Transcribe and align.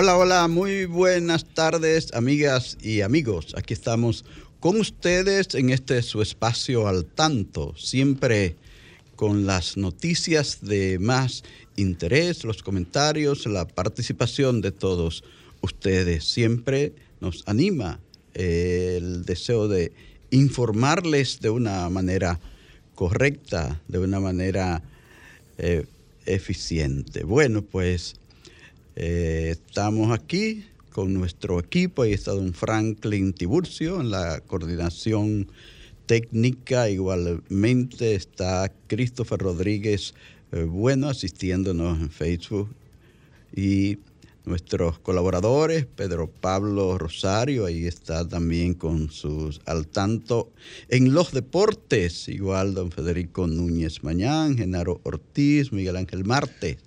Hola, 0.00 0.16
hola, 0.16 0.46
muy 0.46 0.84
buenas 0.84 1.44
tardes, 1.44 2.14
amigas 2.14 2.78
y 2.80 3.00
amigos. 3.00 3.52
Aquí 3.56 3.74
estamos 3.74 4.24
con 4.60 4.78
ustedes 4.78 5.56
en 5.56 5.70
este 5.70 6.02
su 6.02 6.22
espacio 6.22 6.86
al 6.86 7.04
tanto, 7.04 7.74
siempre 7.76 8.54
con 9.16 9.44
las 9.44 9.76
noticias 9.76 10.60
de 10.60 11.00
más 11.00 11.42
interés, 11.74 12.44
los 12.44 12.62
comentarios, 12.62 13.44
la 13.46 13.66
participación 13.66 14.60
de 14.60 14.70
todos 14.70 15.24
ustedes. 15.62 16.22
Siempre 16.26 16.92
nos 17.20 17.42
anima 17.46 17.98
eh, 18.34 18.98
el 18.98 19.24
deseo 19.24 19.66
de 19.66 19.90
informarles 20.30 21.40
de 21.40 21.50
una 21.50 21.90
manera 21.90 22.38
correcta, 22.94 23.82
de 23.88 23.98
una 23.98 24.20
manera 24.20 24.80
eh, 25.58 25.86
eficiente. 26.24 27.24
Bueno, 27.24 27.62
pues 27.62 28.14
eh, 29.00 29.50
estamos 29.52 30.10
aquí 30.10 30.64
con 30.90 31.14
nuestro 31.14 31.60
equipo, 31.60 32.02
ahí 32.02 32.12
está 32.12 32.32
don 32.32 32.52
Franklin 32.52 33.32
Tiburcio 33.32 34.00
en 34.00 34.10
la 34.10 34.40
coordinación 34.40 35.46
técnica, 36.06 36.90
igualmente 36.90 38.16
está 38.16 38.72
Christopher 38.88 39.38
Rodríguez 39.38 40.14
eh, 40.50 40.64
Bueno 40.64 41.08
asistiéndonos 41.08 42.00
en 42.00 42.10
Facebook. 42.10 42.74
Y 43.54 43.98
nuestros 44.44 44.98
colaboradores, 44.98 45.86
Pedro 45.86 46.28
Pablo 46.28 46.98
Rosario, 46.98 47.66
ahí 47.66 47.86
está 47.86 48.26
también 48.26 48.74
con 48.74 49.12
sus 49.12 49.60
al 49.64 49.86
tanto. 49.86 50.50
En 50.88 51.14
los 51.14 51.30
deportes, 51.30 52.28
igual 52.28 52.74
don 52.74 52.90
Federico 52.90 53.46
Núñez 53.46 54.02
Mañán, 54.02 54.58
Genaro 54.58 55.00
Ortiz, 55.04 55.70
Miguel 55.70 55.98
Ángel 55.98 56.24
Marte, 56.24 56.78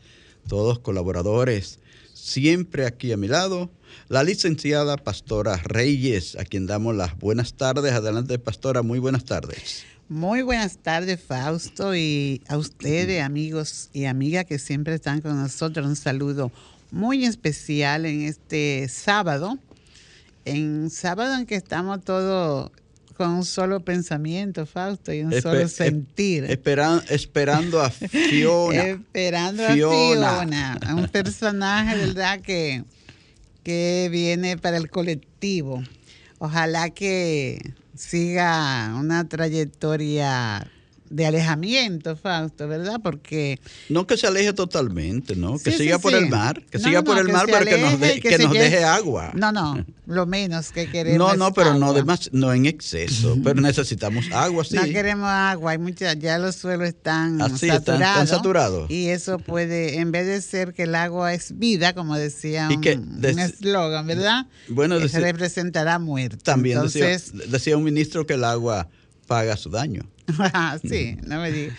todos 0.50 0.80
colaboradores 0.80 1.80
siempre 2.22 2.86
aquí 2.86 3.12
a 3.12 3.18
mi 3.18 3.28
lado, 3.28 3.72
la 4.08 4.24
licenciada 4.24 4.96
Pastora 4.98 5.58
Reyes, 5.58 6.38
a 6.38 6.46
quien 6.46 6.68
damos 6.68 6.96
las 6.96 7.18
buenas 7.18 7.56
tardes. 7.56 7.94
Adelante, 7.94 8.38
Pastora, 8.38 8.84
muy 8.84 9.00
buenas 9.00 9.26
tardes. 9.26 9.84
Muy 10.08 10.42
buenas 10.44 10.78
tardes, 10.78 11.20
Fausto, 11.20 11.96
y 11.96 12.42
a 12.48 12.58
ustedes, 12.58 13.24
amigos 13.24 13.90
y 13.94 14.06
amigas 14.06 14.46
que 14.46 14.60
siempre 14.60 14.94
están 14.94 15.22
con 15.22 15.42
nosotros. 15.42 15.88
Un 15.88 15.96
saludo 15.96 16.52
muy 16.92 17.26
especial 17.26 18.06
en 18.06 18.22
este 18.22 18.88
sábado, 18.88 19.58
en 20.46 20.90
sábado 20.90 21.36
en 21.36 21.46
que 21.46 21.56
estamos 21.56 22.04
todos 22.04 22.72
con 23.22 23.30
un 23.30 23.46
solo 23.46 23.82
pensamiento, 23.86 24.66
Fausto, 24.66 25.14
y 25.14 25.22
un 25.22 25.40
solo 25.44 25.68
sentir. 25.68 26.46
esperando 27.08 27.80
a 27.80 27.90
Fiona. 27.92 28.84
esperando 28.88 29.64
a 29.68 29.74
Fiona, 29.74 30.80
un 30.96 31.08
personaje, 31.08 31.98
¿verdad?, 31.98 32.42
que, 32.42 32.84
que 33.64 34.10
viene 34.12 34.58
para 34.58 34.78
el 34.78 34.90
colectivo. 34.90 35.84
Ojalá 36.40 36.90
que 36.90 37.76
siga 37.96 38.96
una 38.98 39.30
trayectoria 39.30 40.68
de 41.12 41.26
alejamiento, 41.26 42.16
Fausto, 42.16 42.68
¿verdad? 42.68 43.00
Porque... 43.04 43.60
No 43.90 44.08
que 44.08 44.18
se 44.18 44.28
aleje 44.28 44.54
totalmente, 44.54 45.36
¿no? 45.36 45.60
Que 45.60 45.72
siga 45.72 46.00
por 46.00 46.14
el 46.14 46.30
mar, 46.30 46.64
que 46.70 46.80
siga 46.80 47.04
por 47.04 47.18
el 47.18 47.28
mar, 47.28 47.46
pero 47.48 47.66
que 47.66 47.78
nos, 47.78 47.94
que 48.22 48.38
nos 48.38 48.54
deje 48.54 48.84
agua. 48.84 49.32
No, 49.36 49.52
no, 49.52 49.86
lo 50.06 50.26
menos 50.26 50.72
que 50.72 50.90
queremos. 50.92 51.18
No, 51.18 51.36
no, 51.36 51.54
pero 51.54 51.74
no, 51.74 51.94
demás, 51.94 52.30
no 52.32 52.54
en 52.54 52.66
exceso, 52.66 53.38
pero 53.44 53.60
necesitamos 53.62 54.32
agua, 54.32 54.64
sí. 54.64 54.76
No 54.76 54.84
queremos 54.84 55.28
agua, 55.28 55.72
hay 55.72 55.78
muchas, 55.78 56.18
ya 56.18 56.38
los 56.38 56.56
suelos 56.56 56.88
están, 56.88 57.40
saturados, 57.40 57.82
están, 57.84 58.28
saturados. 58.28 58.90
Y 58.90 59.08
eso 59.08 59.38
puede, 59.38 60.00
en 60.00 60.12
vez 60.12 60.28
de 60.28 60.42
ser 60.42 60.74
que 60.74 60.84
el 60.84 60.96
agua 60.96 61.34
es 61.34 61.58
vida, 61.58 61.94
como 61.94 62.16
decía 62.16 62.70
un 62.72 63.40
eslogan, 63.40 64.08
¿verdad? 64.08 64.48
Bueno, 64.70 65.06
se 65.08 65.20
representará 65.20 66.00
muerte. 66.00 66.38
También 66.38 66.78
Entonces, 66.78 67.34
decía 67.50 67.76
un 67.76 67.84
ministro 67.84 68.26
que 68.26 68.36
el 68.36 68.46
agua 68.46 68.88
paga 69.31 69.56
su 69.56 69.69
daño. 69.69 70.02
sí, 70.90 71.16
no 71.25 71.40
me 71.40 71.53
digas. 71.53 71.78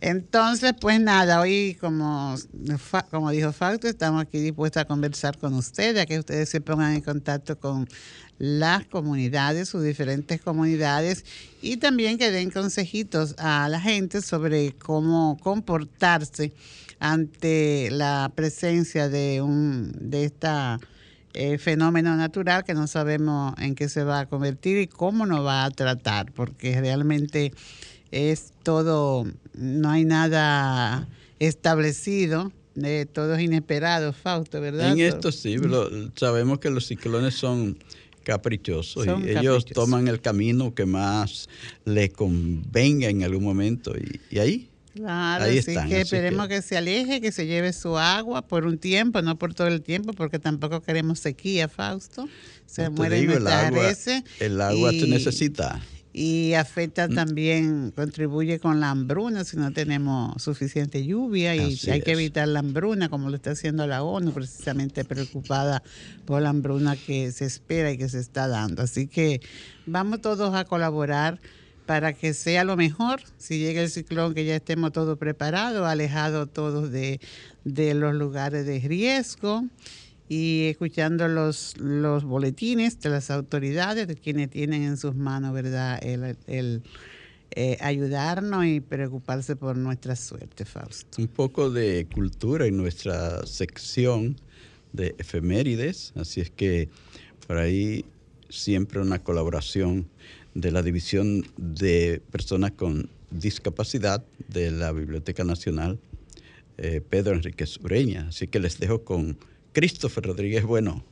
Entonces, 0.00 0.72
pues 0.80 1.00
nada, 1.00 1.40
hoy 1.40 1.76
como, 1.80 2.36
como 3.10 3.32
dijo 3.32 3.52
Fausto, 3.52 3.88
estamos 3.88 4.22
aquí 4.22 4.38
dispuestos 4.38 4.82
a 4.82 4.84
conversar 4.84 5.36
con 5.36 5.52
ustedes, 5.54 6.00
a 6.00 6.06
que 6.06 6.20
ustedes 6.20 6.48
se 6.48 6.60
pongan 6.60 6.94
en 6.94 7.00
contacto 7.00 7.58
con 7.58 7.88
las 8.38 8.86
comunidades, 8.86 9.68
sus 9.68 9.82
diferentes 9.82 10.40
comunidades, 10.40 11.24
y 11.60 11.78
también 11.78 12.18
que 12.18 12.30
den 12.30 12.52
consejitos 12.52 13.34
a 13.36 13.68
la 13.68 13.80
gente 13.80 14.22
sobre 14.22 14.70
cómo 14.76 15.36
comportarse 15.42 16.52
ante 17.00 17.88
la 17.90 18.30
presencia 18.32 19.08
de 19.08 19.42
un 19.42 19.92
de 19.98 20.26
esta 20.26 20.78
eh, 21.34 21.58
fenómeno 21.58 22.16
natural 22.16 22.64
que 22.64 22.74
no 22.74 22.86
sabemos 22.86 23.54
en 23.58 23.74
qué 23.74 23.88
se 23.88 24.04
va 24.04 24.20
a 24.20 24.26
convertir 24.26 24.78
y 24.78 24.86
cómo 24.86 25.26
nos 25.26 25.44
va 25.44 25.64
a 25.64 25.70
tratar, 25.70 26.32
porque 26.32 26.80
realmente 26.80 27.52
es 28.10 28.52
todo, 28.62 29.26
no 29.54 29.90
hay 29.90 30.04
nada 30.04 31.08
establecido, 31.38 32.52
de 32.74 33.06
todo 33.06 33.34
es 33.34 33.42
inesperado, 33.42 34.12
Fausto, 34.12 34.60
¿verdad? 34.60 34.92
En 34.92 35.00
esto 35.00 35.32
sí, 35.32 35.56
sabemos 36.16 36.58
que 36.58 36.70
los 36.70 36.86
ciclones 36.86 37.34
son 37.34 37.78
caprichosos 38.22 39.06
y 39.06 39.30
ellos 39.30 39.64
toman 39.64 40.08
el 40.08 40.20
camino 40.20 40.74
que 40.74 40.86
más 40.86 41.48
les 41.84 42.12
convenga 42.12 43.08
en 43.08 43.24
algún 43.24 43.44
momento 43.44 43.94
y, 44.30 44.38
ahí 44.38 44.68
Claro, 44.94 45.44
Ahí 45.44 45.62
sí, 45.62 45.74
que 45.88 46.02
esperemos 46.02 46.48
que... 46.48 46.60
se 46.60 46.76
aleje, 46.76 47.20
que 47.20 47.32
se 47.32 47.46
lleve 47.46 47.72
su 47.72 47.96
agua 47.96 48.42
por 48.42 48.66
un 48.66 48.78
tiempo, 48.78 49.22
no 49.22 49.38
por 49.38 49.54
todo 49.54 49.68
el 49.68 49.82
tiempo, 49.82 50.12
porque 50.12 50.38
tampoco 50.38 50.82
queremos 50.82 51.18
sequía, 51.18 51.68
Fausto. 51.68 52.28
Se 52.66 52.90
muere 52.90 53.20
el 53.20 53.46
agua, 53.46 53.92
el 54.40 54.60
agua 54.60 54.90
se 54.90 55.06
necesita 55.06 55.80
y 56.12 56.52
afecta 56.54 57.08
mm. 57.08 57.14
también, 57.14 57.90
contribuye 57.92 58.58
con 58.58 58.80
la 58.80 58.90
hambruna 58.90 59.44
si 59.44 59.56
no 59.56 59.72
tenemos 59.72 60.42
suficiente 60.42 61.04
lluvia 61.04 61.56
y 61.56 61.78
hay 61.90 62.02
que 62.02 62.12
evitar 62.12 62.48
la 62.48 62.58
hambruna 62.60 63.08
como 63.08 63.30
lo 63.30 63.36
está 63.36 63.52
haciendo 63.52 63.86
la 63.86 64.02
ONU, 64.02 64.32
precisamente 64.32 65.04
preocupada 65.04 65.82
por 66.26 66.42
la 66.42 66.50
hambruna 66.50 66.96
que 66.96 67.32
se 67.32 67.46
espera 67.46 67.90
y 67.92 67.98
que 67.98 68.08
se 68.08 68.20
está 68.20 68.46
dando. 68.46 68.82
Así 68.82 69.06
que 69.06 69.40
vamos 69.86 70.20
todos 70.20 70.54
a 70.54 70.64
colaborar 70.64 71.40
para 71.86 72.12
que 72.12 72.34
sea 72.34 72.64
lo 72.64 72.76
mejor, 72.76 73.20
si 73.38 73.58
llega 73.58 73.82
el 73.82 73.90
ciclón, 73.90 74.34
que 74.34 74.44
ya 74.44 74.56
estemos 74.56 74.92
todos 74.92 75.18
preparados, 75.18 75.86
alejados 75.86 76.52
todos 76.52 76.90
de, 76.90 77.20
de 77.64 77.94
los 77.94 78.14
lugares 78.14 78.66
de 78.66 78.78
riesgo 78.80 79.64
y 80.28 80.68
escuchando 80.68 81.28
los, 81.28 81.76
los 81.78 82.24
boletines 82.24 83.00
de 83.00 83.10
las 83.10 83.30
autoridades, 83.30 84.08
de 84.08 84.14
quienes 84.14 84.48
tienen 84.50 84.82
en 84.82 84.96
sus 84.96 85.14
manos, 85.14 85.52
¿verdad?, 85.52 85.98
el, 86.02 86.82
eh, 87.54 87.76
ayudarnos 87.80 88.64
y 88.64 88.80
preocuparse 88.80 89.56
por 89.56 89.76
nuestra 89.76 90.16
suerte, 90.16 90.64
Fausto. 90.64 91.20
Un 91.20 91.28
poco 91.28 91.70
de 91.70 92.06
cultura 92.14 92.66
en 92.66 92.78
nuestra 92.78 93.44
sección 93.44 94.40
de 94.94 95.14
efemérides, 95.18 96.14
así 96.16 96.40
es 96.40 96.48
que 96.48 96.88
por 97.46 97.58
ahí 97.58 98.06
siempre 98.48 99.00
una 99.00 99.18
colaboración 99.18 100.08
de 100.54 100.70
la 100.70 100.82
División 100.82 101.44
de 101.56 102.20
Personas 102.30 102.72
con 102.72 103.08
Discapacidad 103.30 104.24
de 104.48 104.70
la 104.70 104.92
Biblioteca 104.92 105.44
Nacional, 105.44 105.98
eh, 106.78 107.00
Pedro 107.08 107.34
Enrique 107.34 107.64
Ureña. 107.82 108.28
Así 108.28 108.46
que 108.46 108.60
les 108.60 108.78
dejo 108.78 109.04
con 109.04 109.38
Christopher 109.72 110.24
Rodríguez 110.24 110.64
Bueno. 110.64 111.04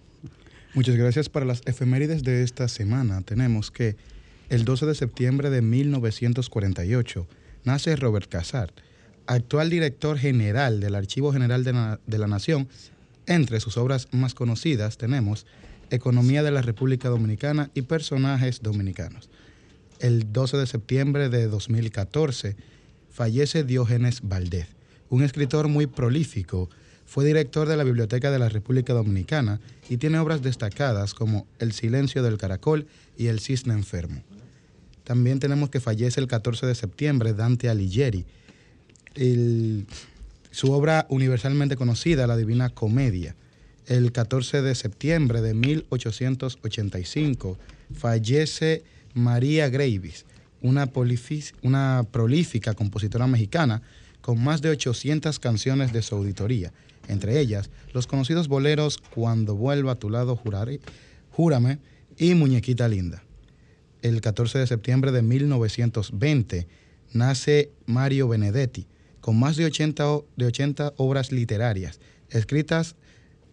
Muchas 0.75 0.97
gracias 0.97 1.29
para 1.29 1.47
las 1.47 1.63
efemérides 1.67 2.23
de 2.23 2.43
esta 2.43 2.69
semana. 2.69 3.23
Tenemos 3.23 3.71
que 3.71 3.97
El 4.51 4.65
12 4.65 4.87
de 4.87 4.95
septiembre 4.95 5.49
de 5.49 5.63
1948 5.63 7.27
nace 7.65 7.97
Robert 7.97 8.29
Casar, 8.29 8.73
actual 9.27 9.71
director 9.71 10.19
general 10.19 10.81
del 10.81 10.95
Archivo 10.95 11.33
General 11.33 11.65
de 11.65 12.19
la 12.19 12.27
Nación. 12.27 12.69
Entre 13.27 13.61
sus 13.61 13.77
obras 13.77 14.09
más 14.13 14.35
conocidas 14.35 14.99
tenemos 14.99 15.47
Economía 15.91 16.43
de 16.43 16.51
la 16.51 16.63
República 16.63 17.09
Dominicana 17.09 17.71
y 17.75 17.83
Personajes 17.83 18.63
Dominicanos. 18.63 19.29
El 19.99 20.33
12 20.33 20.57
de 20.57 20.67
septiembre 20.67 21.29
de 21.29 21.47
2014 21.47 22.57
fallece 23.11 23.65
Diógenes 23.65 24.21
Valdez, 24.23 24.69
un 25.09 25.23
escritor 25.23 25.69
muy 25.69 25.87
prolífico. 25.87 26.71
Fue 27.05 27.25
director 27.25 27.69
de 27.69 27.77
la 27.77 27.85
Biblioteca 27.85 28.31
de 28.31 28.39
la 28.39 28.49
República 28.49 28.93
Dominicana 28.95 29.61
y 29.89 29.97
tiene 29.97 30.19
obras 30.19 30.43
destacadas 30.43 31.13
como 31.13 31.47
El 31.59 31.73
silencio 31.73 32.23
del 32.23 32.39
caracol 32.39 32.87
y 33.19 33.27
El 33.27 33.41
cisne 33.41 33.75
enfermo. 33.75 34.23
También 35.05 35.41
tenemos 35.41 35.71
que 35.71 35.81
fallece 35.81 36.21
el 36.21 36.29
14 36.29 36.67
de 36.67 36.75
septiembre 36.77 37.35
Dante 37.35 37.69
Alighieri. 37.69 38.25
Su 40.53 40.73
obra 40.73 41.07
universalmente 41.11 41.77
conocida, 41.77 42.29
La 42.29 42.37
Divina 42.37 42.71
Comedia. 42.71 43.35
El 43.91 44.13
14 44.13 44.63
de 44.63 44.75
septiembre 44.77 45.41
de 45.43 45.53
1885 45.53 47.59
fallece 47.93 48.85
María 49.15 49.69
Gravis, 49.69 50.27
una, 50.63 50.87
prolífica 52.05 52.75
compositora 52.75 53.27
mexicana 53.27 53.83
con 54.21 54.41
más 54.45 54.63
de 54.63 54.71
800 54.71 55.41
canciones 55.41 55.93
de 55.93 56.03
su 56.03 56.15
auditoría, 56.15 56.73
entre 57.09 57.41
ellas 57.41 57.69
los 57.93 58.07
conocidos 58.07 58.47
boleros 58.47 58.99
Cuando 59.13 59.57
vuelva 59.57 59.91
a 59.93 59.99
tu 59.99 60.09
lado, 60.09 60.37
juraré, 60.37 60.79
Júrame 61.33 61.81
y 62.17 62.35
Muñequita 62.37 62.87
Linda. 62.87 63.25
El 64.03 64.21
14 64.21 64.61
de 64.61 64.69
septiembre 64.69 65.11
de 65.11 65.23
1920 65.23 66.69
nace 67.13 67.73
Mario 67.87 68.29
Benedetti, 68.29 68.87
con 69.21 69.37
más 69.37 69.57
de 69.57 69.65
80, 69.65 70.09
o- 70.13 70.27
de 70.37 70.47
80 70.47 70.93
obras 70.97 71.33
literarias, 71.33 71.99
escritas, 72.29 72.95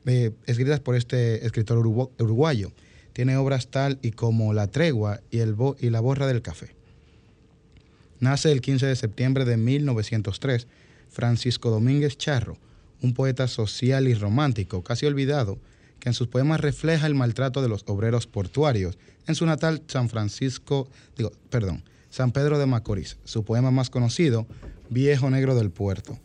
eh, 0.08 0.32
escritas 0.48 0.80
por 0.80 0.96
este 0.96 1.46
escritor 1.46 1.78
urugu- 1.78 2.10
uruguayo. 2.20 2.72
Tiene 3.14 3.38
obras 3.38 3.68
tal 3.68 4.00
y 4.02 4.12
como 4.12 4.54
La 4.54 4.68
Tregua 4.68 5.22
y, 5.32 5.40
el 5.40 5.56
y 5.80 5.90
La 5.90 6.00
Borra 6.00 6.26
del 6.28 6.42
Café. 6.42 6.76
Nace 8.20 8.52
el 8.52 8.62
15 8.62 8.88
de 8.88 8.96
septiembre 8.96 9.46
de 9.46 9.58
1903 9.58 10.68
Francisco 11.10 11.70
Domínguez 11.70 12.18
Charro, 12.18 12.58
un 13.02 13.14
poeta 13.14 13.48
social 13.48 14.08
y 14.08 14.14
romántico, 14.16 14.84
casi 14.84 15.06
olvidado, 15.06 15.60
que 16.00 16.10
en 16.10 16.14
sus 16.14 16.28
poemas 16.28 16.62
refleja 16.62 17.06
el 17.08 17.16
maltrato 17.16 17.62
de 17.62 17.70
los 17.70 17.84
obreros 17.88 18.28
portuarios 18.28 18.98
en 19.28 19.36
su 19.36 19.46
natal 19.46 19.84
San 19.88 20.10
Francisco, 20.10 20.88
digo, 21.18 21.32
perdón, 21.50 21.84
San 22.10 22.32
Pedro 22.32 22.58
de 22.58 22.66
Macorís, 22.66 23.18
su 23.26 23.44
poema 23.44 23.72
más 23.72 23.90
conocido, 23.90 24.48
Viejo 24.90 25.30
Negro 25.30 25.54
del 25.56 25.70
Puerto. 25.70 26.18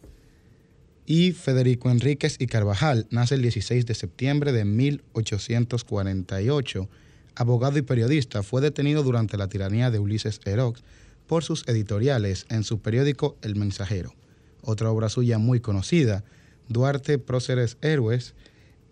Y 1.04 1.32
Federico 1.32 1.90
Enríquez 1.90 2.36
y 2.38 2.46
Carvajal 2.46 3.06
nace 3.10 3.34
el 3.34 3.42
16 3.42 3.86
de 3.86 3.94
septiembre 3.94 4.52
de 4.52 4.64
1848. 4.64 6.88
Abogado 7.34 7.78
y 7.78 7.82
periodista, 7.82 8.42
fue 8.42 8.60
detenido 8.60 9.02
durante 9.02 9.36
la 9.36 9.48
tiranía 9.48 9.90
de 9.90 9.98
Ulises 9.98 10.40
Erox 10.44 10.84
por 11.26 11.42
sus 11.42 11.66
editoriales 11.66 12.46
en 12.50 12.62
su 12.62 12.80
periódico 12.80 13.36
El 13.42 13.56
Mensajero. 13.56 14.14
Otra 14.62 14.90
obra 14.90 15.08
suya 15.08 15.38
muy 15.38 15.60
conocida, 15.60 16.24
Duarte, 16.68 17.18
Próceres 17.18 17.78
Héroes 17.80 18.34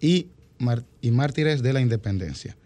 y, 0.01 0.29
y 1.01 1.11
Mártires 1.13 1.63
de 1.63 1.73
la 1.73 1.81
Independencia. 1.81 2.57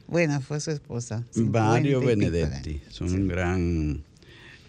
bueno, 0.08 0.40
fue 0.40 0.58
su 0.60 0.70
esposa. 0.72 1.24
Mario 1.36 1.36
50 1.36 1.78
y 1.80 1.82
pico 1.84 2.00
de 2.00 2.06
Benedetti, 2.16 2.80
es 2.88 3.00
un 3.00 3.28
gran 3.28 4.02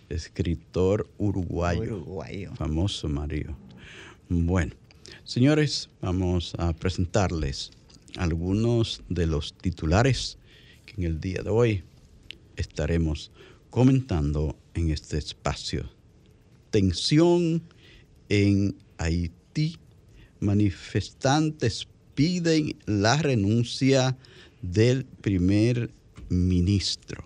escritor 0.10 1.10
uruguayo, 1.18 1.82
Uruguayo. 1.98 2.54
famoso 2.56 3.10
Mario. 3.10 3.58
Bueno, 4.30 4.74
señores, 5.24 5.90
vamos 6.02 6.54
a 6.60 6.74
presentarles 6.74 7.72
algunos 8.18 9.02
de 9.10 9.26
los 9.26 9.54
titulares 9.58 10.38
que 10.86 11.02
en 11.02 11.08
el 11.08 11.20
día 11.20 11.42
de 11.42 11.50
hoy 11.50 11.84
estaremos 12.56 13.32
comentando 13.72 14.56
en 14.76 14.92
este 14.92 15.18
espacio. 15.18 15.90
Tensión 16.70 17.64
en 18.30 18.76
Haití. 18.98 19.78
Manifestantes 20.44 21.88
piden 22.16 22.76
la 22.86 23.18
renuncia 23.18 24.18
del 24.62 25.06
primer 25.06 25.90
ministro. 26.30 27.24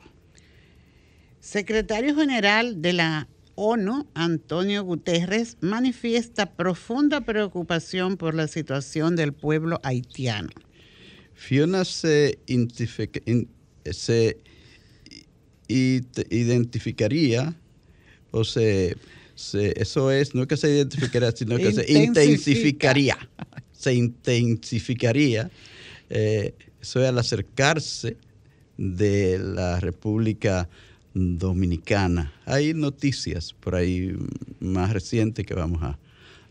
Secretario 1.40 2.16
General 2.16 2.82
de 2.82 2.94
la 2.94 3.28
ONU, 3.56 4.08
Antonio 4.14 4.84
Guterres, 4.84 5.58
manifiesta 5.62 6.46
profunda 6.46 7.22
preocupación 7.22 8.18
por 8.18 8.36
la 8.36 8.48
situación 8.48 9.16
del 9.16 9.34
pueblo 9.34 9.80
haitiano. 9.82 10.50
Fiona 11.34 11.86
se, 11.86 12.40
identificaría, 15.68 17.56
o 18.32 18.44
se, 18.44 18.96
se- 19.38 19.80
eso 19.82 20.12
es, 20.12 20.36
no 20.36 20.46
que 20.48 20.58
se 20.58 20.70
identificaría, 20.70 21.32
sino 21.32 21.56
que 21.58 21.72
se 21.72 21.90
Intensifica. 21.92 22.04
intensificaría. 22.92 23.18
Se 23.72 23.94
intensificaría. 23.94 25.50
eh, 26.10 26.54
eso 26.82 27.02
es 27.02 27.08
al 27.10 27.18
acercarse 27.20 28.18
de 28.78 29.40
la 29.40 29.80
República 29.80 30.68
Dominicana. 31.14 32.34
Hay 32.46 32.74
noticias 32.74 33.54
por 33.54 33.76
ahí 33.76 34.16
más 34.60 34.94
recientes 34.94 35.46
que 35.46 35.54
vamos 35.54 35.82
a, 35.84 35.98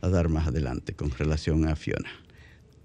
a 0.00 0.08
dar 0.08 0.28
más 0.28 0.46
adelante 0.48 0.92
con 0.94 1.10
relación 1.10 1.66
a 1.68 1.76
Fiona. 1.76 2.10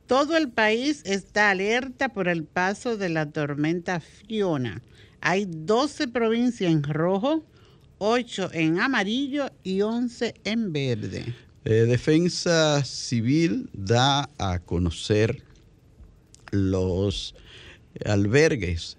Todo 0.07 0.37
el 0.37 0.49
país 0.49 1.01
está 1.05 1.49
alerta 1.49 2.09
por 2.09 2.27
el 2.27 2.43
paso 2.43 2.97
de 2.97 3.09
la 3.09 3.29
tormenta 3.31 3.99
Fiona. 3.99 4.81
Hay 5.21 5.45
12 5.47 6.07
provincias 6.07 6.71
en 6.71 6.83
rojo, 6.83 7.43
8 8.03 8.49
en 8.53 8.79
amarillo 8.79 9.51
y 9.63 9.81
11 9.81 10.33
en 10.43 10.73
verde. 10.73 11.35
Eh, 11.65 11.85
Defensa 11.87 12.83
Civil 12.83 13.69
da 13.73 14.27
a 14.39 14.57
conocer 14.57 15.43
los 16.49 17.35
albergues 18.03 18.97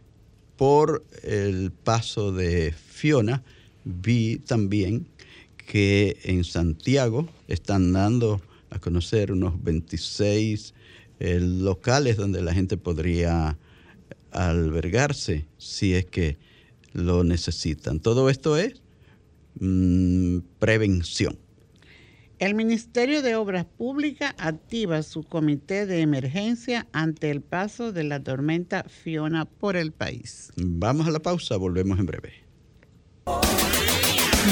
por 0.56 1.04
el 1.24 1.72
paso 1.72 2.30
de 2.30 2.72
Fiona. 2.72 3.42
Vi 3.84 4.36
también 4.36 5.08
que 5.56 6.16
en 6.22 6.44
Santiago 6.44 7.28
están 7.48 7.92
dando 7.92 8.40
a 8.70 8.78
conocer 8.78 9.32
unos 9.32 9.60
26 9.64 10.74
eh, 11.18 11.40
locales 11.40 12.16
donde 12.16 12.40
la 12.40 12.54
gente 12.54 12.76
podría 12.76 13.58
albergarse 14.30 15.44
si 15.58 15.94
es 15.94 16.04
que 16.04 16.38
lo 16.92 17.24
necesitan. 17.24 17.98
Todo 17.98 18.30
esto 18.30 18.56
es 18.56 18.81
mm, 19.58 20.38
prevención. 20.58 21.38
El 22.38 22.54
Ministerio 22.56 23.22
de 23.22 23.36
Obras 23.36 23.64
Públicas 23.64 24.34
activa 24.36 25.04
su 25.04 25.22
comité 25.22 25.86
de 25.86 26.00
emergencia 26.00 26.88
ante 26.92 27.30
el 27.30 27.40
paso 27.40 27.92
de 27.92 28.02
la 28.02 28.20
tormenta 28.20 28.82
Fiona 28.88 29.44
por 29.44 29.76
el 29.76 29.92
país. 29.92 30.50
Vamos 30.56 31.06
a 31.06 31.12
la 31.12 31.20
pausa, 31.20 31.56
volvemos 31.56 32.00
en 32.00 32.06
breve. 32.06 32.32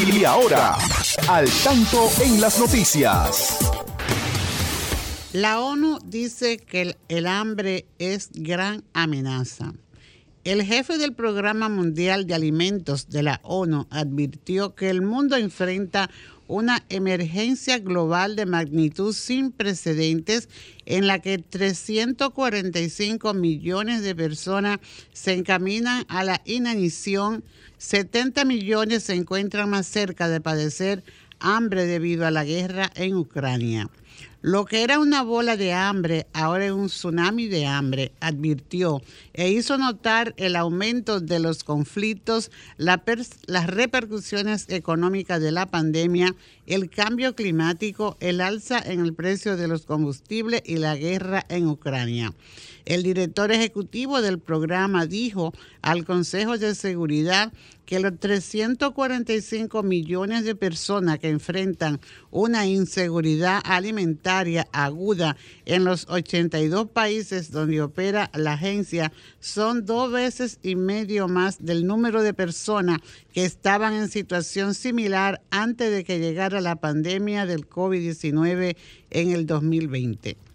Y 0.06 0.24
ahora, 0.24 0.78
al 1.28 1.48
tanto 1.64 2.08
en 2.22 2.40
las 2.40 2.60
noticias. 2.60 3.58
La 5.32 5.60
ONU 5.60 5.98
dice 6.04 6.58
que 6.58 6.82
el, 6.82 6.96
el 7.08 7.26
hambre 7.26 7.86
es 7.98 8.30
gran 8.32 8.84
amenaza. 8.92 9.72
El 10.42 10.62
jefe 10.62 10.96
del 10.96 11.12
Programa 11.12 11.68
Mundial 11.68 12.26
de 12.26 12.32
Alimentos 12.32 13.10
de 13.10 13.22
la 13.22 13.40
ONU 13.42 13.86
advirtió 13.90 14.74
que 14.74 14.88
el 14.88 15.02
mundo 15.02 15.36
enfrenta 15.36 16.10
una 16.48 16.82
emergencia 16.88 17.78
global 17.78 18.36
de 18.36 18.46
magnitud 18.46 19.12
sin 19.12 19.52
precedentes 19.52 20.48
en 20.86 21.06
la 21.06 21.18
que 21.18 21.36
345 21.36 23.34
millones 23.34 24.02
de 24.02 24.14
personas 24.14 24.78
se 25.12 25.34
encaminan 25.34 26.06
a 26.08 26.24
la 26.24 26.40
inanición, 26.46 27.44
70 27.76 28.46
millones 28.46 29.02
se 29.02 29.16
encuentran 29.16 29.68
más 29.68 29.86
cerca 29.86 30.30
de 30.30 30.40
padecer 30.40 31.04
hambre 31.38 31.84
debido 31.84 32.26
a 32.26 32.30
la 32.30 32.44
guerra 32.44 32.90
en 32.94 33.14
Ucrania. 33.14 33.90
Lo 34.42 34.64
que 34.64 34.82
era 34.82 34.98
una 34.98 35.22
bola 35.22 35.58
de 35.58 35.74
hambre 35.74 36.26
ahora 36.32 36.64
es 36.64 36.72
un 36.72 36.86
tsunami 36.86 37.46
de 37.48 37.66
hambre, 37.66 38.12
advirtió, 38.20 39.02
e 39.34 39.50
hizo 39.50 39.76
notar 39.76 40.32
el 40.38 40.56
aumento 40.56 41.20
de 41.20 41.40
los 41.40 41.62
conflictos, 41.62 42.50
las 42.78 43.66
repercusiones 43.66 44.64
económicas 44.70 45.42
de 45.42 45.52
la 45.52 45.66
pandemia, 45.66 46.34
el 46.66 46.88
cambio 46.88 47.34
climático, 47.34 48.16
el 48.20 48.40
alza 48.40 48.78
en 48.78 49.00
el 49.00 49.12
precio 49.12 49.58
de 49.58 49.68
los 49.68 49.84
combustibles 49.84 50.62
y 50.64 50.76
la 50.76 50.96
guerra 50.96 51.44
en 51.50 51.66
Ucrania. 51.66 52.32
El 52.90 53.04
director 53.04 53.52
ejecutivo 53.52 54.20
del 54.20 54.40
programa 54.40 55.06
dijo 55.06 55.54
al 55.80 56.04
Consejo 56.04 56.58
de 56.58 56.74
Seguridad 56.74 57.52
que 57.86 58.00
los 58.00 58.18
345 58.18 59.84
millones 59.84 60.42
de 60.42 60.56
personas 60.56 61.20
que 61.20 61.28
enfrentan 61.28 62.00
una 62.32 62.66
inseguridad 62.66 63.60
alimentaria 63.64 64.66
aguda 64.72 65.36
en 65.66 65.84
los 65.84 66.08
82 66.08 66.88
países 66.90 67.52
donde 67.52 67.80
opera 67.80 68.28
la 68.34 68.54
agencia 68.54 69.12
son 69.38 69.86
dos 69.86 70.10
veces 70.10 70.58
y 70.60 70.74
medio 70.74 71.28
más 71.28 71.64
del 71.64 71.86
número 71.86 72.24
de 72.24 72.34
personas 72.34 72.98
que 73.32 73.44
estaban 73.44 73.94
en 73.94 74.08
situación 74.08 74.74
similar 74.74 75.42
antes 75.50 75.92
de 75.92 76.02
que 76.02 76.18
llegara 76.18 76.60
la 76.60 76.74
pandemia 76.74 77.46
del 77.46 77.68
COVID-19 77.68 78.74
en 79.10 79.30
el 79.30 79.46
2020. 79.46 80.49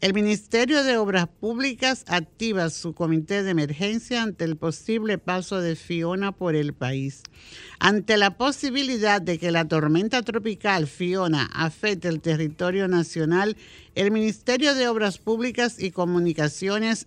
El 0.00 0.14
Ministerio 0.14 0.82
de 0.82 0.96
Obras 0.96 1.28
Públicas 1.28 2.04
activa 2.08 2.70
su 2.70 2.94
comité 2.94 3.42
de 3.42 3.50
emergencia 3.50 4.22
ante 4.22 4.46
el 4.46 4.56
posible 4.56 5.18
paso 5.18 5.60
de 5.60 5.76
Fiona 5.76 6.32
por 6.32 6.56
el 6.56 6.72
país. 6.72 7.22
Ante 7.80 8.16
la 8.16 8.38
posibilidad 8.38 9.20
de 9.20 9.38
que 9.38 9.50
la 9.50 9.68
tormenta 9.68 10.22
tropical 10.22 10.86
Fiona 10.86 11.50
afecte 11.52 12.08
el 12.08 12.22
territorio 12.22 12.88
nacional, 12.88 13.58
el 13.94 14.10
Ministerio 14.10 14.74
de 14.74 14.88
Obras 14.88 15.18
Públicas 15.18 15.78
y 15.78 15.90
Comunicaciones 15.90 17.04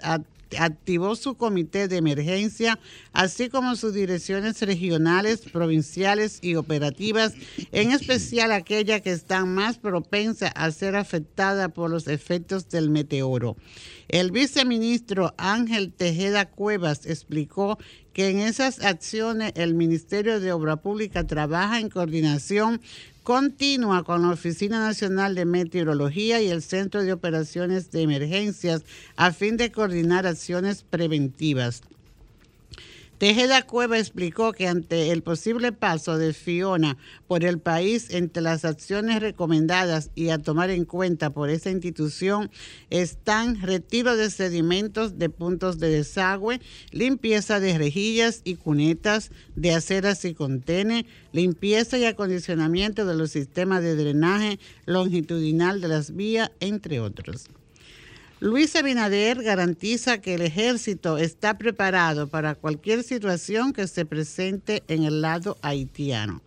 activó 0.57 1.15
su 1.15 1.35
comité 1.35 1.87
de 1.87 1.97
emergencia, 1.97 2.79
así 3.11 3.49
como 3.49 3.75
sus 3.75 3.93
direcciones 3.93 4.61
regionales, 4.61 5.41
provinciales 5.41 6.39
y 6.41 6.55
operativas, 6.55 7.33
en 7.71 7.91
especial 7.91 8.51
aquellas 8.51 9.01
que 9.01 9.11
están 9.11 9.53
más 9.53 9.77
propensas 9.77 10.51
a 10.55 10.71
ser 10.71 10.95
afectadas 10.95 11.71
por 11.71 11.89
los 11.89 12.07
efectos 12.07 12.69
del 12.69 12.89
meteoro. 12.89 13.55
El 14.07 14.31
viceministro 14.31 15.33
Ángel 15.37 15.91
Tejeda 15.91 16.45
Cuevas 16.45 17.05
explicó 17.05 17.77
que 18.13 18.29
en 18.29 18.39
esas 18.39 18.83
acciones 18.83 19.53
el 19.55 19.73
Ministerio 19.73 20.39
de 20.39 20.51
Obra 20.51 20.75
Pública 20.77 21.25
trabaja 21.25 21.79
en 21.79 21.89
coordinación 21.89 22.79
continua 23.23 24.03
con 24.03 24.21
la 24.21 24.31
Oficina 24.31 24.79
Nacional 24.79 25.33
de 25.33 25.45
Meteorología 25.45 26.41
y 26.41 26.49
el 26.49 26.61
Centro 26.61 27.03
de 27.03 27.13
Operaciones 27.13 27.89
de 27.91 28.01
Emergencias 28.01 28.83
a 29.15 29.31
fin 29.31 29.55
de 29.55 29.71
coordinar 29.71 30.27
acciones 30.27 30.83
preventivas. 30.83 31.81
Tejeda 33.23 33.61
Cueva 33.61 33.99
explicó 33.99 34.51
que 34.51 34.67
ante 34.67 35.11
el 35.11 35.23
posible 35.23 35.71
paso 35.71 36.17
de 36.17 36.33
Fiona 36.33 36.97
por 37.25 37.45
el 37.45 37.57
país, 37.57 38.09
entre 38.09 38.43
las 38.43 38.65
acciones 38.65 39.21
recomendadas 39.21 40.09
y 40.13 40.27
a 40.27 40.39
tomar 40.39 40.69
en 40.71 40.83
cuenta 40.83 41.29
por 41.29 41.49
esta 41.49 41.71
institución 41.71 42.51
están 42.89 43.61
retiro 43.61 44.17
de 44.17 44.29
sedimentos 44.29 45.19
de 45.19 45.29
puntos 45.29 45.79
de 45.79 45.87
desagüe, 45.87 46.59
limpieza 46.91 47.61
de 47.61 47.77
rejillas 47.77 48.41
y 48.43 48.55
cunetas 48.55 49.31
de 49.55 49.73
aceras 49.73 50.25
y 50.25 50.33
contenes, 50.33 51.05
limpieza 51.31 51.97
y 51.97 52.03
acondicionamiento 52.03 53.05
de 53.05 53.15
los 53.15 53.31
sistemas 53.31 53.83
de 53.83 53.95
drenaje 53.95 54.59
longitudinal 54.85 55.79
de 55.79 55.87
las 55.87 56.13
vías, 56.13 56.51
entre 56.59 56.99
otros. 56.99 57.45
Luis 58.39 58.75
Abinader 58.75 59.41
garantiza 59.41 60.19
que 60.19 60.33
el 60.33 60.41
ejército 60.41 61.17
está 61.17 61.57
preparado 61.57 62.27
para 62.27 62.55
cualquier 62.55 63.03
situación 63.03 63.71
que 63.71 63.87
se 63.87 64.05
presente 64.05 64.83
en 64.87 65.03
el 65.03 65.21
lado 65.21 65.57
haitiano. 65.61 66.41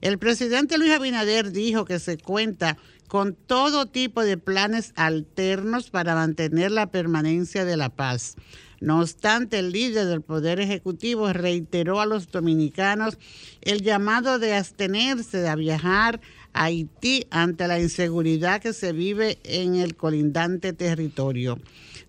El 0.00 0.18
presidente 0.18 0.78
Luis 0.78 0.92
Abinader 0.92 1.52
dijo 1.52 1.84
que 1.84 1.98
se 1.98 2.18
cuenta 2.18 2.76
con 3.08 3.34
todo 3.34 3.86
tipo 3.86 4.22
de 4.22 4.36
planes 4.36 4.92
alternos 4.96 5.90
para 5.90 6.14
mantener 6.14 6.70
la 6.70 6.90
permanencia 6.90 7.64
de 7.64 7.76
la 7.76 7.88
paz. 7.88 8.36
No 8.80 9.00
obstante, 9.00 9.58
el 9.58 9.72
líder 9.72 10.06
del 10.06 10.22
Poder 10.22 10.60
Ejecutivo 10.60 11.32
reiteró 11.32 12.00
a 12.00 12.06
los 12.06 12.30
dominicanos 12.30 13.18
el 13.60 13.82
llamado 13.82 14.38
de 14.38 14.54
abstenerse 14.54 15.38
de 15.38 15.56
viajar 15.56 16.20
Haití 16.60 17.24
ante 17.30 17.68
la 17.68 17.78
inseguridad 17.78 18.60
que 18.60 18.72
se 18.72 18.92
vive 18.92 19.38
en 19.44 19.76
el 19.76 19.94
colindante 19.94 20.72
territorio. 20.72 21.60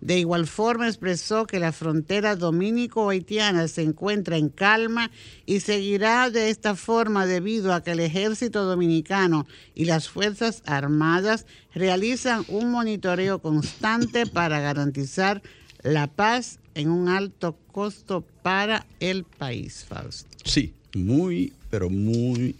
De 0.01 0.17
igual 0.17 0.47
forma 0.47 0.87
expresó 0.87 1.45
que 1.45 1.59
la 1.59 1.71
frontera 1.71 2.35
dominico-haitiana 2.35 3.67
se 3.67 3.83
encuentra 3.83 4.37
en 4.37 4.49
calma 4.49 5.11
y 5.45 5.59
seguirá 5.59 6.31
de 6.31 6.49
esta 6.49 6.75
forma 6.75 7.27
debido 7.27 7.75
a 7.75 7.83
que 7.83 7.91
el 7.91 7.99
ejército 7.99 8.65
dominicano 8.65 9.45
y 9.75 9.85
las 9.85 10.09
Fuerzas 10.09 10.63
Armadas 10.65 11.45
realizan 11.75 12.43
un 12.47 12.71
monitoreo 12.71 13.39
constante 13.43 14.25
para 14.25 14.61
garantizar 14.61 15.43
la 15.83 16.07
paz 16.07 16.57
en 16.73 16.89
un 16.89 17.07
alto 17.07 17.55
costo 17.71 18.25
para 18.41 18.87
el 18.99 19.25
país, 19.25 19.85
Fausto. 19.87 20.27
Sí, 20.43 20.73
muy, 20.95 21.53
pero 21.69 21.89
muy 21.91 22.55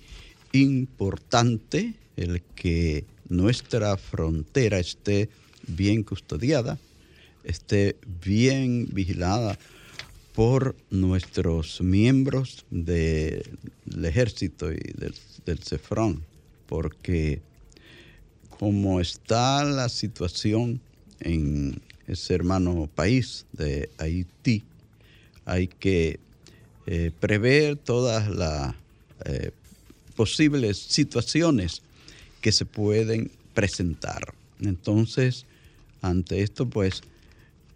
importante 0.53 1.93
el 2.15 2.41
que 2.55 3.05
nuestra 3.29 3.95
frontera 3.97 4.79
esté 4.79 5.29
bien 5.67 6.03
custodiada, 6.03 6.77
esté 7.43 7.95
bien 8.23 8.87
vigilada 8.91 9.57
por 10.33 10.75
nuestros 10.89 11.81
miembros 11.81 12.65
del 12.69 13.43
ejército 14.03 14.71
y 14.71 14.79
del, 14.95 15.59
CEFRON, 15.59 16.23
porque 16.67 17.41
como 18.57 18.99
está 19.01 19.63
la 19.63 19.89
situación 19.89 20.79
en 21.19 21.81
ese 22.07 22.35
hermano 22.35 22.89
país 22.93 23.45
de 23.53 23.89
Haití, 23.97 24.63
hay 25.45 25.67
que 25.67 26.19
eh, 26.85 27.11
prever 27.19 27.75
todas 27.75 28.29
las 28.29 28.75
eh, 29.25 29.51
posibles 30.19 30.77
situaciones 30.77 31.81
que 32.41 32.51
se 32.51 32.65
pueden 32.65 33.31
presentar. 33.53 34.33
Entonces, 34.59 35.45
ante 36.01 36.41
esto, 36.41 36.69
pues, 36.69 37.03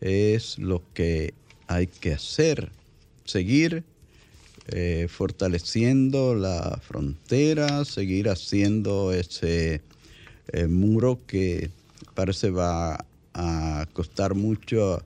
es 0.01 0.59
lo 0.59 0.83
que 0.93 1.33
hay 1.67 1.87
que 1.87 2.11
hacer, 2.11 2.69
seguir 3.23 3.85
eh, 4.67 5.07
fortaleciendo 5.09 6.35
la 6.35 6.81
frontera, 6.85 7.85
seguir 7.85 8.27
haciendo 8.27 9.13
ese 9.13 9.81
eh, 10.51 10.67
muro 10.67 11.19
que 11.25 11.69
parece 12.13 12.49
va 12.49 13.05
a 13.33 13.87
costar 13.93 14.35
mucho, 14.35 15.01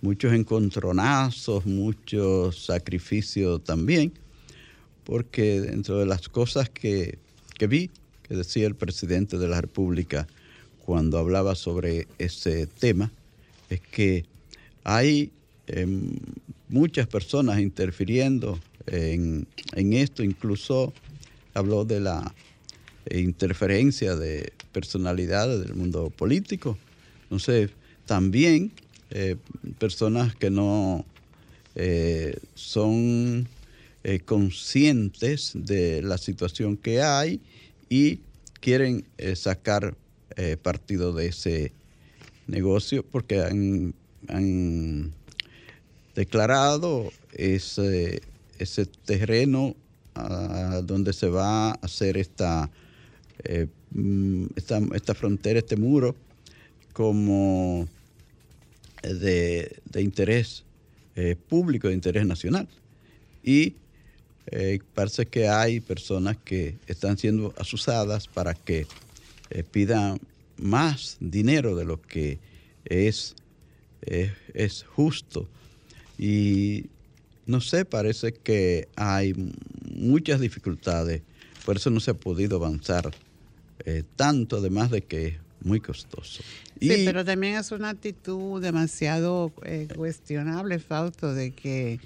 muchos 0.00 0.32
encontronazos, 0.32 1.66
muchos 1.66 2.66
sacrificios 2.66 3.64
también, 3.64 4.12
porque 5.04 5.60
dentro 5.60 5.98
de 5.98 6.06
las 6.06 6.28
cosas 6.28 6.68
que, 6.68 7.18
vi, 7.68 7.90
que 8.22 8.34
decía 8.34 8.66
el 8.66 8.74
presidente 8.74 9.38
de 9.38 9.48
la 9.48 9.60
República 9.60 10.26
cuando 10.84 11.18
hablaba 11.18 11.54
sobre 11.54 12.08
ese 12.18 12.66
tema, 12.66 13.10
es 13.70 13.80
que 13.80 14.24
hay 14.84 15.30
em, 15.66 16.18
muchas 16.68 17.06
personas 17.06 17.60
interfiriendo 17.60 18.58
en, 18.86 19.46
esto, 19.92 20.22
incluso 20.22 20.92
habló 21.54 21.84
de 21.84 22.00
la 22.00 22.34
interferencia 23.10 24.16
de 24.16 24.52
personalidades 24.72 25.60
del 25.60 25.74
mundo 25.74 26.10
político. 26.10 26.76
Entonces, 27.24 27.70
también 28.06 28.72
eh, 29.10 29.36
personas 29.78 30.34
que 30.34 30.50
no 30.50 31.04
eh, 31.74 32.36
son 32.54 33.46
eh, 34.04 34.18
conscientes 34.18 35.52
de 35.54 36.02
la 36.02 36.18
situación 36.18 36.76
que 36.76 37.02
hay 37.02 37.40
y 37.88 38.18
quieren 38.58 39.04
eh, 39.16 39.36
sacar 39.36 39.94
eh, 40.34 40.56
partido 40.60 41.12
de 41.12 41.28
ese 41.28 41.72
negocio 42.48 43.04
porque 43.04 43.40
han, 43.40 43.94
declarado 46.16 47.12
ese, 47.32 48.22
ese 48.58 48.86
terreno 48.86 49.76
donde 50.82 51.12
se 51.12 51.28
va 51.28 51.70
a 51.70 51.72
hacer 51.74 52.16
esta, 52.16 52.70
mm, 53.92 54.46
esta, 54.56 54.80
esta 54.94 55.14
frontera, 55.14 55.60
este 55.60 55.76
muro, 55.76 56.16
como 56.92 57.88
de, 59.02 59.80
de 59.90 60.02
interés 60.02 60.64
público, 61.48 61.86
de 61.88 61.94
interés 61.94 62.26
nacional. 62.26 62.68
Y 63.42 63.74
eh, 64.46 64.80
parece 64.94 65.26
que 65.26 65.48
hay 65.48 65.80
personas 65.80 66.36
que 66.44 66.76
están 66.86 67.18
siendo 67.18 67.54
asusadas 67.58 68.28
para 68.28 68.54
que 68.54 68.86
eh, 69.50 69.62
pidan 69.62 70.20
más 70.56 71.16
dinero 71.20 71.76
de 71.76 71.84
lo 71.84 72.00
que 72.00 72.38
es, 72.84 73.34
es 74.02 74.84
justo. 74.84 75.48
Y 76.18 76.86
no 77.46 77.60
sé, 77.60 77.84
parece 77.84 78.32
que 78.32 78.88
hay 78.96 79.34
muchas 79.94 80.40
dificultades, 80.40 81.22
por 81.64 81.76
eso 81.76 81.90
no 81.90 82.00
se 82.00 82.12
ha 82.12 82.14
podido 82.14 82.56
avanzar 82.56 83.10
tanto, 84.14 84.58
además 84.58 84.90
de 84.92 85.02
que 85.02 85.26
es 85.26 85.34
muy 85.64 85.80
costoso. 85.80 86.42
Sí, 86.80 87.02
pero 87.04 87.24
también 87.24 87.56
es 87.56 87.70
una 87.70 87.90
actitud 87.90 88.60
demasiado 88.60 89.52
eh, 89.64 89.88
cuestionable, 89.94 90.78
Fausto, 90.78 91.32
de 91.32 91.52
que 91.52 92.00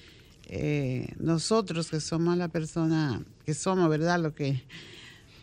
eh, 0.48 1.08
nosotros 1.18 1.90
que 1.90 2.00
somos 2.00 2.36
la 2.36 2.48
persona, 2.48 3.20
que 3.44 3.54
somos, 3.54 3.88
¿verdad? 3.88 4.20
Lo 4.20 4.34
que 4.34 4.62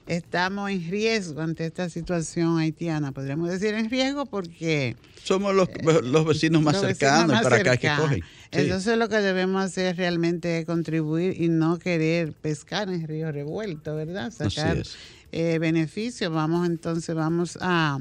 estamos 0.07 0.71
en 0.71 0.89
riesgo 0.89 1.41
ante 1.41 1.65
esta 1.65 1.89
situación 1.89 2.57
haitiana, 2.57 3.11
podríamos 3.11 3.49
decir 3.49 3.73
en 3.73 3.89
riesgo 3.89 4.25
porque... 4.25 4.95
Somos 5.23 5.53
los, 5.53 5.69
eh, 5.69 6.01
los 6.03 6.25
vecinos 6.25 6.61
más 6.61 6.79
cercanos 6.79 7.41
para 7.41 7.57
acá 7.57 7.77
que 7.77 7.89
cogen. 7.95 8.23
Entonces 8.51 8.97
lo 8.97 9.09
que 9.09 9.17
debemos 9.17 9.63
hacer 9.63 9.97
realmente 9.97 10.59
es 10.59 10.65
contribuir 10.65 11.41
y 11.41 11.49
no 11.49 11.79
querer 11.79 12.33
pescar 12.33 12.89
en 12.89 13.07
río 13.07 13.31
revuelto, 13.31 13.95
¿verdad? 13.95 14.31
Sacar 14.31 14.83
beneficios. 15.31 16.31
Vamos 16.31 16.67
entonces, 16.67 17.15
vamos 17.15 17.57
a 17.59 17.99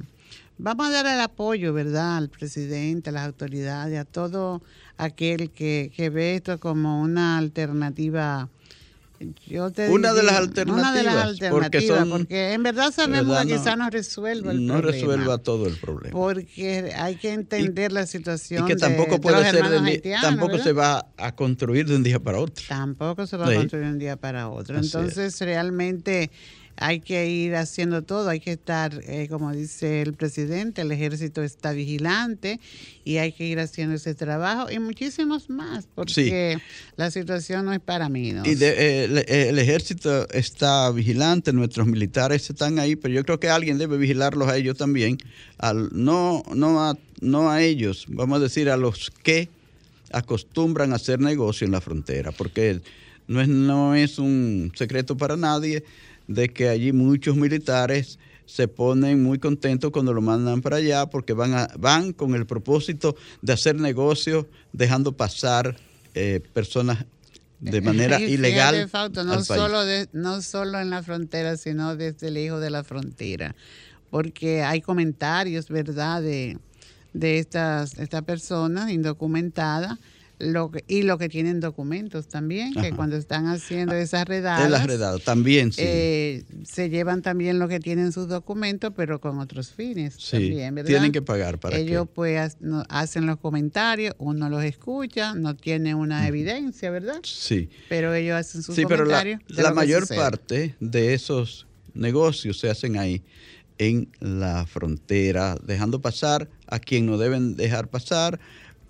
Vamos 0.62 0.86
a 0.86 0.90
dar 0.90 1.06
el 1.06 1.20
apoyo, 1.20 1.72
¿verdad?, 1.72 2.18
al 2.18 2.28
presidente, 2.28 3.10
a 3.10 3.12
las 3.12 3.26
autoridades, 3.26 3.98
a 3.98 4.04
todo 4.04 4.62
aquel 4.96 5.50
que, 5.50 5.90
ve 6.14 6.36
esto 6.36 6.60
como 6.60 7.02
una 7.02 7.36
alternativa. 7.36 8.48
Yo 9.46 9.72
te 9.72 9.88
una, 9.88 10.12
de 10.12 10.22
las 10.22 10.36
alternativas, 10.36 10.80
una 10.80 10.94
de 10.94 11.02
las 11.02 11.16
alternativas. 11.24 12.08
Porque, 12.08 12.52
en 12.52 12.62
verdad 12.62 12.92
sabemos 12.92 13.40
que 13.42 13.54
quizás 13.54 13.76
no 13.76 13.90
resuelva 13.90 14.52
el 14.52 14.64
no 14.64 14.80
resuelva 14.80 15.38
todo 15.38 15.66
el 15.66 15.76
problema. 15.78 16.12
Porque 16.12 16.92
hay 16.96 17.16
que 17.16 17.32
entender 17.32 17.90
la 17.90 18.06
situación. 18.06 18.64
Y 18.64 18.68
que 18.68 18.76
tampoco 18.76 19.20
puede 19.20 19.50
ser 19.50 19.64
tampoco 20.20 20.58
se 20.58 20.72
va 20.72 21.06
a 21.16 21.34
construir 21.34 21.86
de 21.86 21.96
un 21.96 22.04
día 22.04 22.20
para 22.20 22.38
otro. 22.38 22.64
Tampoco 22.68 23.26
se 23.26 23.36
va 23.36 23.48
a 23.48 23.54
construir 23.54 23.86
de 23.86 23.92
un 23.92 23.98
día 23.98 24.16
para 24.16 24.48
otro. 24.48 24.78
Entonces, 24.78 25.40
realmente 25.40 26.30
hay 26.76 27.00
que 27.00 27.28
ir 27.28 27.54
haciendo 27.54 28.02
todo, 28.02 28.28
hay 28.28 28.40
que 28.40 28.52
estar, 28.52 28.98
eh, 29.06 29.28
como 29.28 29.52
dice 29.52 30.02
el 30.02 30.14
presidente, 30.14 30.82
el 30.82 30.92
ejército 30.92 31.42
está 31.42 31.72
vigilante 31.72 32.60
y 33.04 33.18
hay 33.18 33.32
que 33.32 33.46
ir 33.46 33.60
haciendo 33.60 33.96
ese 33.96 34.14
trabajo 34.14 34.70
y 34.70 34.78
muchísimos 34.78 35.50
más, 35.50 35.86
porque 35.94 36.58
la 36.96 37.10
situación 37.10 37.66
no 37.66 37.72
es 37.72 37.80
para 37.80 38.08
mí. 38.08 38.30
Y 38.44 38.56
eh, 38.62 39.04
el, 39.28 39.58
ejército 39.58 40.28
está 40.30 40.90
vigilante, 40.90 41.52
nuestros 41.52 41.86
militares 41.86 42.48
están 42.48 42.78
ahí, 42.78 42.96
pero 42.96 43.12
yo 43.14 43.24
creo 43.24 43.38
que 43.38 43.48
alguien 43.48 43.78
debe 43.78 43.96
vigilarlos 43.96 44.48
a 44.48 44.56
ellos 44.56 44.76
también, 44.76 45.18
al, 45.58 45.90
no, 45.92 46.42
no, 46.54 46.82
a, 46.82 46.96
no 47.20 47.50
a 47.50 47.62
ellos, 47.62 48.06
vamos 48.08 48.38
a 48.38 48.42
decir 48.42 48.70
a 48.70 48.76
los 48.76 49.10
que 49.22 49.48
acostumbran 50.12 50.92
a 50.92 50.96
hacer 50.96 51.20
negocio 51.20 51.64
en 51.64 51.72
la 51.72 51.80
frontera, 51.80 52.32
porque 52.32 52.80
no 53.28 53.40
es, 53.40 53.48
no 53.48 53.94
es 53.94 54.18
un 54.18 54.72
secreto 54.74 55.16
para 55.16 55.36
nadie 55.36 55.84
de 56.28 56.48
que 56.48 56.68
allí 56.68 56.92
muchos 56.92 57.36
militares 57.36 58.18
se 58.46 58.68
ponen 58.68 59.22
muy 59.22 59.38
contentos 59.38 59.90
cuando 59.92 60.12
lo 60.12 60.20
mandan 60.20 60.60
para 60.60 60.76
allá 60.76 61.06
porque 61.06 61.32
van, 61.32 61.54
a, 61.54 61.68
van 61.78 62.12
con 62.12 62.34
el 62.34 62.46
propósito 62.46 63.16
de 63.40 63.52
hacer 63.52 63.76
negocios 63.76 64.46
dejando 64.72 65.12
pasar 65.12 65.76
eh, 66.14 66.40
personas 66.52 67.04
de 67.60 67.80
manera 67.82 68.20
ilegal. 68.20 68.90
no, 69.24 69.44
solo 69.44 69.78
no 70.12 70.42
solo 70.42 70.80
en 70.80 70.90
la 70.90 71.02
frontera, 71.02 71.56
sino 71.56 71.96
desde 71.96 72.28
el 72.28 72.38
hijo 72.38 72.60
de 72.60 72.70
la 72.70 72.84
frontera. 72.84 73.54
Porque 74.10 74.62
hay 74.62 74.82
comentarios, 74.82 75.68
¿verdad?, 75.68 76.20
de, 76.20 76.58
de 77.14 77.38
estas, 77.38 77.98
esta 77.98 78.22
personas 78.22 78.90
indocumentadas 78.90 79.98
lo 80.42 80.72
y 80.88 81.02
lo 81.02 81.18
que 81.18 81.28
tienen 81.28 81.60
documentos 81.60 82.28
también, 82.28 82.74
que 82.74 82.92
cuando 82.92 83.16
están 83.16 83.46
haciendo 83.46 83.94
esas 83.94 84.26
redadas. 84.26 84.70
Las 84.70 84.86
redadas, 84.86 85.22
también, 85.22 85.72
sí. 85.72 85.82
Eh, 85.84 86.44
se 86.64 86.90
llevan 86.90 87.22
también 87.22 87.58
lo 87.58 87.68
que 87.68 87.78
tienen 87.78 88.12
sus 88.12 88.28
documentos, 88.28 88.92
pero 88.96 89.20
con 89.20 89.38
otros 89.38 89.70
fines 89.70 90.16
también, 90.30 90.74
¿verdad? 90.74 90.88
Tienen 90.88 91.12
que 91.12 91.22
pagar 91.22 91.58
para 91.58 91.78
Ellos 91.78 92.08
pues 92.12 92.56
hacen 92.88 93.26
los 93.26 93.38
comentarios, 93.38 94.14
uno 94.18 94.48
los 94.48 94.64
escucha, 94.64 95.34
no 95.34 95.54
tiene 95.54 95.94
una 95.94 96.26
evidencia, 96.26 96.90
¿verdad? 96.90 97.20
Sí. 97.22 97.70
Pero 97.88 98.12
ellos 98.12 98.36
hacen 98.36 98.62
sus 98.62 98.74
sí, 98.74 98.82
comentarios. 98.82 99.40
Pero 99.46 99.62
la, 99.62 99.68
la 99.68 99.74
mayor 99.74 100.06
parte 100.08 100.74
de 100.80 101.14
esos 101.14 101.66
negocios 101.94 102.58
se 102.58 102.68
hacen 102.68 102.98
ahí 102.98 103.22
en 103.78 104.08
la 104.20 104.66
frontera, 104.66 105.56
dejando 105.64 106.00
pasar 106.00 106.48
a 106.66 106.78
quien 106.78 107.06
no 107.06 107.18
deben 107.18 107.56
dejar 107.56 107.88
pasar, 107.88 108.40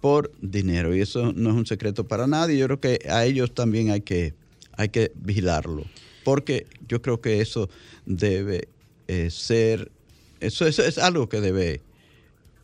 por 0.02 0.32
dinero. 0.42 0.94
Y 0.94 1.00
eso 1.00 1.32
no 1.32 1.50
es 1.50 1.56
un 1.56 1.64
secreto 1.64 2.08
para 2.08 2.26
nadie. 2.26 2.58
Yo 2.58 2.66
creo 2.66 2.80
que 2.80 3.08
a 3.08 3.24
ellos 3.24 3.54
también 3.54 3.90
hay 3.90 4.00
que, 4.00 4.34
hay 4.72 4.88
que 4.88 5.12
vigilarlo. 5.14 5.84
Porque 6.24 6.66
yo 6.88 7.00
creo 7.00 7.20
que 7.20 7.40
eso 7.40 7.70
debe 8.04 8.68
eh, 9.06 9.30
ser, 9.30 9.92
eso, 10.40 10.66
es 10.66 10.98
algo 10.98 11.28
que 11.28 11.40
debe 11.40 11.80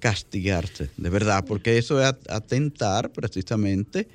castigarse, 0.01 0.91
de 0.97 1.11
verdad, 1.11 1.45
porque 1.47 1.79
eso 1.79 2.03
es 2.03 2.13
atentar 2.29 3.13
precisamente 3.13 4.09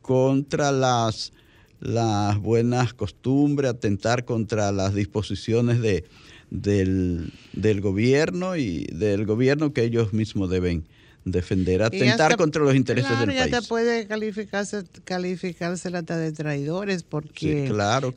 contra 0.00 0.72
las, 0.72 1.34
las 1.80 2.38
buenas 2.38 2.94
costumbres, 2.94 3.70
atentar 3.70 4.24
contra 4.24 4.72
las 4.72 4.94
disposiciones 4.94 5.80
de, 5.82 6.04
del, 6.50 7.30
del 7.52 7.82
gobierno 7.82 8.56
y 8.56 8.86
del 8.86 9.26
gobierno 9.26 9.74
que 9.74 9.84
ellos 9.84 10.14
mismos 10.14 10.48
deben 10.48 10.84
defender, 11.24 11.82
atentar 11.82 12.36
contra 12.36 12.62
los 12.62 12.74
intereses 12.74 13.18
del 13.18 13.28
país. 13.28 13.50
ya 13.50 13.60
te 13.60 13.66
puede 13.66 14.06
calificarse, 14.06 14.84
calificarse 15.04 15.88
hasta 15.88 16.16
de 16.16 16.32
traidores 16.32 17.02
porque 17.02 17.72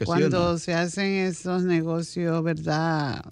cuando 0.05 0.57
se 0.57 0.73
hacen 0.73 1.05
esos 1.05 1.63
negocios, 1.63 2.43
¿verdad? 2.43 3.23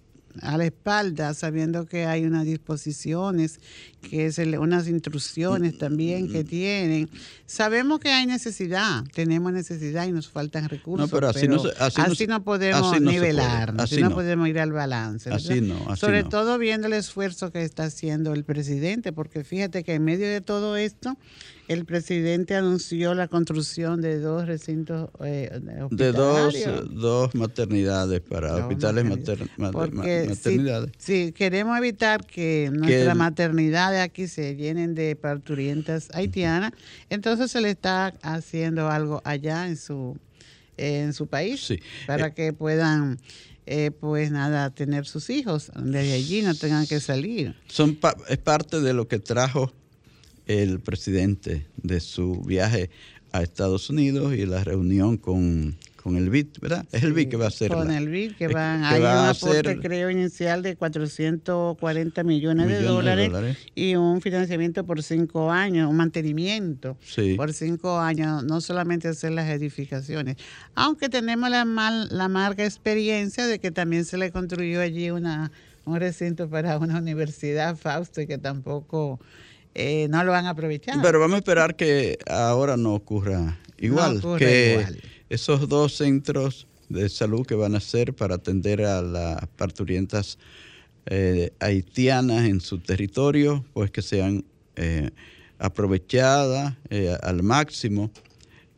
A 0.41 0.57
la 0.57 0.65
espalda, 0.65 1.33
sabiendo 1.33 1.85
que 1.85 2.05
hay 2.05 2.25
unas 2.25 2.45
disposiciones, 2.45 3.59
que 4.01 4.27
es 4.27 4.37
unas 4.37 4.87
instrucciones 4.87 5.77
también 5.77 6.31
que 6.31 6.43
tienen. 6.43 7.09
Sabemos 7.45 7.99
que 7.99 8.09
hay 8.09 8.25
necesidad, 8.25 9.03
tenemos 9.13 9.51
necesidad 9.51 10.07
y 10.07 10.11
nos 10.11 10.29
faltan 10.29 10.69
recursos, 10.69 11.09
pero 11.09 11.29
así, 11.29 11.47
no, 11.47 11.61
así, 11.79 12.27
no, 12.27 12.43
podemos 12.43 13.01
nivelar, 13.01 13.73
así, 13.77 14.01
no, 14.01 14.11
podemos 14.11 14.47
ir 14.47 14.59
al 14.59 14.71
balance. 14.71 15.29
Así 15.31 15.73
Sobre 15.95 16.23
todo 16.23 16.57
viendo 16.57 16.87
el 16.87 16.93
esfuerzo 16.93 17.51
que 17.51 17.63
está 17.63 17.85
haciendo 17.85 18.33
el 18.33 18.43
presidente, 18.43 19.11
porque 19.11 19.43
fíjate 19.43 19.83
que 19.83 19.95
en 19.95 20.03
medio 20.03 20.27
de 20.27 20.41
todo 20.41 20.77
esto, 20.77 21.17
el 21.69 21.85
presidente 21.85 22.55
anunció 22.55 23.13
la 23.13 23.27
construcción 23.27 24.01
de 24.01 24.19
dos 24.19 24.47
recintos 24.47 25.11
eh, 25.23 25.51
De 25.91 26.11
dos, 26.11 26.55
dos 26.89 27.35
maternidades 27.35 28.21
para 28.21 28.55
hospitales 28.55 29.05
maternidades. 29.55 30.91
Si, 30.97 31.31
queremos 31.31 31.77
evitar 31.77 32.25
que 32.25 32.71
nuestras 32.73 33.15
maternidades 33.15 34.01
aquí 34.01 34.27
se 34.27 34.55
llenen 34.55 34.95
de 34.95 35.15
parturientas 35.15 36.09
haitianas, 36.15 36.71
entonces 37.11 37.51
se 37.51 37.61
le 37.61 37.69
está 37.69 38.15
haciendo 38.23 38.89
algo 38.89 39.21
allá 39.23 39.67
en 39.67 39.77
su, 39.77 40.17
en 40.75 41.13
su 41.13 41.27
país 41.27 41.71
para 42.07 42.27
eh, 42.27 42.33
que 42.33 42.51
puedan... 42.51 43.19
Eh, 43.71 43.91
pues 43.91 44.31
nada, 44.31 44.71
tener 44.71 45.05
sus 45.05 45.29
hijos, 45.29 45.71
desde 45.75 46.13
allí 46.13 46.41
no 46.41 46.55
tengan 46.55 46.87
que 46.87 46.99
salir. 46.99 47.55
Son 47.67 47.99
es 48.27 48.37
parte 48.39 48.81
de 48.81 48.93
lo 48.93 49.07
que 49.07 49.19
trajo 49.19 49.71
el 50.49 50.79
presidente 50.79 51.67
de 51.77 51.99
su 51.99 52.41
viaje 52.41 52.89
a 53.31 53.43
Estados 53.43 53.91
Unidos 53.91 54.33
y 54.33 54.47
la 54.47 54.63
reunión 54.63 55.17
con, 55.17 55.77
el 56.05 56.29
BID, 56.31 56.47
¿verdad? 56.59 56.87
Es 56.91 57.03
el 57.03 57.13
BID 57.13 57.29
que 57.29 57.37
va 57.37 57.45
a 57.45 57.49
hacer. 57.49 57.71
Con 57.71 57.91
el 57.91 58.09
BID 58.09 58.33
que 58.35 58.47
van, 58.47 58.83
hay 58.83 58.99
un 58.99 59.05
aporte 59.05 59.79
creo 59.79 60.09
inicial 60.09 60.63
de 60.63 60.75
440 60.75 62.23
millones, 62.23 62.67
de, 62.67 62.81
dólares 62.81 63.57
y 63.75 63.93
un 63.93 64.19
financiamiento 64.21 64.83
por 64.83 65.03
cinco 65.03 65.51
años, 65.51 65.87
un 65.87 65.97
mantenimiento 65.97 66.97
por 67.37 67.53
cinco 67.53 67.99
años, 67.99 68.43
no 68.43 68.59
solamente 68.59 69.07
hacer 69.07 69.33
las 69.33 69.47
edificaciones. 69.49 70.37
Aunque 70.73 71.09
tenemos 71.09 71.51
la, 71.51 71.63
mal, 71.63 72.07
la 72.09 72.27
marca 72.27 72.65
experiencia 72.65 73.45
de 73.45 73.59
que 73.59 73.69
también 73.69 74.03
se 74.03 74.17
le 74.17 74.31
construyó 74.31 74.81
allí 74.81 75.11
una, 75.11 75.51
un 75.85 75.99
recinto 75.99 76.49
para 76.49 76.79
una 76.79 76.97
universidad, 76.97 77.77
Fausto, 77.77 78.19
y 78.19 78.25
que 78.25 78.39
tampoco 78.39 79.19
eh, 79.75 80.07
no 80.09 80.23
lo 80.23 80.33
han 80.33 80.45
aprovechado. 80.45 81.01
Pero 81.01 81.19
vamos 81.19 81.35
a 81.35 81.37
esperar 81.39 81.75
que 81.75 82.17
ahora 82.27 82.77
no 82.77 82.93
ocurra 82.93 83.57
igual, 83.77 84.21
No 84.23 84.35
que 84.37 84.71
igual. 84.79 85.01
esos 85.29 85.67
dos 85.69 85.95
centros 85.95 86.67
de 86.89 87.07
salud 87.09 87.45
que 87.45 87.55
van 87.55 87.75
a 87.75 87.77
hacer 87.77 88.13
para 88.13 88.35
atender 88.35 88.83
a 88.83 89.01
las 89.01 89.47
parturientas 89.55 90.37
eh, 91.05 91.51
haitianas 91.59 92.45
en 92.45 92.61
su 92.61 92.79
territorio, 92.79 93.63
pues 93.73 93.91
que 93.91 94.01
sean 94.01 94.43
eh, 94.75 95.09
aprovechadas 95.59 96.75
eh, 96.89 97.15
al 97.21 97.43
máximo. 97.43 98.11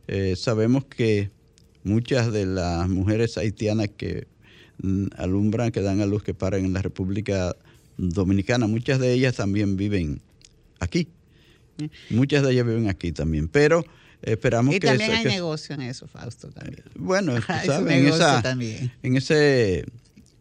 Eh, 0.08 0.36
sabemos 0.36 0.86
que 0.86 1.30
muchas 1.84 2.32
de 2.32 2.46
las 2.46 2.90
mujeres 2.90 3.38
haitianas 3.38 3.90
que 3.96 4.28
mm, 4.82 5.08
alumbran, 5.18 5.72
que 5.72 5.82
dan 5.82 6.02
a 6.02 6.06
luz, 6.06 6.24
que 6.24 6.34
paran 6.34 6.66
en 6.66 6.74
la 6.74 6.82
República 6.82 7.56
Dominicana, 7.98 8.68
muchas 8.68 9.00
de 9.00 9.14
ellas 9.14 9.36
también 9.36 9.78
viven 9.78 10.22
aquí. 10.82 11.08
Muchas 12.10 12.44
de 12.44 12.52
ellas 12.52 12.66
viven 12.66 12.90
aquí 12.90 13.12
también, 13.12 13.48
pero 13.48 13.84
esperamos 14.22 14.76
y 14.76 14.80
que... 14.80 14.88
también 14.88 15.10
esa- 15.12 15.18
hay 15.20 15.24
que- 15.24 15.30
negocio 15.30 15.74
en 15.76 15.82
eso, 15.82 16.08
Fausto, 16.08 16.50
también. 16.50 16.84
bueno, 16.96 17.34
Hay 17.48 17.62
su 17.62 17.72
sabes, 17.72 17.94
en, 17.98 18.08
esa- 18.08 18.42
también. 18.42 18.92
en 19.02 19.16
ese 19.18 19.86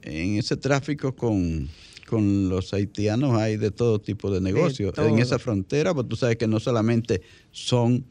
en 0.03 0.39
ese 0.39 0.57
tráfico 0.57 1.15
con, 1.15 1.69
con 2.09 2.49
los 2.49 2.73
haitianos 2.75 3.39
hay 3.39 3.57
de 3.59 3.71
todo 3.71 4.01
tipo 4.01 4.31
de 4.31 4.41
negocios. 4.41 4.93
En 4.99 5.19
esa 5.19 5.39
frontera, 5.39 5.93
pues 5.95 6.09
tú 6.09 6.17
sabes 6.17 6.37
que 6.37 6.47
no 6.47 6.59
solamente 6.59 7.21
son 7.53 8.05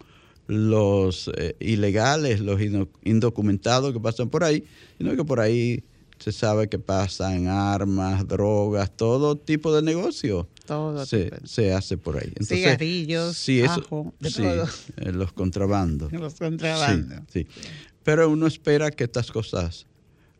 los 0.47 1.29
eh, 1.37 1.55
ilegales, 1.59 2.39
los 2.41 2.59
indocumentados 3.03 3.91
que 3.93 3.99
pasan 3.99 4.29
por 4.29 4.43
ahí, 4.43 4.63
sino 4.97 5.15
que 5.15 5.23
por 5.23 5.39
ahí 5.39 5.83
se 6.19 6.31
sabe 6.31 6.67
que 6.69 6.77
pasan 6.79 7.47
armas, 7.47 8.27
drogas, 8.27 8.91
todo 8.95 9.35
tipo 9.37 9.73
de 9.73 9.81
negocio 9.81 10.47
Todo 10.67 11.05
se, 11.05 11.31
se 11.45 11.71
hace 11.73 11.97
por 11.97 12.17
ahí. 12.17 12.27
Entonces, 12.27 12.57
Cigarrillos, 12.59 13.37
sí, 13.37 13.59
eso- 13.61 13.71
ajo, 13.85 14.13
de 14.19 14.29
sí, 14.29 14.41
todo. 14.43 14.65
eh, 14.97 15.11
los 15.13 15.31
contrabandos. 15.33 16.11
Los 16.13 16.35
contrabandos. 16.35 17.19
Sí, 17.31 17.47
sí. 17.53 17.67
Pero 18.03 18.29
uno 18.29 18.47
espera 18.47 18.91
que 18.91 19.05
estas 19.05 19.31
cosas 19.31 19.85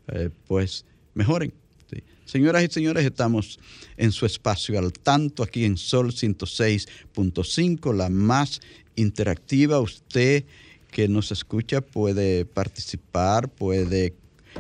eh, 0.10 0.30
pues 0.48 0.86
mejoren. 1.13 1.54
sí. 1.89 2.04
Señoras 2.26 2.63
y 2.63 2.68
señores, 2.68 3.06
estamos 3.06 3.60
en 3.98 4.12
su 4.12 4.26
espacio 4.26 4.78
al 4.78 4.92
tanto 4.94 5.44
aquí 5.44 5.65
en 5.65 5.78
Sol 5.78 6.12
106.5, 6.13 7.94
la 7.96 8.10
más 8.10 8.60
interactiva. 8.96 9.80
Usted 9.80 10.46
que 10.92 11.08
nos 11.08 11.32
escucha 11.32 11.82
puede 11.82 12.46
participar, 12.46 13.50
puede 13.50 14.13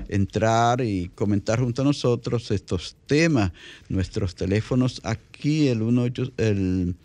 entrar 0.07 0.81
y 0.81 1.09
comentar 1.09 1.59
junto 1.59 1.81
a 1.81 1.85
nosotros 1.85 2.51
estos 2.51 2.95
temas. 3.05 3.51
Nuestros 3.89 4.35
teléfonos 4.35 5.01
aquí, 5.03 5.67
el 5.67 5.79
18, 5.79 6.31
el 6.37 6.95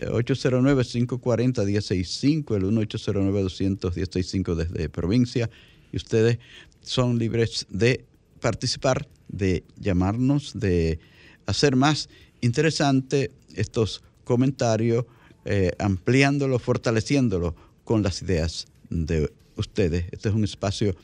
809-540-165, 0.00 2.56
el 2.56 2.64
1809-200-165 2.64 4.54
desde 4.54 4.88
provincia. 4.88 5.50
Y 5.92 5.96
ustedes 5.96 6.38
son 6.82 7.18
libres 7.18 7.66
de 7.68 8.04
participar, 8.40 9.06
de 9.28 9.64
llamarnos, 9.78 10.52
de 10.54 10.98
hacer 11.46 11.76
más 11.76 12.08
interesante 12.40 13.30
estos 13.54 14.02
comentarios, 14.24 15.04
eh, 15.44 15.72
ampliándolo, 15.78 16.58
fortaleciéndolo 16.58 17.54
con 17.84 18.02
las 18.02 18.22
ideas 18.22 18.66
de 18.88 19.30
ustedes. 19.56 20.06
Este 20.12 20.28
es 20.28 20.34
un 20.34 20.44
espacio 20.44 20.94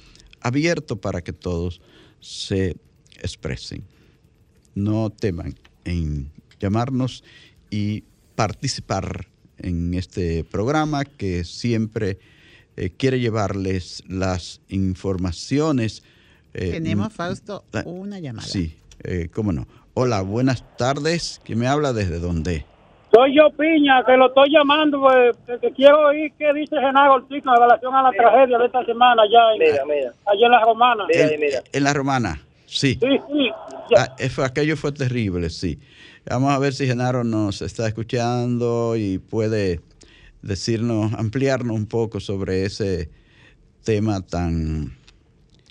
abierto 0.41 1.01
para 1.01 1.23
que 1.23 1.33
todos 1.33 1.81
se 2.21 2.77
expresen. 3.21 3.85
No 4.75 5.11
teman 5.11 5.55
en 5.85 6.31
llamarnos 6.61 7.25
y 7.71 8.05
participar 8.35 9.29
en 9.59 9.95
este 9.95 10.45
programa 10.45 11.05
que 11.05 11.45
siempre 11.45 12.19
eh, 12.77 12.91
quiere 12.91 13.21
llevarles 13.21 14.03
las 14.07 14.61
informaciones. 14.69 16.03
eh, 16.55 16.73
Tenemos, 16.73 17.13
Fausto, 17.13 17.65
una 17.85 18.19
llamada. 18.21 18.47
Sí, 18.47 18.77
eh, 19.03 19.29
cómo 19.33 19.53
no. 19.53 19.67
Hola, 19.95 20.21
buenas 20.21 20.77
tardes. 20.77 21.41
¿Quién 21.43 21.59
me 21.59 21.67
habla 21.67 21.95
desde 21.95 22.19
dónde? 22.19 22.67
Soy 23.17 23.35
yo, 23.35 23.49
Piña, 23.57 24.05
que 24.05 24.15
lo 24.17 24.27
estoy 24.29 24.51
llamando, 24.53 25.01
pues, 25.01 25.37
que, 25.47 25.67
que 25.69 25.75
quiero 25.75 26.09
oír 26.09 26.31
qué 26.39 26.53
dice 26.53 26.77
Genaro 26.77 27.15
Ortiz 27.15 27.43
con 27.43 27.57
relación 27.57 27.95
a 27.95 28.03
la 28.03 28.11
tragedia 28.13 28.59
de 28.59 28.67
esta 28.67 28.85
semana 28.85 29.23
allá 29.23 29.55
en, 29.55 29.59
Mira, 29.59 29.85
mira. 29.87 30.13
allá 30.27 30.47
en 30.47 30.53
la 30.53 30.61
Romana. 30.65 31.05
Mira, 31.09 31.29
En- 31.33 31.41
mira. 31.41 31.63
En 31.73 31.85
la 31.85 31.93
romana, 31.95 32.43
sí. 32.67 32.99
Sí. 33.01 33.51
Ah, 33.97 34.15
eh, 34.19 34.29
fue- 34.29 34.45
aquello 34.45 34.77
fue 34.77 34.93
terrible, 34.93 35.49
sí. 35.49 35.79
Vamos 36.29 36.53
a 36.53 36.59
ver 36.59 36.75
si 36.75 36.87
Genaro 36.87 37.25
nos 37.25 37.63
está 37.63 37.89
escuchando 37.89 38.97
y 38.97 39.17
puede 39.19 39.81
decirnos, 40.43 41.15
ampliarnos 41.15 41.75
un 41.75 41.87
poco 41.87 42.21
sobre 42.21 42.65
ese 42.67 43.09
tema 43.83 44.21
tan 44.21 44.95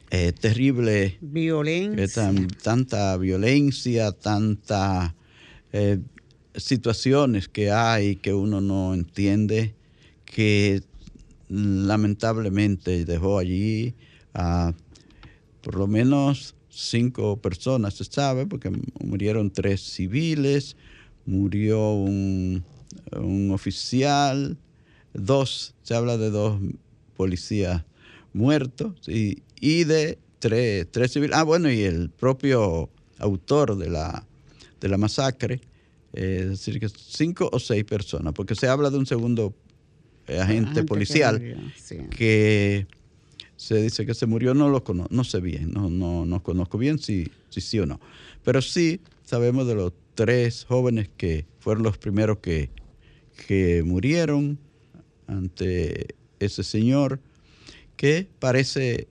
eh, 0.10 0.32
terrible, 0.32 1.04
eh, 1.06 1.18
Violencia. 1.22 2.24
tan- 2.24 2.48
tanta 2.48 3.16
violencia, 3.18 4.12
tanta 4.14 5.14
eh, 5.74 6.00
situaciones 6.58 7.48
que 7.48 7.72
hay 7.72 8.16
que 8.16 8.34
uno 8.34 8.62
no 8.62 8.94
entiende, 8.94 9.74
que 10.26 10.82
lamentablemente 11.50 13.06
dejó 13.06 13.40
allí 13.40 13.94
a 14.34 14.74
por 15.62 15.76
lo 15.76 15.88
menos 15.88 16.56
cinco 16.70 17.38
personas, 17.38 17.96
se 17.96 18.04
sabe, 18.04 18.46
porque 18.46 18.72
murieron 19.00 19.50
tres 19.50 19.82
civiles, 19.82 20.76
murió 21.26 21.94
un, 21.94 22.64
un 23.16 23.52
oficial, 23.52 24.58
dos, 25.14 25.74
se 25.84 25.96
habla 25.96 26.18
de 26.18 26.30
dos 26.30 26.60
policías 27.16 27.84
muertos 28.34 29.08
y, 29.08 29.42
y 29.60 29.86
de 29.86 30.20
tres, 30.40 30.88
tres 30.92 31.14
civiles. 31.14 31.36
Ah, 31.36 31.44
bueno, 31.44 31.72
y 31.72 31.82
el 31.82 32.10
propio 32.10 32.90
autor 33.18 33.78
de 33.78 33.90
la, 33.90 34.26
de 34.82 34.90
la 34.90 34.98
masacre, 34.98 35.62
eh, 36.16 36.40
es 36.44 36.50
decir, 36.50 36.80
que 36.80 36.88
cinco 36.90 37.50
o 37.52 37.60
seis 37.60 37.84
personas, 37.84 38.34
porque 38.34 38.56
se 38.56 38.68
habla 38.68 38.90
de 38.90 38.98
un 38.98 39.06
segundo 39.06 39.54
eh, 40.28 40.40
agente 40.40 40.82
que 40.82 40.84
policial 40.86 41.74
sí. 41.76 41.98
que 42.10 42.88
se 43.58 43.82
dice 43.82 44.06
que 44.06 44.14
se 44.14 44.26
murió, 44.26 44.54
no 44.54 44.70
lo 44.70 44.84
conozco, 44.84 45.14
no 45.14 45.24
sé 45.26 45.42
bien, 45.42 45.72
no, 45.72 45.90
no, 45.90 46.26
no 46.26 46.42
conozco 46.42 46.78
bien 46.78 47.00
si, 47.00 47.30
si 47.50 47.60
sí 47.60 47.80
o 47.80 47.86
no. 47.86 48.00
Pero 48.44 48.62
sí 48.62 49.02
sabemos 49.24 49.68
de 49.68 49.76
los 49.76 49.94
tres 50.14 50.66
jóvenes 50.66 51.10
que 51.18 51.46
fueron 51.60 51.84
los 51.84 51.98
primeros 51.98 52.38
que, 52.40 52.70
que 53.48 53.84
murieron 53.84 54.58
ante 55.28 56.16
ese 56.40 56.64
señor 56.64 57.20
que 57.98 58.28
parece 58.40 59.08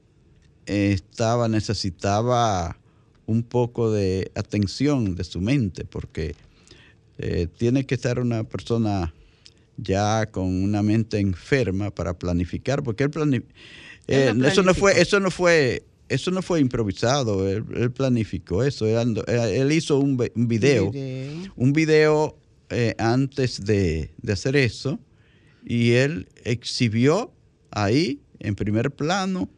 eh, 0.67 0.93
estaba, 0.93 1.49
necesitaba 1.49 2.79
un 3.27 3.43
poco 3.43 3.91
de 3.91 4.31
atención 4.35 5.17
de 5.17 5.25
su 5.25 5.41
mente, 5.41 5.85
porque 5.85 6.35
eh, 7.19 7.47
tiene 7.57 7.85
que 7.87 7.95
estar 7.95 8.19
una 8.21 8.45
persona 8.45 9.15
ya 9.77 10.27
con 10.27 10.45
una 10.63 10.83
mente 10.83 11.19
enferma 11.19 11.91
para 11.91 12.19
planificar, 12.19 12.83
porque 12.83 13.05
él 13.05 13.11
plani- 13.11 13.43
eh, 14.07 14.29
Él 14.31 14.45
eso 14.45 14.63
no 14.63 14.75
fue, 14.75 15.01
eso 15.01 15.19
no 15.21 15.31
fue, 15.31 15.83
eso 16.09 16.31
no 16.31 16.43
fue 16.43 16.61
improvisado, 16.61 17.49
él, 17.49 17.65
él 17.75 17.91
planificó 17.91 18.63
eso, 18.63 18.87
él, 18.87 19.23
eh, 19.27 19.57
él 19.61 19.73
hizo 19.73 19.99
un, 19.99 20.17
un 20.35 20.49
video, 20.49 20.91
Video. 20.91 21.53
un 21.57 21.73
video 21.73 22.37
eh, 22.71 22.95
antes 22.99 23.65
de, 23.65 24.11
de 24.23 24.33
hacer 24.33 24.55
eso, 24.57 24.99
y 25.65 25.93
él 25.93 26.29
exhibió 26.45 27.33
ahí 27.71 28.21
en 28.39 28.55
primer 28.55 28.91
plano 28.91 29.49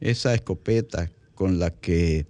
esa 0.00 0.34
escopeta 0.34 1.10
con 1.34 1.58
la 1.58 1.70
que 1.70 2.26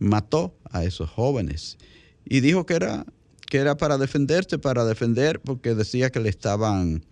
mató 0.00 0.54
a 0.70 0.84
esos 0.84 1.08
jóvenes 1.08 1.78
y 2.24 2.40
dijo 2.40 2.66
que 2.66 2.74
era 2.74 3.06
que 3.48 3.58
era 3.58 3.76
para 3.76 3.98
defenderse, 3.98 4.58
para 4.58 4.84
defender, 4.84 5.40
porque 5.40 5.74
decía 5.74 6.10
que 6.10 6.20
le 6.20 6.28
estaban 6.28 7.04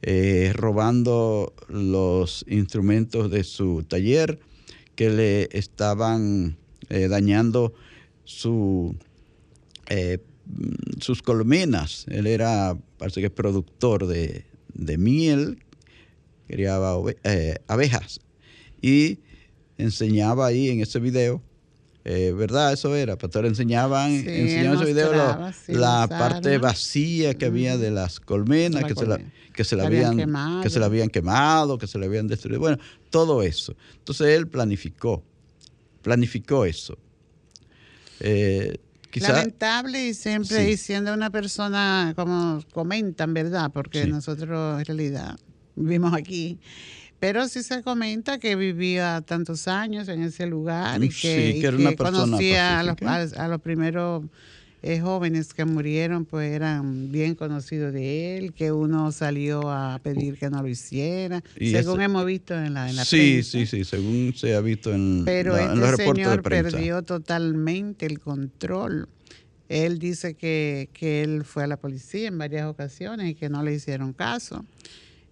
eh, 0.00 0.52
robando 0.54 1.52
los 1.68 2.44
instrumentos 2.48 3.30
de 3.30 3.44
su 3.44 3.82
taller, 3.82 4.38
que 4.94 5.10
le 5.10 5.48
estaban 5.52 6.56
eh, 6.88 7.08
dañando 7.08 7.74
su, 8.24 8.96
eh, 9.88 10.18
sus 11.00 11.20
colmenas. 11.20 12.06
Él 12.08 12.26
era, 12.26 12.76
parece 12.96 13.20
que 13.20 13.30
productor 13.30 14.06
de, 14.06 14.44
de 14.72 14.98
miel, 14.98 15.58
criaba 16.46 16.96
abejas 17.66 18.20
y 18.80 19.18
enseñaba 19.76 20.46
ahí 20.46 20.70
en 20.70 20.80
ese 20.80 20.98
video. 20.98 21.42
Eh, 22.10 22.32
¿Verdad? 22.32 22.72
Eso 22.72 22.94
era. 22.96 23.16
Pastor, 23.18 23.44
enseñaban, 23.44 24.10
Sí, 24.22 24.26
enseñaban 24.28 24.76
en 24.78 24.82
ese 24.82 24.84
video 24.86 25.12
lo- 25.12 25.52
sí, 25.52 25.72
la 25.74 26.08
parte 26.08 26.56
vacía 26.56 27.34
que 27.34 27.44
había 27.46 27.76
de 27.76 27.90
las 27.90 28.18
colmenas, 28.18 28.80
La 28.80 28.88
que, 28.88 28.94
se 28.94 29.04
la, 29.06 29.18
que 29.52 29.64
se 29.64 29.76
la 29.76 29.84
habían 29.84 30.16
quemado. 30.16 30.62
que 30.62 30.70
se 30.70 30.80
la 30.80 30.86
habían 30.86 31.08
quemado, 31.10 31.76
que 31.76 31.86
se 31.86 31.98
la 31.98 32.06
habían 32.06 32.26
destruido. 32.26 32.60
Bueno, 32.60 32.78
todo 33.10 33.42
eso. 33.42 33.74
Entonces 33.98 34.28
él 34.28 34.48
planificó, 34.48 35.22
planificó 36.00 36.64
eso. 36.64 36.96
Eh, 38.20 38.78
Lamentable 39.20 40.08
y 40.08 40.14
siempre 40.14 40.64
diciendo 40.64 41.12
una 41.14 41.30
persona, 41.30 42.12
como 42.14 42.62
comentan, 42.72 43.34
¿verdad? 43.34 43.70
Porque 43.72 44.06
nosotros 44.06 44.78
en 44.80 44.84
realidad 44.84 45.38
vivimos 45.76 46.12
aquí. 46.14 46.58
Pero 47.20 47.48
sí 47.48 47.62
se 47.62 47.82
comenta 47.82 48.38
que 48.38 48.54
vivía 48.54 49.22
tantos 49.26 49.66
años 49.66 50.08
en 50.08 50.22
ese 50.22 50.46
lugar 50.46 51.02
y 51.02 51.08
que, 51.08 51.94
conocía 51.96 52.78
a 52.78 52.82
los, 52.84 52.96
a 53.34 53.48
los 53.48 53.60
primeros 53.60 54.24
eh, 54.80 55.00
jóvenes 55.00 55.52
que 55.54 55.64
murieron 55.64 56.24
pues 56.24 56.52
eran 56.52 57.10
bien 57.10 57.34
conocidos 57.34 57.92
de 57.92 58.38
él, 58.38 58.52
que 58.52 58.70
uno 58.70 59.10
salió 59.10 59.72
a 59.72 59.98
pedir 59.98 60.38
que 60.38 60.50
no 60.50 60.62
lo 60.62 60.68
hiciera, 60.68 61.42
según 61.58 62.00
hemos 62.00 62.24
visto 62.24 62.54
en 62.54 62.74
la, 62.74 62.88
en 62.88 62.94
la 62.94 63.04
Sí, 63.04 63.42
sí, 63.42 63.66
sí, 63.66 63.84
según 63.84 64.34
se 64.36 64.54
ha 64.54 64.60
visto 64.60 64.94
en, 64.94 65.24
Pero 65.24 65.56
este 65.56 66.04
señor 66.04 66.42
perdió 66.42 67.02
totalmente 67.02 68.06
el 68.06 68.20
control. 68.20 69.08
Él 69.68 69.98
dice 69.98 70.34
que, 70.34 70.88
que 70.92 71.22
él 71.22 71.44
fue 71.44 71.64
a 71.64 71.66
la 71.66 71.76
policía 71.76 72.28
en 72.28 72.38
varias 72.38 72.66
ocasiones 72.66 73.28
y 73.30 73.34
que 73.34 73.48
no 73.48 73.64
le 73.64 73.74
hicieron 73.74 74.12
caso. 74.12 74.64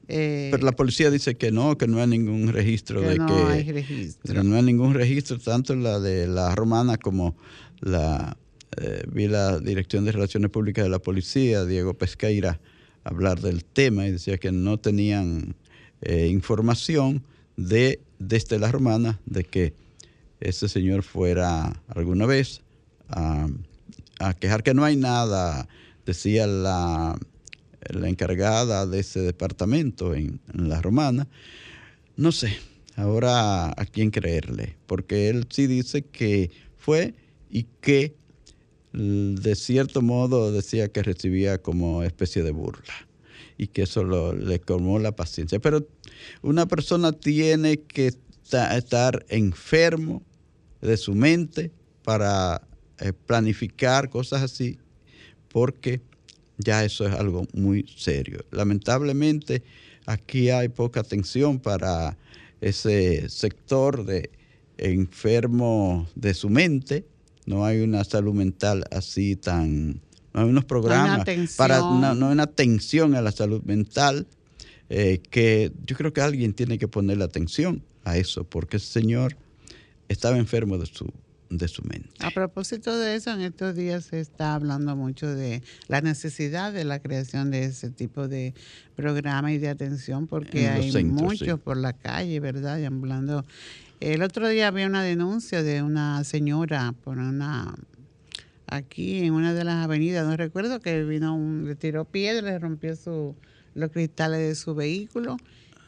Eh, 0.09 0.49
Pero 0.53 0.64
la 0.64 0.73
policía 0.73 1.11
dice 1.11 1.35
que 1.35 1.51
no, 1.51 1.77
que 1.77 1.88
no 1.88 2.01
hay 2.01 2.07
ningún 2.07 2.49
registro 2.53 3.01
de 3.01 3.16
no 3.16 3.27
que 3.27 3.33
hay 3.53 3.73
registro. 3.73 4.45
no 4.45 4.57
hay 4.57 4.62
ningún 4.62 4.95
registro 4.95 5.38
tanto 5.38 5.75
la 5.75 5.99
de 5.99 6.29
la 6.29 6.55
romana 6.55 6.97
como 6.97 7.37
la 7.81 8.37
eh, 8.77 9.03
vi 9.11 9.27
la 9.27 9.59
Dirección 9.59 10.05
de 10.05 10.12
Relaciones 10.12 10.51
Públicas 10.51 10.85
de 10.85 10.90
la 10.90 10.99
Policía, 10.99 11.64
Diego 11.64 11.95
Pesqueira, 11.95 12.61
hablar 13.05 13.40
del 13.40 13.64
tema 13.64 14.07
y 14.07 14.12
decía 14.12 14.38
que 14.38 14.53
no 14.53 14.79
tenían 14.79 15.57
eh, 16.03 16.29
información 16.29 17.25
de 17.57 18.01
desde 18.19 18.59
la 18.59 18.71
romana 18.71 19.21
de 19.27 19.45
que 19.45 19.75
ese 20.40 20.69
señor 20.69 21.03
fuera 21.03 21.83
alguna 21.88 22.27
vez 22.27 22.62
a, 23.09 23.49
quejar 24.40 24.62
que 24.62 24.75
no 24.75 24.85
hay 24.85 24.97
nada, 24.97 25.69
decía 26.05 26.47
la, 26.47 27.19
la 27.90 28.09
encargada 28.09 28.87
de 28.87 29.01
ese 29.01 29.20
departamento 29.20 30.14
en, 30.14 30.40
la 30.53 30.81
romana. 30.83 31.29
No 32.16 32.33
sé, 32.33 32.57
ahora 32.96 33.68
a 33.68 33.87
quién 33.87 34.11
creerle, 34.11 34.77
porque 34.87 35.29
él 35.29 35.46
sí 35.51 35.66
dice 35.66 36.03
que 36.03 36.51
fue 36.77 37.14
y 37.51 37.64
que 37.81 38.14
de 38.92 39.55
cierto 39.55 40.01
modo 40.01 40.53
decía 40.53 40.88
que 40.88 41.03
recibía 41.03 41.59
como 41.59 42.03
especie 42.03 42.42
de 42.42 42.51
burla 42.51 42.94
y 43.59 43.66
que 43.68 43.83
eso 43.83 44.33
le 44.33 44.61
colmó 44.61 44.99
la 44.99 45.12
paciencia. 45.12 45.59
Pero 45.59 45.87
una 46.42 46.66
persona 46.66 47.12
tiene 47.12 47.79
que 47.79 48.14
estar 48.53 49.27
enfermo 49.29 50.22
de 50.81 50.96
su 50.96 51.14
mente 51.14 51.70
para 52.03 52.66
eh, 52.99 53.12
planificar 53.12 54.09
cosas 54.09 54.42
así, 54.42 54.79
porque 55.49 56.01
ya 56.59 56.85
eso 56.85 57.07
es 57.07 57.14
algo 57.14 57.47
muy 57.53 57.87
serio. 57.97 58.45
Lamentablemente 58.51 59.62
aquí 60.07 60.51
hay 60.51 60.69
poca 60.69 61.01
atención 61.01 61.59
para 61.59 62.16
ese 62.61 63.29
sector 63.29 64.05
de 64.05 64.31
enfermo 64.79 66.09
de 66.14 66.35
su 66.35 66.49
mente 66.49 67.05
no 67.47 67.64
hay 67.64 67.81
una 67.81 68.05
salud 68.05 68.35
mental 68.35 68.85
así 68.90 69.37
tan, 69.37 70.01
no 70.35 70.42
hay 70.42 70.49
unos 70.49 70.64
programas 70.64 71.25
para 71.57 71.83
una, 71.85 72.14
no 72.14 72.27
hay 72.27 72.33
una 72.33 72.42
atención 72.42 73.14
a 73.14 73.23
la 73.23 73.33
salud 73.33 73.62
mental 73.62 74.27
eh, 74.90 75.21
que 75.31 75.73
yo 75.87 75.97
creo 75.97 76.12
que 76.12 76.21
alguien 76.21 76.53
tiene 76.53 76.79
que 76.79 76.88
ponerle 76.88 77.25
atención 77.25 77.83
a 78.05 78.19
eso 78.19 78.45
porque 78.45 78.77
ese 78.77 78.87
señor 78.87 79.37
estaba 80.09 80.37
enfermo 80.37 80.77
de 80.77 80.87
su 80.87 81.12
de 81.50 81.68
su 81.68 81.82
mente. 81.82 82.11
A 82.20 82.30
propósito 82.30 82.96
de 82.98 83.14
eso, 83.14 83.32
en 83.32 83.40
estos 83.40 83.74
días 83.74 84.04
se 84.06 84.20
está 84.20 84.54
hablando 84.54 84.96
mucho 84.96 85.26
de 85.35 85.62
la 85.88 86.00
necesidad 86.00 86.72
de 86.72 86.85
la 86.85 87.00
creación 87.00 87.50
de 87.50 87.64
ese 87.64 87.90
tipo 87.90 88.28
de 88.28 88.54
programa 88.94 89.52
y 89.52 89.59
de 89.59 89.68
atención, 89.68 90.26
porque 90.26 90.68
hay 90.68 91.04
muchos 91.04 91.61
por 91.61 91.76
la 91.76 91.92
calle, 91.92 92.40
¿verdad? 92.40 92.78
Y 92.78 92.85
hablando 92.85 93.44
el 94.00 94.22
otro 94.22 94.48
día 94.48 94.68
había 94.68 94.87
una 94.87 95.02
denuncia 95.02 95.62
de 95.62 95.82
una 95.82 96.22
señora 96.24 96.94
por 97.02 97.18
una 97.18 97.74
aquí 98.66 99.24
en 99.24 99.32
una 99.32 99.54
de 99.54 99.64
las 99.64 99.85
avenidas, 99.85 100.26
no 100.26 100.37
recuerdo 100.37 100.80
que 100.80 101.04
vino 101.04 101.35
un, 101.35 101.66
le 101.66 101.76
tiró 101.76 102.04
piedra, 102.04 102.50
le 102.50 102.59
rompió 102.59 102.94
su, 102.96 103.35
los 103.74 103.90
cristales 103.90 104.40
de 104.40 104.54
su 104.54 104.74
vehículo 104.74 105.37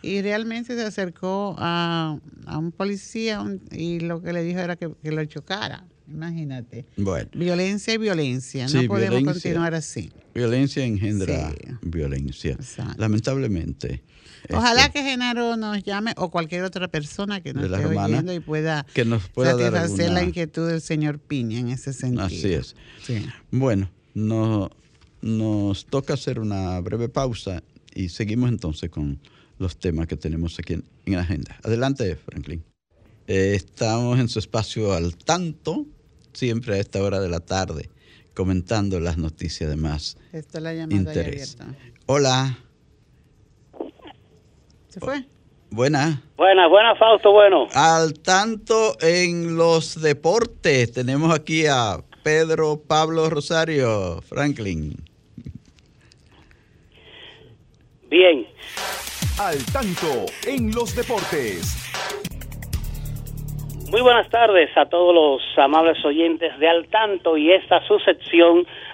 y 0.03 0.23
realmente 0.23 0.75
se 0.75 0.83
acercó 0.83 1.57
a, 1.59 2.19
un 2.47 2.73
policía 2.73 3.45
y 3.71 4.01
lo 4.01 4.23
que 4.23 4.33
le 4.33 4.43
dijo 4.43 4.61
era 4.61 4.77
que, 4.77 4.91
lo 5.03 5.25
chocara. 5.25 5.85
Imagínate. 6.09 6.87
Bueno. 6.97 7.29
Violencia 7.35 7.93
y 7.93 7.99
violencia. 7.99 8.67
no 8.69 8.83
podemos 8.85 9.23
continuar 9.25 9.75
así. 9.75 10.11
Violencia 10.35 10.85
engendra 10.85 11.53
violencia. 11.83 12.57
Lamentablemente. 12.97 14.03
Ojalá 14.51 14.87
este, 14.87 15.01
que 15.01 15.05
Genaro 15.05 15.57
nos 15.57 15.83
llame 15.83 16.15
o 16.17 16.31
cualquier 16.31 16.65
otra 16.65 16.89
persona 16.89 17.41
que 17.41 17.53
nos 17.53 17.65
esté 17.65 17.85
oyendo 17.85 18.33
y 18.33 18.41
pueda, 18.41 18.87
que 18.95 19.05
nos 19.05 19.29
pueda 19.29 19.53
satisfacer 19.53 20.13
la 20.13 20.23
inquietud 20.23 20.69
del 20.69 20.81
señor 20.81 21.19
Piña 21.19 21.59
en 21.59 21.69
ese 21.69 21.93
sentido. 21.93 22.25
Así 22.25 22.53
es. 22.55 22.75
Bueno, 23.51 23.91
no, 24.15 24.71
nos 25.21 25.87
toca 25.87 26.15
hacer 26.15 26.39
una 26.39 26.81
breve 26.81 27.09
pausa 27.09 27.63
y 27.95 28.09
seguimos 28.09 28.49
entonces 28.49 28.91
con 28.91 29.19
los 29.59 29.79
temas 29.79 30.07
que 30.07 30.17
tenemos 30.17 30.59
aquí 30.59 30.75
en, 30.75 30.85
la 31.07 31.21
agenda. 31.21 31.57
Adelante, 31.63 32.17
Franklin. 32.17 32.63
Eh, 33.27 33.53
estamos 33.55 34.19
en 34.19 34.29
su 34.29 34.39
espacio 34.39 34.93
al 34.93 35.17
tanto, 35.17 35.87
siempre 36.33 36.77
a 36.77 36.79
esta 36.79 37.03
hora 37.03 37.21
de 37.21 37.29
la 37.29 37.41
tarde, 37.41 37.91
comentando 38.35 39.01
las 39.01 39.19
noticias 39.19 39.69
de 39.69 39.77
más 39.77 40.17
la 40.55 40.75
interés. 40.75 41.59
Hola. 42.07 42.59
¿Se 44.89 45.01
fue? 45.01 45.25
Buena. 45.71 46.23
Buena, 46.37 46.67
buena, 46.69 46.97
Fausto, 46.97 47.33
bueno. 47.33 47.67
Al 47.75 48.15
tanto 48.21 48.97
en 49.01 49.57
los 49.57 50.01
deportes, 50.01 50.93
tenemos 50.93 51.35
aquí 51.35 51.67
a 51.67 52.03
Pedro 52.23 52.81
Pablo 52.81 53.29
Rosario, 53.29 54.23
Franklin. 54.23 54.97
Bien. 58.11 58.47
Al 59.41 59.65
tanto 59.73 60.27
en 60.49 60.75
los 60.75 60.97
deportes. 60.97 61.63
Muy 63.89 64.01
buenas 64.01 64.29
tardes 64.31 64.69
a 64.77 64.87
todos 64.87 65.15
los 65.15 65.59
amables 65.59 66.05
oyentes 66.05 66.59
de 66.59 66.69
Al 66.69 66.89
tanto 66.89 67.37
y 67.37 67.53
esta 67.53 67.81
su 67.87 67.99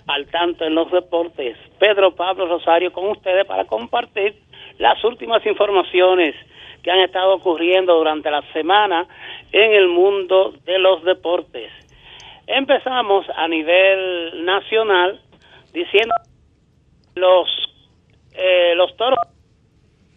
Al 0.07 0.27
tanto 0.27 0.67
en 0.67 0.75
los 0.75 0.91
deportes. 0.93 1.57
Pedro 1.79 2.15
Pablo 2.15 2.47
Rosario 2.47 2.93
con 2.93 3.09
ustedes 3.09 3.47
para 3.47 3.65
compartir 3.65 4.35
las 4.77 5.03
últimas 5.03 5.47
informaciones 5.47 6.35
que 6.83 6.91
han 6.91 7.01
estado 7.01 7.37
ocurriendo 7.37 7.95
durante 7.95 8.31
la 8.31 8.43
semana 8.53 9.07
en 9.51 9.73
el 9.73 9.89
mundo 9.89 10.53
de 10.67 10.79
los 10.79 11.03
deportes. 11.05 11.73
Empezamos 12.47 13.25
a 13.35 13.49
nivel 13.49 14.45
nacional 14.45 15.23
diciendo 15.73 16.15
los 17.15 17.49
eh, 18.37 18.75
los 18.77 18.95
toros 18.99 19.34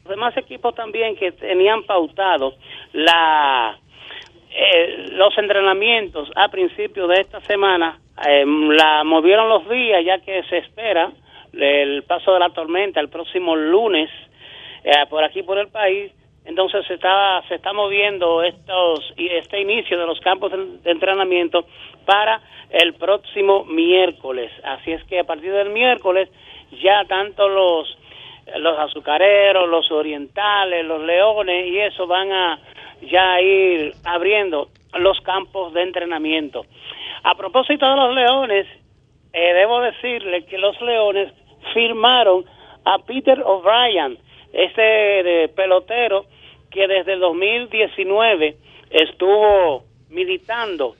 los 0.07 0.15
demás 0.15 0.37
equipos 0.37 0.73
también 0.73 1.15
que 1.17 1.33
tenían 1.33 1.83
pautado 1.83 2.53
la 2.93 3.77
eh, 4.49 5.07
los 5.11 5.37
entrenamientos 5.37 6.29
a 6.35 6.47
principios 6.47 7.09
de 7.09 7.21
esta 7.21 7.41
semana 7.41 7.99
eh, 8.25 8.45
la 8.45 9.03
movieron 9.03 9.49
los 9.49 9.67
días 9.67 10.03
ya 10.05 10.19
que 10.19 10.43
se 10.43 10.59
espera 10.59 11.11
el 11.51 12.03
paso 12.03 12.33
de 12.33 12.39
la 12.39 12.49
tormenta 12.51 13.01
el 13.01 13.09
próximo 13.09 13.55
lunes 13.55 14.09
eh, 14.83 15.05
por 15.09 15.23
aquí 15.23 15.43
por 15.43 15.57
el 15.57 15.67
país. 15.67 16.11
Entonces 16.45 16.87
se 16.87 16.93
está, 16.93 17.43
se 17.49 17.55
está 17.55 17.73
moviendo 17.73 18.41
estos, 18.41 19.13
este 19.17 19.59
inicio 19.59 19.99
de 19.99 20.05
los 20.05 20.17
campos 20.21 20.53
de 20.53 20.91
entrenamiento 20.91 21.65
para 22.05 22.39
el 22.69 22.93
próximo 22.93 23.65
miércoles. 23.65 24.49
Así 24.63 24.93
es 24.93 25.03
que 25.03 25.19
a 25.19 25.25
partir 25.25 25.51
del 25.51 25.71
miércoles 25.71 26.29
ya 26.81 27.03
tanto 27.03 27.49
los, 27.49 27.97
los 28.59 28.79
azucareros, 28.79 29.69
los 29.69 29.91
orientales, 29.91 30.85
los 30.85 31.01
leones 31.01 31.67
y 31.67 31.79
eso 31.79 32.07
van 32.07 32.31
a 32.31 32.59
ya 33.01 33.41
ir 33.41 33.93
abriendo 34.05 34.69
los 34.99 35.19
campos 35.21 35.73
de 35.73 35.83
entrenamiento. 35.83 36.65
A 37.23 37.35
propósito 37.35 37.87
de 37.87 37.95
los 37.95 38.15
leones, 38.15 38.67
eh, 39.33 39.53
debo 39.53 39.81
decirle 39.81 40.45
que 40.45 40.57
los 40.57 40.79
leones 40.81 41.33
firmaron 41.73 42.45
a 42.85 42.99
Peter 42.99 43.41
O'Brien, 43.43 44.17
este 44.53 45.49
pelotero 45.49 46.25
que 46.71 46.87
desde 46.87 47.13
el 47.13 47.19
2019 47.19 48.55
estuvo 48.89 49.83
militando, 50.09 50.95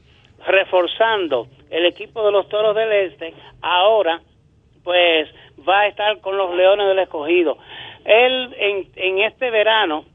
reforzando 0.46 1.48
el 1.70 1.86
equipo 1.86 2.26
de 2.26 2.32
los 2.32 2.48
Toros 2.50 2.76
del 2.76 2.92
Este, 2.92 3.34
ahora 3.62 4.22
pues 4.84 5.28
va 5.68 5.82
a 5.82 5.88
estar 5.88 6.20
con 6.22 6.38
los 6.38 6.56
Leones 6.56 6.88
del 6.88 7.00
Escogido. 7.00 7.58
Él 8.06 8.56
en, 8.96 9.20
este 9.20 9.50
verano 9.50 10.06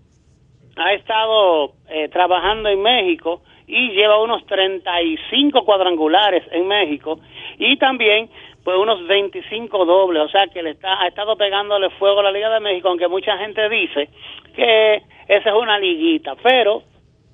ha 0.77 0.93
estado 0.95 1.73
eh, 1.89 2.09
trabajando 2.09 2.69
en 2.69 2.81
México 2.81 3.43
y 3.67 3.91
lleva 3.91 4.23
unos 4.23 4.45
35 4.47 5.65
cuadrangulares 5.65 6.45
en 6.51 6.67
México 6.67 7.21
y 7.59 7.77
también 7.77 8.31
pues 8.65 8.77
unos 8.77 9.07
25 9.07 9.85
dobles, 9.85 10.23
o 10.23 10.29
sea 10.29 10.47
que 10.47 10.63
le 10.63 10.71
está, 10.71 11.03
ha 11.03 11.09
estado 11.09 11.37
pegándole 11.37 11.91
fuego 11.91 12.21
a 12.21 12.25
la 12.25 12.31
Liga 12.31 12.49
de 12.51 12.61
México, 12.61 12.89
aunque 12.89 13.09
mucha 13.09 13.37
gente 13.39 13.69
dice 13.69 14.09
que 14.55 15.03
esa 15.29 15.51
es 15.51 15.55
una 15.55 15.79
liguita, 15.79 16.37
pero 16.43 16.83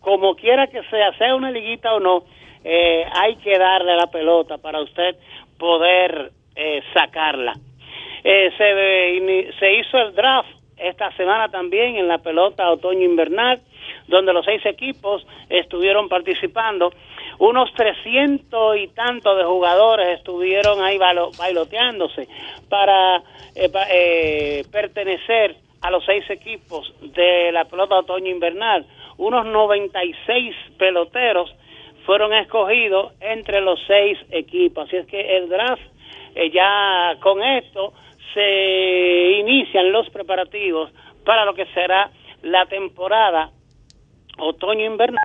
como 0.01 0.35
quiera 0.37 0.69
que 0.69 0.83
sea, 0.85 1.13
sea 1.19 1.35
una 1.35 1.51
liguita 1.51 1.95
o 1.95 2.01
no, 2.01 2.25
eh, 2.65 3.05
hay 3.13 3.37
que 3.37 3.59
darle 3.59 3.95
la 3.97 4.07
pelota 4.07 4.59
para 4.59 4.81
usted 4.81 5.17
poder 5.59 6.33
eh, 6.55 6.83
sacarla. 6.95 7.55
Eh, 8.25 8.51
se, 8.57 9.59
se 9.59 9.75
hizo 9.75 9.99
el 9.99 10.15
draft 10.15 10.49
esta 10.77 11.11
semana 11.17 11.49
también 11.49 11.97
en 11.97 12.09
la 12.09 12.19
pelota 12.19 12.71
otoño-invernal, 12.71 13.61
donde 14.07 14.33
los 14.33 14.45
seis 14.45 14.65
equipos 14.65 15.27
estuvieron 15.49 16.09
participando. 16.09 16.93
Unos 17.39 17.73
trescientos 17.75 18.77
y 18.77 18.89
tantos 18.89 19.37
de 19.37 19.45
jugadores 19.45 20.19
estuvieron 20.19 20.83
ahí 20.83 20.99
bailoteándose 20.99 22.29
para 22.69 23.19
eh, 23.55 23.71
eh, 23.91 24.65
pertenecer 24.71 25.57
a 25.81 25.91
los 25.91 26.05
seis 26.05 26.29
equipos 26.31 26.93
de 27.01 27.53
la 27.53 27.65
pelota 27.65 27.99
otoño-invernal. 27.99 28.87
Unos 29.19 29.47
96 29.47 30.55
peloteros 30.79 31.55
fueron 32.07 32.33
escogidos 32.33 33.13
entre 33.21 33.61
los 33.61 33.79
seis 33.87 34.19
equipos. 34.31 34.87
Así 34.87 34.97
es 34.97 35.07
que 35.07 35.37
el 35.37 35.49
draft 35.49 35.83
eh, 36.35 36.51
ya 36.51 37.17
con 37.21 37.43
esto 37.43 37.93
se 38.35 39.39
inician 39.41 39.93
los 39.93 40.09
preparativos 40.11 40.91
para 41.25 41.45
lo 41.45 41.55
que 41.55 41.67
será 41.67 42.11
la 42.43 42.67
temporada 42.67 43.51
otoño-invernal. 44.39 45.25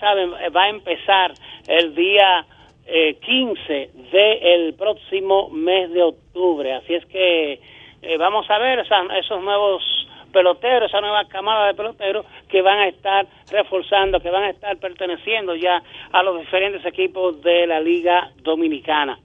Saben, 0.00 0.32
va 0.54 0.64
a 0.64 0.68
empezar 0.68 1.34
el 1.66 1.94
día 1.94 2.46
eh, 2.86 3.16
15 3.20 3.90
del 4.12 4.74
próximo 4.74 5.50
mes 5.50 5.90
de 5.92 6.02
octubre. 6.02 6.72
Así 6.74 6.94
es 6.94 7.04
que 7.06 7.60
eh, 8.02 8.16
vamos 8.16 8.48
a 8.50 8.58
ver 8.58 8.78
esos 8.78 9.42
nuevos 9.42 9.82
peloteros, 10.32 10.88
esa 10.88 11.00
nueva 11.00 11.24
camada 11.26 11.66
de 11.66 11.74
peloteros 11.74 12.24
que 12.48 12.62
van 12.62 12.78
a 12.78 12.88
estar 12.88 13.26
reforzando, 13.50 14.20
que 14.20 14.30
van 14.30 14.44
a 14.44 14.50
estar 14.50 14.76
perteneciendo 14.78 15.54
ya 15.54 15.82
a 16.12 16.22
los 16.22 16.38
diferentes 16.38 16.84
equipos 16.84 17.42
de 17.42 17.66
la 17.66 17.80
Liga 17.80 18.30
Dominicana 18.42 19.18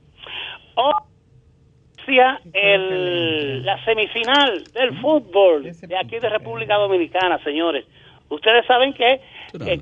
el, 2.07 3.65
la 3.65 3.83
semifinal 3.85 4.63
del 4.73 4.99
fútbol 4.99 5.63
de 5.63 5.97
aquí 5.97 6.19
de 6.19 6.29
República 6.29 6.75
Dominicana, 6.75 7.41
señores. 7.43 7.85
Ustedes 8.29 8.65
saben 8.65 8.93
que, 8.93 9.21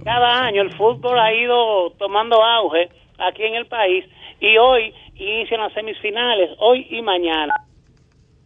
cada 0.03 0.45
año 0.45 0.61
el 0.61 0.71
fútbol 0.71 1.17
ha 1.19 1.33
ido 1.33 1.91
tomando 1.91 2.43
auge 2.43 2.89
aquí 3.17 3.43
en 3.43 3.55
el 3.55 3.65
país 3.67 4.05
y 4.39 4.57
hoy 4.57 4.93
inician 5.15 5.61
las 5.61 5.73
semifinales, 5.73 6.51
hoy 6.59 6.87
y 6.89 7.01
mañana. 7.01 7.53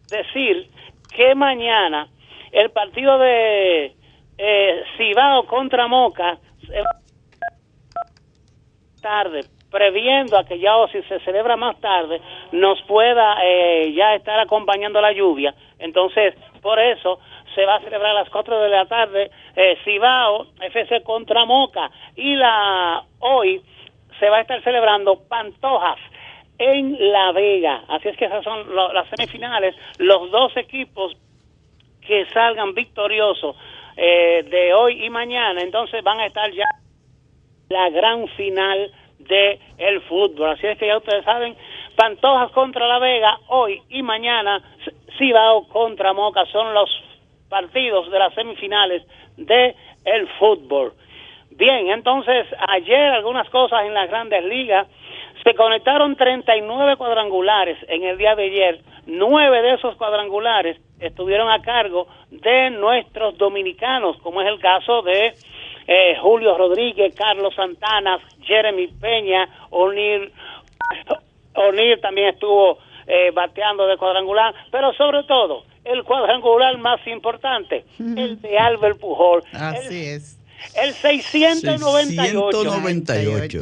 Decir 0.08 0.68
que 1.14 1.34
mañana 1.34 2.08
el 2.52 2.70
partido 2.70 3.18
de 3.18 3.92
eh, 4.38 4.82
Cibao 4.96 5.46
contra 5.46 5.88
Moca 5.88 6.38
tarde 9.00 9.40
previendo 9.76 10.38
a 10.38 10.44
que 10.44 10.58
ya 10.58 10.74
o 10.74 10.88
si 10.88 11.02
se 11.02 11.20
celebra 11.20 11.54
más 11.54 11.78
tarde 11.82 12.18
nos 12.52 12.80
pueda 12.84 13.36
eh, 13.44 13.92
ya 13.92 14.14
estar 14.14 14.40
acompañando 14.40 15.02
la 15.02 15.12
lluvia. 15.12 15.54
Entonces, 15.78 16.34
por 16.62 16.78
eso 16.78 17.18
se 17.54 17.66
va 17.66 17.74
a 17.74 17.80
celebrar 17.80 18.12
a 18.12 18.20
las 18.20 18.30
4 18.30 18.58
de 18.58 18.68
la 18.70 18.86
tarde 18.86 19.30
eh, 19.54 19.76
Cibao 19.84 20.46
FC 20.62 21.02
contra 21.02 21.44
Moca 21.44 21.90
y 22.14 22.36
la 22.36 23.04
hoy 23.18 23.60
se 24.18 24.30
va 24.30 24.38
a 24.38 24.40
estar 24.40 24.62
celebrando 24.62 25.20
Pantojas 25.28 25.98
en 26.56 26.96
La 27.12 27.32
Vega. 27.32 27.84
Así 27.88 28.08
es 28.08 28.16
que 28.16 28.24
esas 28.24 28.44
son 28.44 28.74
las 28.74 29.06
semifinales. 29.10 29.76
Los 29.98 30.30
dos 30.30 30.56
equipos 30.56 31.14
que 32.00 32.24
salgan 32.32 32.72
victoriosos 32.72 33.54
eh, 33.98 34.42
de 34.48 34.72
hoy 34.72 35.04
y 35.04 35.10
mañana, 35.10 35.60
entonces 35.60 36.02
van 36.02 36.20
a 36.20 36.26
estar 36.26 36.50
ya 36.52 36.64
la 37.68 37.90
gran 37.90 38.26
final 38.28 38.90
de 39.18 39.58
el 39.78 40.00
fútbol. 40.02 40.50
Así 40.50 40.66
es 40.66 40.78
que 40.78 40.86
ya 40.86 40.98
ustedes 40.98 41.24
saben, 41.24 41.56
Pantojas 41.96 42.50
contra 42.52 42.86
La 42.86 42.98
Vega 42.98 43.38
hoy 43.48 43.82
y 43.88 44.02
mañana, 44.02 44.62
Cibao 45.18 45.66
contra 45.68 46.12
Moca 46.12 46.44
son 46.46 46.74
los 46.74 46.90
partidos 47.48 48.10
de 48.10 48.18
las 48.18 48.34
semifinales 48.34 49.02
de 49.36 49.74
el 50.04 50.28
fútbol. 50.38 50.92
Bien, 51.50 51.88
entonces 51.88 52.46
ayer 52.68 53.12
algunas 53.12 53.48
cosas 53.48 53.86
en 53.86 53.94
las 53.94 54.08
grandes 54.08 54.44
ligas. 54.44 54.86
Se 55.42 55.54
conectaron 55.54 56.16
39 56.16 56.96
cuadrangulares 56.96 57.78
en 57.88 58.02
el 58.02 58.18
día 58.18 58.34
de 58.34 58.44
ayer. 58.44 58.80
Nueve 59.06 59.62
de 59.62 59.74
esos 59.74 59.96
cuadrangulares 59.96 60.76
estuvieron 61.00 61.48
a 61.48 61.62
cargo 61.62 62.08
de 62.30 62.70
nuestros 62.70 63.38
dominicanos, 63.38 64.18
como 64.18 64.42
es 64.42 64.48
el 64.48 64.58
caso 64.58 65.02
de 65.02 65.34
eh, 65.86 66.16
Julio 66.20 66.56
Rodríguez, 66.56 67.14
Carlos 67.14 67.54
Santana, 67.54 68.18
Jeremy 68.42 68.88
Peña, 68.88 69.48
O'Neill, 69.70 70.32
O'Neill 71.54 72.00
también 72.00 72.28
estuvo 72.28 72.78
eh, 73.06 73.30
bateando 73.32 73.86
de 73.86 73.96
cuadrangular, 73.96 74.54
pero 74.70 74.92
sobre 74.94 75.22
todo 75.24 75.64
el 75.84 76.02
cuadrangular 76.02 76.76
más 76.78 77.06
importante, 77.06 77.84
el 77.98 78.40
de 78.40 78.58
Albert 78.58 78.98
Pujol. 78.98 79.42
Así 79.52 80.06
es. 80.06 80.40
El 80.74 80.92
698. 80.92 82.50
698. 82.52 83.60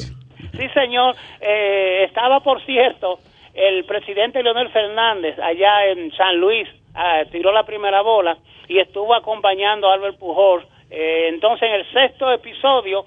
Sí, 0.57 0.69
señor. 0.73 1.17
Eh, 1.41 2.05
estaba, 2.05 2.41
por 2.41 2.65
cierto, 2.65 3.19
el 3.53 3.85
presidente 3.85 4.43
Leonel 4.43 4.71
Fernández 4.71 5.39
allá 5.39 5.87
en 5.87 6.11
San 6.13 6.39
Luis, 6.39 6.69
ah, 6.95 7.23
tiró 7.31 7.53
la 7.53 7.65
primera 7.65 8.03
bola 8.03 8.39
y 8.69 8.79
estuvo 8.79 9.15
acompañando 9.15 9.89
a 9.89 9.95
Albert 9.95 10.19
Pujol 10.19 10.67
eh, 10.97 11.29
entonces, 11.29 11.69
en 11.69 11.75
el 11.75 11.93
sexto 11.93 12.33
episodio, 12.33 13.05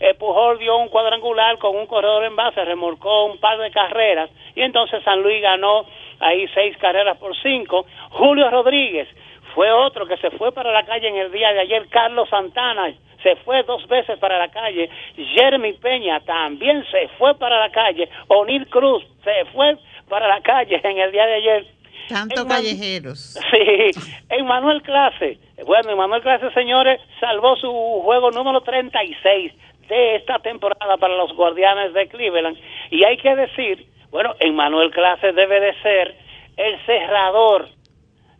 eh, 0.00 0.14
Pujol 0.14 0.58
dio 0.58 0.76
un 0.76 0.88
cuadrangular 0.88 1.56
con 1.58 1.76
un 1.76 1.86
corredor 1.86 2.24
en 2.24 2.34
base, 2.34 2.64
remolcó 2.64 3.26
un 3.26 3.38
par 3.38 3.58
de 3.58 3.70
carreras 3.70 4.30
y 4.54 4.62
entonces 4.62 5.02
San 5.04 5.22
Luis 5.22 5.40
ganó 5.40 5.86
ahí 6.20 6.48
seis 6.54 6.76
carreras 6.78 7.16
por 7.18 7.36
cinco. 7.36 7.86
Julio 8.10 8.50
Rodríguez 8.50 9.08
fue 9.54 9.70
otro 9.70 10.06
que 10.06 10.16
se 10.16 10.30
fue 10.32 10.52
para 10.52 10.72
la 10.72 10.84
calle 10.84 11.08
en 11.08 11.16
el 11.16 11.32
día 11.32 11.52
de 11.52 11.60
ayer. 11.60 11.88
Carlos 11.88 12.28
Santana 12.28 12.92
se 13.22 13.36
fue 13.36 13.62
dos 13.64 13.86
veces 13.88 14.18
para 14.18 14.38
la 14.38 14.48
calle. 14.48 14.88
Jeremy 15.16 15.74
Peña 15.74 16.20
también 16.20 16.84
se 16.90 17.08
fue 17.18 17.36
para 17.36 17.58
la 17.58 17.70
calle. 17.70 18.08
O'Neill 18.28 18.68
Cruz 18.68 19.04
se 19.24 19.44
fue 19.52 19.76
para 20.08 20.28
la 20.28 20.40
calle 20.40 20.80
en 20.82 20.98
el 20.98 21.12
día 21.12 21.26
de 21.26 21.34
ayer. 21.34 21.66
Tantos 22.08 22.44
callejeros. 22.44 23.38
Sí, 23.50 23.90
en 24.30 24.46
Manuel 24.46 24.82
Clase. 24.82 25.38
Bueno, 25.66 25.96
Manuel 25.96 26.22
Clase, 26.22 26.50
señores, 26.52 27.00
salvó 27.20 27.56
su 27.56 27.70
juego 28.04 28.30
número 28.30 28.60
36 28.62 29.52
de 29.88 30.16
esta 30.16 30.38
temporada 30.38 30.96
para 30.98 31.16
los 31.16 31.34
Guardianes 31.34 31.94
de 31.94 32.08
Cleveland. 32.08 32.56
Y 32.90 33.04
hay 33.04 33.16
que 33.16 33.34
decir, 33.34 33.86
bueno, 34.10 34.34
en 34.40 34.54
Manuel 34.54 34.90
Clase 34.90 35.32
debe 35.32 35.60
de 35.60 35.74
ser 35.82 36.16
el 36.56 36.86
cerrador, 36.86 37.68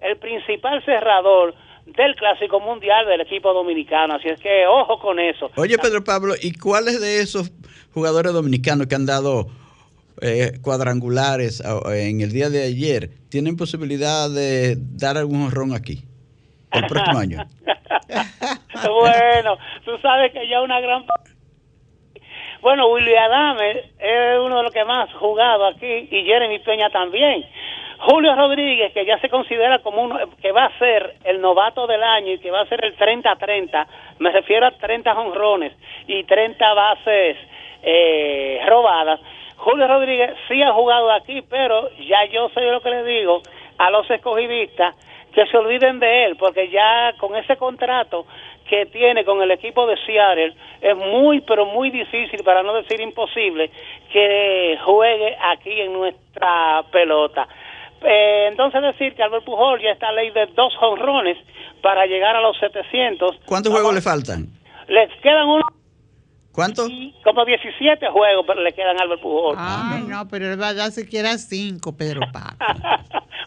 el 0.00 0.16
principal 0.18 0.84
cerrador 0.84 1.54
del 1.86 2.14
Clásico 2.16 2.60
Mundial 2.60 3.06
del 3.06 3.22
equipo 3.22 3.52
dominicano. 3.52 4.14
Así 4.14 4.28
es 4.28 4.40
que 4.40 4.66
ojo 4.66 4.98
con 4.98 5.18
eso. 5.18 5.50
Oye, 5.56 5.78
Pedro 5.78 6.04
Pablo, 6.04 6.34
¿y 6.40 6.52
cuáles 6.52 7.00
de 7.00 7.20
esos 7.20 7.50
jugadores 7.94 8.32
dominicanos 8.32 8.86
que 8.86 8.94
han 8.94 9.06
dado 9.06 9.46
eh, 10.20 10.58
cuadrangulares 10.62 11.62
en 11.86 12.20
el 12.20 12.32
día 12.32 12.50
de 12.50 12.64
ayer 12.64 13.10
tienen 13.30 13.56
posibilidad 13.56 14.30
de 14.30 14.76
dar 14.76 15.16
algún 15.16 15.42
honrón 15.42 15.74
aquí 15.74 16.02
el 16.72 16.86
próximo 16.86 17.18
año. 17.18 17.44
bueno, 19.00 19.58
tú 19.84 19.98
sabes 20.02 20.32
que 20.32 20.48
ya 20.48 20.60
una 20.62 20.80
gran 20.80 21.04
bueno, 22.60 22.88
William 22.88 23.24
Adame 23.24 23.84
es 23.98 24.38
uno 24.44 24.56
de 24.56 24.62
los 24.64 24.72
que 24.72 24.84
más 24.84 25.08
ha 25.08 25.18
jugado 25.18 25.66
aquí 25.66 26.08
y 26.10 26.24
Jeremy 26.24 26.58
Peña 26.58 26.90
también. 26.90 27.44
Julio 28.00 28.34
Rodríguez, 28.34 28.92
que 28.92 29.04
ya 29.04 29.18
se 29.20 29.28
considera 29.28 29.80
como 29.80 30.02
uno 30.02 30.18
que 30.40 30.52
va 30.52 30.66
a 30.66 30.78
ser 30.78 31.16
el 31.24 31.40
novato 31.40 31.86
del 31.86 32.02
año 32.02 32.32
y 32.32 32.38
que 32.38 32.50
va 32.50 32.62
a 32.62 32.66
ser 32.66 32.84
el 32.84 32.96
30-30, 32.96 33.86
me 34.18 34.30
refiero 34.30 34.66
a 34.66 34.70
30 34.72 35.12
honrones 35.18 35.72
y 36.06 36.24
30 36.24 36.74
bases 36.74 37.36
eh, 37.82 38.60
robadas. 38.68 39.20
Julio 39.58 39.88
Rodríguez 39.88 40.30
sí 40.48 40.62
ha 40.62 40.72
jugado 40.72 41.10
aquí, 41.10 41.42
pero 41.42 41.90
ya 41.98 42.24
yo 42.32 42.48
sé 42.50 42.60
lo 42.62 42.80
que 42.80 42.90
le 42.90 43.04
digo 43.04 43.42
a 43.76 43.90
los 43.90 44.08
escogidistas 44.10 44.94
que 45.34 45.46
se 45.46 45.56
olviden 45.56 45.98
de 45.98 46.24
él, 46.24 46.36
porque 46.36 46.70
ya 46.70 47.12
con 47.18 47.36
ese 47.36 47.56
contrato 47.56 48.26
que 48.68 48.86
tiene 48.86 49.24
con 49.24 49.42
el 49.42 49.50
equipo 49.50 49.86
de 49.86 49.96
Seattle 50.04 50.54
es 50.80 50.96
muy, 50.96 51.40
pero 51.40 51.66
muy 51.66 51.90
difícil, 51.90 52.42
para 52.44 52.62
no 52.62 52.74
decir 52.74 53.00
imposible, 53.00 53.70
que 54.12 54.78
juegue 54.84 55.36
aquí 55.40 55.80
en 55.80 55.92
nuestra 55.92 56.84
pelota. 56.92 57.48
Eh, 58.02 58.46
entonces 58.48 58.80
decir 58.80 59.14
que 59.14 59.22
Albert 59.22 59.44
Pujol 59.44 59.80
ya 59.80 59.90
está 59.90 60.08
a 60.08 60.12
ley 60.12 60.30
de 60.30 60.46
dos 60.54 60.74
jonrones 60.76 61.36
para 61.82 62.06
llegar 62.06 62.36
a 62.36 62.40
los 62.40 62.56
700. 62.58 63.40
¿Cuántos 63.46 63.72
juegos 63.72 63.94
le 63.94 64.00
faltan? 64.00 64.46
Les 64.86 65.10
quedan 65.20 65.48
unos 65.48 65.77
¿Cuánto? 66.52 66.88
Como 67.22 67.44
17 67.44 68.08
juegos 68.08 68.44
pero 68.46 68.62
le 68.62 68.72
quedan 68.72 68.98
a 68.98 69.02
Albert 69.02 69.22
Pujol. 69.22 69.56
Ay, 69.58 70.02
no, 70.08 70.26
pero 70.28 70.52
él 70.52 70.60
va 70.60 70.68
a 70.68 70.74
dar 70.74 70.90
siquiera 70.90 71.38
cinco, 71.38 71.96
Pedro 71.96 72.22
Pablo. 72.32 72.58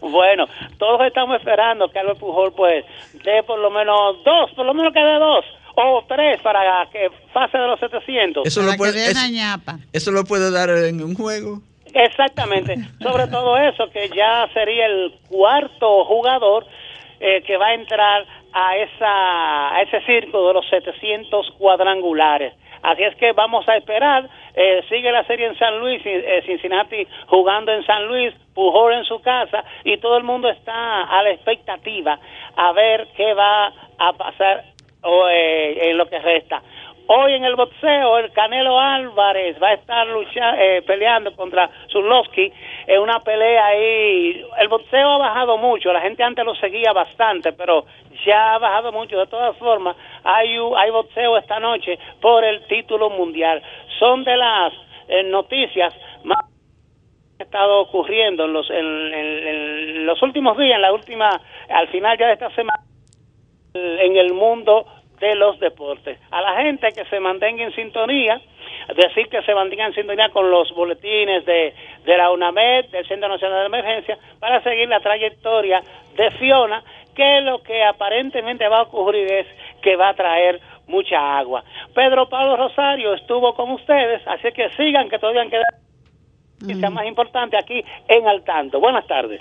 bueno, 0.00 0.46
todos 0.78 1.06
estamos 1.06 1.38
esperando 1.38 1.90
que 1.90 1.98
Albert 1.98 2.18
Pujol 2.18 2.52
pues 2.54 2.84
dé 3.24 3.42
por 3.42 3.58
lo 3.58 3.70
menos 3.70 4.22
dos, 4.24 4.50
por 4.56 4.64
lo 4.64 4.74
menos 4.74 4.92
que 4.92 5.00
dé 5.00 5.18
dos 5.18 5.44
o 5.74 6.04
tres 6.06 6.40
para 6.42 6.86
que 6.90 7.10
pase 7.32 7.58
de 7.58 7.66
los 7.66 7.80
700. 7.80 8.46
Eso 8.46 8.60
Para 8.60 8.72
lo, 8.72 8.78
puede, 8.78 9.10
eso, 9.10 9.28
ñapa. 9.30 9.78
eso 9.92 10.10
lo 10.10 10.24
puede 10.24 10.50
dar 10.50 10.70
en 10.70 11.02
un 11.02 11.14
juego. 11.14 11.60
Exactamente. 11.94 12.76
Sobre 13.02 13.26
todo 13.28 13.56
eso, 13.56 13.90
que 13.90 14.08
ya 14.08 14.48
sería 14.54 14.86
el 14.86 15.14
cuarto 15.28 16.04
jugador 16.04 16.66
eh, 17.20 17.42
que 17.42 17.56
va 17.56 17.68
a 17.68 17.74
entrar 17.74 18.26
a, 18.52 18.76
esa, 18.76 19.74
a 19.74 19.82
ese 19.82 20.00
circo 20.06 20.48
de 20.48 20.54
los 20.54 20.68
700 20.68 21.50
cuadrangulares. 21.58 22.54
Así 22.82 23.02
es 23.04 23.14
que 23.16 23.32
vamos 23.32 23.68
a 23.68 23.76
esperar. 23.76 24.28
Eh, 24.54 24.82
sigue 24.88 25.10
la 25.12 25.24
serie 25.24 25.46
en 25.46 25.56
San 25.58 25.78
Luis, 25.78 26.02
eh, 26.04 26.42
Cincinnati 26.44 27.06
jugando 27.28 27.72
en 27.72 27.84
San 27.86 28.06
Luis, 28.06 28.34
Pujol 28.54 28.94
en 28.94 29.04
su 29.04 29.20
casa 29.22 29.64
y 29.84 29.96
todo 29.98 30.16
el 30.18 30.24
mundo 30.24 30.50
está 30.50 31.04
a 31.04 31.22
la 31.22 31.30
expectativa 31.30 32.18
a 32.56 32.72
ver 32.72 33.08
qué 33.16 33.32
va 33.34 33.72
a 33.98 34.12
pasar 34.12 34.64
o, 35.02 35.28
eh, 35.28 35.90
en 35.90 35.96
lo 35.96 36.06
que 36.06 36.18
resta. 36.18 36.62
Hoy 37.08 37.34
en 37.34 37.44
el 37.44 37.56
boxeo, 37.56 38.18
el 38.18 38.32
Canelo 38.32 38.78
Álvarez 38.78 39.56
va 39.62 39.68
a 39.70 39.74
estar 39.74 40.06
lucha, 40.06 40.54
eh, 40.62 40.82
peleando 40.82 41.34
contra 41.34 41.68
Zulowski 41.90 42.50
en 42.86 43.00
una 43.00 43.20
pelea 43.20 43.66
ahí. 43.66 44.42
El 44.58 44.68
boxeo 44.68 45.08
ha 45.10 45.18
bajado 45.18 45.58
mucho, 45.58 45.92
la 45.92 46.00
gente 46.00 46.22
antes 46.22 46.44
lo 46.44 46.54
seguía 46.54 46.92
bastante, 46.92 47.52
pero 47.52 47.84
ya 48.24 48.54
ha 48.54 48.58
bajado 48.58 48.92
mucho. 48.92 49.18
De 49.18 49.26
todas 49.26 49.56
formas, 49.58 49.96
hay, 50.24 50.56
hay 50.76 50.90
boxeo 50.90 51.36
esta 51.36 51.58
noche 51.60 51.98
por 52.20 52.44
el 52.44 52.64
título 52.66 53.10
mundial. 53.10 53.60
Son 53.98 54.24
de 54.24 54.36
las 54.36 54.72
eh, 55.08 55.24
noticias 55.24 55.92
más 56.24 56.38
estado 57.38 57.80
ocurriendo 57.80 58.44
en 58.44 58.52
los, 58.52 58.70
en, 58.70 58.76
en- 59.12 59.48
en 59.48 60.06
los 60.06 60.22
últimos 60.22 60.56
días, 60.56 60.76
en 60.76 60.82
la 60.82 60.92
última, 60.92 61.28
al 61.68 61.88
final 61.88 62.16
ya 62.16 62.28
de 62.28 62.32
esta 62.34 62.50
semana 62.50 62.84
en 63.74 64.16
el 64.16 64.32
mundo 64.34 64.86
de 65.22 65.36
los 65.36 65.58
deportes. 65.60 66.18
A 66.32 66.42
la 66.42 66.62
gente 66.62 66.88
que 66.92 67.04
se 67.04 67.20
mantenga 67.20 67.62
en 67.62 67.72
sintonía, 67.76 68.40
decir 68.96 69.28
que 69.28 69.40
se 69.42 69.54
mantenga 69.54 69.86
en 69.86 69.94
sintonía 69.94 70.28
con 70.30 70.50
los 70.50 70.74
boletines 70.74 71.46
de, 71.46 71.72
de 72.04 72.16
la 72.16 72.32
UNAMED, 72.32 72.86
del 72.86 73.06
Centro 73.06 73.28
Nacional 73.28 73.60
de 73.60 73.66
Emergencia, 73.66 74.18
para 74.40 74.60
seguir 74.64 74.88
la 74.88 74.98
trayectoria 74.98 75.80
de 76.16 76.30
Fiona, 76.32 76.82
que 77.14 77.40
lo 77.42 77.62
que 77.62 77.84
aparentemente 77.84 78.66
va 78.66 78.80
a 78.80 78.82
ocurrir 78.82 79.32
es 79.32 79.46
que 79.80 79.94
va 79.94 80.08
a 80.08 80.14
traer 80.14 80.60
mucha 80.88 81.38
agua. 81.38 81.62
Pedro 81.94 82.28
Pablo 82.28 82.56
Rosario 82.56 83.14
estuvo 83.14 83.54
con 83.54 83.70
ustedes, 83.70 84.26
así 84.26 84.50
que 84.52 84.70
sigan 84.70 85.08
que 85.08 85.20
todavía 85.20 85.48
queda 85.48 85.62
que 86.66 86.74
sea 86.74 86.90
más 86.90 87.06
importante 87.06 87.56
aquí 87.56 87.84
en 88.08 88.26
Al 88.26 88.42
Tanto. 88.44 88.80
Buenas 88.80 89.06
tardes. 89.06 89.40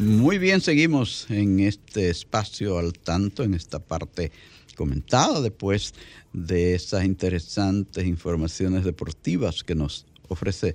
Muy 0.00 0.38
bien, 0.38 0.60
seguimos 0.60 1.30
en 1.30 1.60
este 1.60 2.10
espacio 2.10 2.78
al 2.78 2.92
tanto, 2.92 3.44
en 3.44 3.54
esta 3.54 3.78
parte 3.78 4.32
comentada 4.72 5.40
después 5.40 5.94
de 6.32 6.74
esas 6.74 7.04
interesantes 7.04 8.06
informaciones 8.06 8.84
deportivas 8.84 9.62
que 9.64 9.74
nos 9.74 10.06
ofrece 10.28 10.74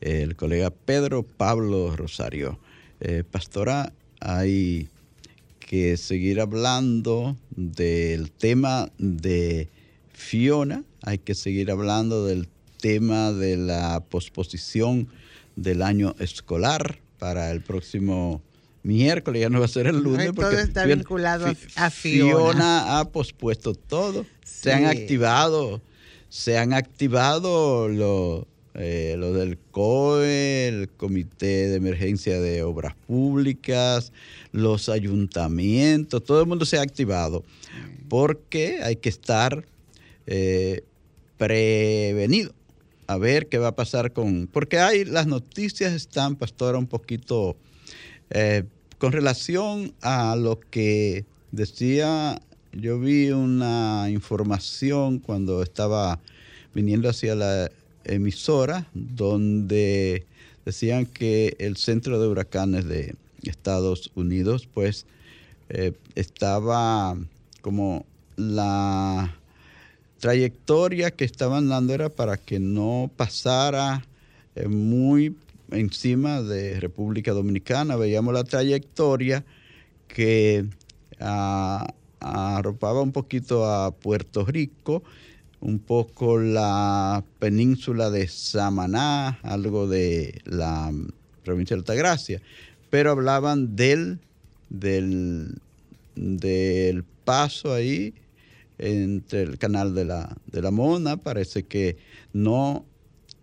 el 0.00 0.36
colega 0.36 0.70
Pedro 0.70 1.22
Pablo 1.22 1.94
Rosario. 1.96 2.58
Eh, 3.00 3.24
pastora, 3.28 3.92
hay 4.20 4.88
que 5.58 5.96
seguir 5.96 6.40
hablando 6.40 7.36
del 7.50 8.30
tema 8.30 8.90
de 8.98 9.68
Fiona, 10.12 10.84
hay 11.02 11.18
que 11.18 11.34
seguir 11.34 11.70
hablando 11.70 12.26
del 12.26 12.48
tema 12.80 13.32
de 13.32 13.56
la 13.56 14.04
posposición 14.08 15.08
del 15.56 15.82
año 15.82 16.14
escolar 16.18 16.98
para 17.18 17.50
el 17.50 17.62
próximo 17.62 18.42
miércoles, 18.84 19.40
ya 19.42 19.50
no 19.50 19.58
va 19.58 19.64
a 19.64 19.68
ser 19.68 19.86
el 19.88 19.98
lunes. 19.98 20.26
Todo 20.26 20.34
porque 20.34 20.60
está 20.60 20.84
Fiona- 20.84 20.94
vinculado 20.96 21.46
a- 21.46 21.54
Fi- 21.54 21.68
a 21.74 21.90
Fiona. 21.90 23.00
ha 23.00 23.10
pospuesto 23.10 23.74
todo. 23.74 24.24
Se 24.44 24.72
han 24.72 24.84
activado, 24.84 25.82
se 26.28 26.56
han 26.58 26.72
activado 26.72 27.88
lo, 27.88 28.46
eh, 28.74 29.16
lo 29.18 29.32
del 29.32 29.58
COE, 29.58 30.68
el 30.68 30.88
Comité 30.90 31.68
de 31.68 31.76
Emergencia 31.76 32.40
de 32.40 32.62
Obras 32.62 32.94
Públicas, 33.06 34.12
los 34.52 34.88
ayuntamientos, 34.88 36.22
todo 36.22 36.40
el 36.40 36.46
mundo 36.46 36.64
se 36.64 36.78
ha 36.78 36.82
activado 36.82 37.42
porque 38.08 38.80
hay 38.82 38.96
que 38.96 39.08
estar 39.08 39.64
eh, 40.26 40.82
prevenido 41.36 42.52
a 43.06 43.18
ver 43.18 43.48
qué 43.48 43.58
va 43.58 43.68
a 43.68 43.74
pasar 43.76 44.12
con... 44.12 44.46
Porque 44.50 44.78
hay, 44.78 45.04
las 45.04 45.26
noticias 45.26 45.92
están, 45.92 46.36
pastora, 46.36 46.78
un 46.78 46.86
poquito 46.86 47.56
eh, 48.30 48.64
con 49.04 49.12
relación 49.12 49.92
a 50.00 50.34
lo 50.34 50.58
que 50.58 51.26
decía, 51.52 52.40
yo 52.72 52.98
vi 52.98 53.32
una 53.32 54.06
información 54.08 55.18
cuando 55.18 55.62
estaba 55.62 56.20
viniendo 56.72 57.10
hacia 57.10 57.34
la 57.34 57.70
emisora, 58.04 58.86
donde 58.94 60.24
decían 60.64 61.04
que 61.04 61.54
el 61.58 61.76
centro 61.76 62.18
de 62.18 62.28
huracanes 62.28 62.86
de 62.86 63.14
Estados 63.42 64.10
Unidos, 64.14 64.66
pues, 64.72 65.04
eh, 65.68 65.92
estaba 66.14 67.14
como 67.60 68.06
la 68.36 69.36
trayectoria 70.18 71.10
que 71.10 71.26
estaban 71.26 71.68
dando 71.68 71.92
era 71.92 72.08
para 72.08 72.38
que 72.38 72.58
no 72.58 73.10
pasara 73.14 74.02
eh, 74.54 74.66
muy 74.66 75.36
encima 75.74 76.42
de 76.42 76.80
República 76.80 77.32
Dominicana. 77.32 77.96
Veíamos 77.96 78.34
la 78.34 78.44
trayectoria 78.44 79.44
que 80.08 80.64
ah, 81.20 81.86
arropaba 82.20 83.02
un 83.02 83.12
poquito 83.12 83.66
a 83.66 83.90
Puerto 83.92 84.44
Rico, 84.44 85.02
un 85.60 85.78
poco 85.78 86.38
la 86.38 87.24
península 87.38 88.10
de 88.10 88.28
Samaná, 88.28 89.38
algo 89.42 89.86
de 89.88 90.40
la 90.44 90.90
mm, 90.90 91.08
provincia 91.44 91.76
de 91.76 91.80
Altagracia, 91.80 92.42
pero 92.90 93.10
hablaban 93.10 93.76
del, 93.76 94.18
del, 94.70 95.54
del 96.14 97.04
paso 97.24 97.72
ahí 97.72 98.14
entre 98.78 99.42
el 99.42 99.58
canal 99.58 99.94
de 99.94 100.04
la, 100.04 100.36
de 100.46 100.62
la 100.62 100.70
Mona, 100.70 101.16
parece 101.16 101.64
que 101.64 101.96
no 102.32 102.84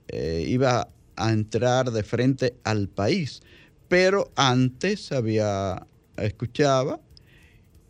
eh, 0.10 0.46
iba 0.48 0.88
a 1.16 1.32
entrar 1.32 1.92
de 1.92 2.04
frente 2.04 2.54
al 2.64 2.88
país, 2.88 3.42
pero 3.88 4.32
antes 4.36 5.12
había, 5.12 5.86
escuchaba 6.18 7.00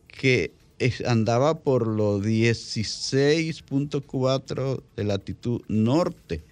que 0.07 0.51
andaba 1.05 1.59
por 1.59 1.85
los 1.87 2.23
16.4 2.25 4.83
de 4.95 5.03
latitud 5.03 5.61
norte. 5.67 6.43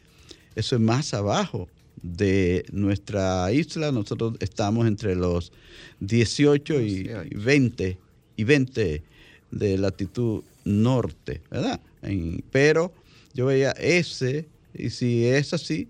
Eso 0.55 0.76
es 0.76 0.82
más 0.82 1.13
abajo 1.13 1.67
de 2.01 2.65
nuestra 2.72 3.51
isla. 3.51 3.91
Nosotros 3.91 4.36
estamos 4.39 4.88
entre 4.88 5.15
los 5.15 5.51
18 5.99 6.82
y 6.82 7.03
18. 7.03 7.30
20 7.43 7.97
y 8.36 8.43
20 8.43 9.03
de 9.51 9.78
latitud 9.78 10.43
norte, 10.63 11.41
¿verdad? 11.49 11.80
En- 12.01 12.43
pero 12.51 12.93
yo 13.34 13.47
veía 13.47 13.72
ese, 13.72 14.47
y 14.74 14.89
si 14.91 15.26
es 15.26 15.53
así, 15.53 15.88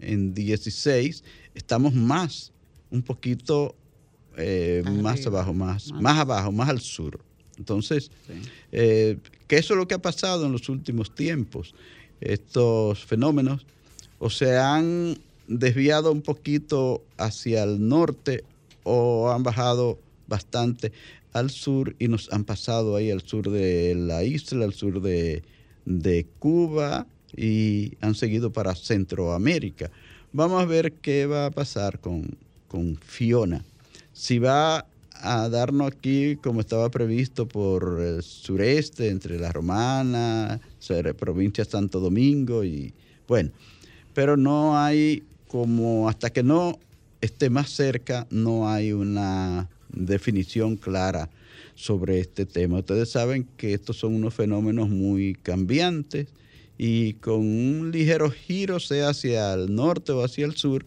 en 0.00 0.34
16, 0.34 1.24
estamos 1.54 1.94
más, 1.94 2.52
un 2.90 3.02
poquito 3.02 3.74
eh, 4.36 4.82
más 5.02 5.26
abajo, 5.26 5.52
más, 5.52 5.92
más. 5.92 6.18
abajo, 6.18 6.52
más 6.52 6.68
al 6.68 6.80
sur. 6.80 7.20
Entonces, 7.58 8.10
eh, 8.72 9.18
que 9.46 9.58
eso 9.58 9.74
es 9.74 9.78
lo 9.78 9.86
que 9.86 9.94
ha 9.94 10.02
pasado 10.02 10.46
en 10.46 10.52
los 10.52 10.68
últimos 10.68 11.14
tiempos. 11.14 11.74
Estos 12.20 13.04
fenómenos 13.04 13.66
o 14.18 14.30
se 14.30 14.56
han 14.56 15.18
desviado 15.46 16.12
un 16.12 16.22
poquito 16.22 17.02
hacia 17.18 17.64
el 17.64 17.86
norte 17.86 18.44
o 18.84 19.30
han 19.30 19.42
bajado 19.42 19.98
bastante 20.26 20.92
al 21.32 21.50
sur 21.50 21.94
y 21.98 22.08
nos 22.08 22.32
han 22.32 22.44
pasado 22.44 22.96
ahí 22.96 23.10
al 23.10 23.22
sur 23.22 23.50
de 23.50 23.94
la 23.94 24.24
isla, 24.24 24.64
al 24.64 24.74
sur 24.74 25.00
de, 25.00 25.42
de 25.84 26.26
Cuba 26.38 27.06
y 27.36 27.96
han 28.00 28.14
seguido 28.14 28.52
para 28.52 28.74
Centroamérica. 28.74 29.90
Vamos 30.32 30.62
a 30.62 30.66
ver 30.66 30.92
qué 30.92 31.26
va 31.26 31.46
a 31.46 31.50
pasar 31.50 31.98
con, 31.98 32.36
con 32.68 32.96
Fiona. 32.96 33.64
Si 34.12 34.38
va 34.38 34.86
a 35.22 35.48
darnos 35.48 35.92
aquí, 35.92 36.36
como 36.36 36.60
estaba 36.60 36.90
previsto, 36.90 37.46
por 37.46 38.00
el 38.00 38.22
sureste, 38.22 39.08
entre 39.08 39.38
la 39.38 39.52
Romana, 39.52 40.60
provincia 41.18 41.64
Santo 41.64 42.00
Domingo 42.00 42.64
y 42.64 42.92
bueno, 43.28 43.50
pero 44.14 44.36
no 44.36 44.78
hay 44.78 45.22
como 45.46 46.08
hasta 46.08 46.30
que 46.30 46.42
no 46.42 46.78
esté 47.20 47.50
más 47.50 47.70
cerca, 47.70 48.26
no 48.30 48.68
hay 48.68 48.92
una 48.92 49.68
definición 49.92 50.76
clara 50.76 51.28
sobre 51.74 52.20
este 52.20 52.46
tema. 52.46 52.78
Ustedes 52.78 53.10
saben 53.10 53.46
que 53.56 53.74
estos 53.74 53.98
son 53.98 54.14
unos 54.14 54.34
fenómenos 54.34 54.88
muy 54.88 55.34
cambiantes 55.34 56.28
y 56.82 57.12
con 57.12 57.40
un 57.40 57.90
ligero 57.92 58.30
giro, 58.30 58.80
sea 58.80 59.10
hacia 59.10 59.52
el 59.52 59.74
norte 59.74 60.12
o 60.12 60.24
hacia 60.24 60.46
el 60.46 60.56
sur, 60.56 60.86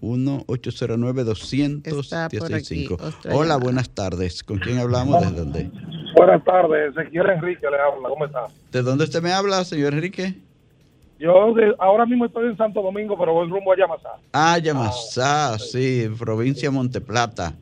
1-809-200-165. 0.03 2.01
Está 2.01 2.29
por 2.29 2.53
aquí, 2.55 2.89
otra 2.91 3.35
Hola, 3.35 3.57
buenas 3.57 3.91
tardes. 3.91 4.43
¿Con 4.43 4.59
quién 4.59 4.79
hablamos? 4.79 5.21
¿Desde 5.21 5.37
dónde? 5.37 5.71
Buenas 6.17 6.43
tardes, 6.45 6.97
Ezequiel 6.97 7.31
Enrique 7.31 7.67
le 7.71 7.79
habla, 7.79 8.09
¿cómo 8.09 8.25
está? 8.27 8.47
¿De 8.73 8.83
dónde 8.83 9.05
usted 9.05 9.23
me 9.23 9.33
habla, 9.33 9.63
señor 9.65 9.95
Enrique? 9.95 10.35
Yo 11.21 11.53
de- 11.55 11.75
ahora 11.79 12.05
mismo 12.07 12.25
estoy 12.27 12.49
en 12.49 12.57
Santo 12.57 12.83
Domingo, 12.83 13.17
pero 13.19 13.33
voy 13.35 13.49
rumbo 13.49 13.73
a 13.73 13.77
Yamasá. 13.77 14.09
Ah, 14.33 14.59
Yamasá, 14.59 15.57
sí, 15.59 16.09
provincia 16.19 16.69
Monteplata. 16.71 17.55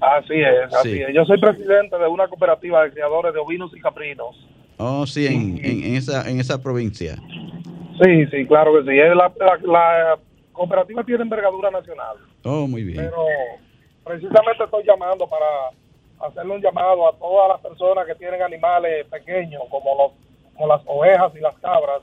Así 0.00 0.34
es, 0.34 0.74
así 0.74 0.92
Sí. 0.96 1.00
es. 1.00 1.14
Yo 1.14 1.24
soy 1.24 1.40
presidente 1.40 1.96
de 1.96 2.06
una 2.08 2.28
cooperativa 2.28 2.82
de 2.84 2.90
criadores 2.90 3.32
de 3.32 3.38
ovinos 3.40 3.70
y 3.74 3.80
caprinos. 3.80 4.36
Oh, 4.76 5.06
sí, 5.06 5.26
en, 5.26 5.58
en- 5.64 5.82
en 5.84 5.94
esa, 5.96 6.28
en 6.28 6.38
esa 6.40 6.60
provincia. 6.62 7.16
Sí, 8.02 8.26
sí, 8.26 8.46
claro 8.46 8.72
que 8.74 8.90
sí. 8.90 8.96
La, 8.96 9.14
la- 9.14 9.58
la 9.64 10.18
cooperativa 10.52 11.04
tiene 11.04 11.22
envergadura 11.22 11.70
nacional, 11.70 12.16
Oh, 12.44 12.66
muy 12.66 12.82
bien. 12.82 12.96
pero 12.96 13.24
precisamente 14.04 14.64
estoy 14.64 14.84
llamando 14.84 15.26
para 15.28 15.46
hacerle 16.28 16.54
un 16.56 16.62
llamado 16.62 17.08
a 17.08 17.12
todas 17.16 17.48
las 17.50 17.60
personas 17.60 18.06
que 18.06 18.14
tienen 18.16 18.42
animales 18.42 19.06
pequeños, 19.06 19.62
como, 19.70 19.94
los, 19.96 20.12
como 20.54 20.66
las 20.66 20.82
ovejas 20.86 21.32
y 21.36 21.40
las 21.40 21.56
cabras, 21.58 22.02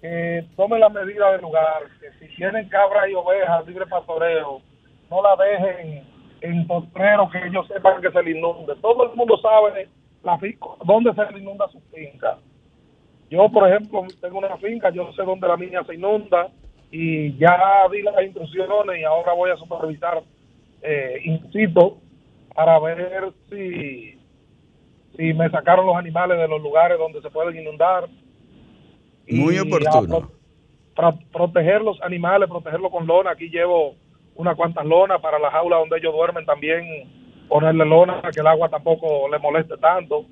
que 0.00 0.44
tomen 0.56 0.80
las 0.80 0.92
medidas 0.92 1.32
del 1.32 1.40
lugar, 1.42 1.82
que 2.00 2.10
si 2.18 2.34
tienen 2.36 2.68
cabras 2.68 3.08
y 3.08 3.14
ovejas 3.14 3.66
libre 3.66 3.86
pastoreo, 3.86 4.60
no 5.10 5.22
la 5.22 5.36
dejen 5.36 6.04
en 6.42 6.66
potreros 6.66 7.30
que 7.32 7.38
ellos 7.46 7.66
sepan 7.66 8.00
que 8.02 8.10
se 8.12 8.22
le 8.22 8.38
inunde. 8.38 8.74
Todo 8.82 9.10
el 9.10 9.16
mundo 9.16 9.38
sabe 9.38 9.88
la 10.22 10.38
dónde 10.84 11.12
se 11.14 11.32
le 11.32 11.38
inunda 11.40 11.66
su 11.68 11.80
finca. 11.92 12.38
Yo, 13.30 13.48
por 13.50 13.68
ejemplo, 13.68 14.04
tengo 14.20 14.38
una 14.38 14.56
finca, 14.58 14.90
yo 14.90 15.12
sé 15.12 15.22
dónde 15.22 15.48
la 15.48 15.56
mía 15.56 15.82
se 15.86 15.94
inunda 15.94 16.48
y 16.90 17.36
ya 17.38 17.58
di 17.90 18.02
las 18.02 18.22
instrucciones 18.24 19.00
y 19.00 19.04
ahora 19.04 19.32
voy 19.32 19.50
a 19.50 19.56
supervisar, 19.56 20.22
eh, 20.82 21.20
incito, 21.24 21.98
para 22.54 22.78
ver 22.78 23.32
si, 23.50 24.18
si 25.16 25.34
me 25.34 25.50
sacaron 25.50 25.86
los 25.86 25.96
animales 25.96 26.38
de 26.38 26.48
los 26.48 26.62
lugares 26.62 26.98
donde 26.98 27.20
se 27.20 27.30
pueden 27.30 27.60
inundar. 27.60 28.08
Muy 29.28 29.58
oportuno. 29.58 30.20
pro- 30.20 30.30
para 30.94 31.12
proteger 31.32 31.82
los 31.82 32.00
animales, 32.02 32.48
protegerlos 32.48 32.90
con 32.92 33.06
lona. 33.06 33.32
Aquí 33.32 33.50
llevo 33.50 33.96
unas 34.36 34.56
cuantas 34.56 34.86
lonas 34.86 35.20
para 35.20 35.38
la 35.38 35.50
jaula 35.50 35.76
donde 35.76 35.98
ellos 35.98 36.14
duermen 36.14 36.46
también, 36.46 36.84
ponerle 37.48 37.84
lona 37.84 38.20
para 38.22 38.32
que 38.32 38.40
el 38.40 38.46
agua 38.46 38.68
tampoco 38.70 39.28
le 39.28 39.38
moleste 39.38 39.76
tanto. 39.78 40.24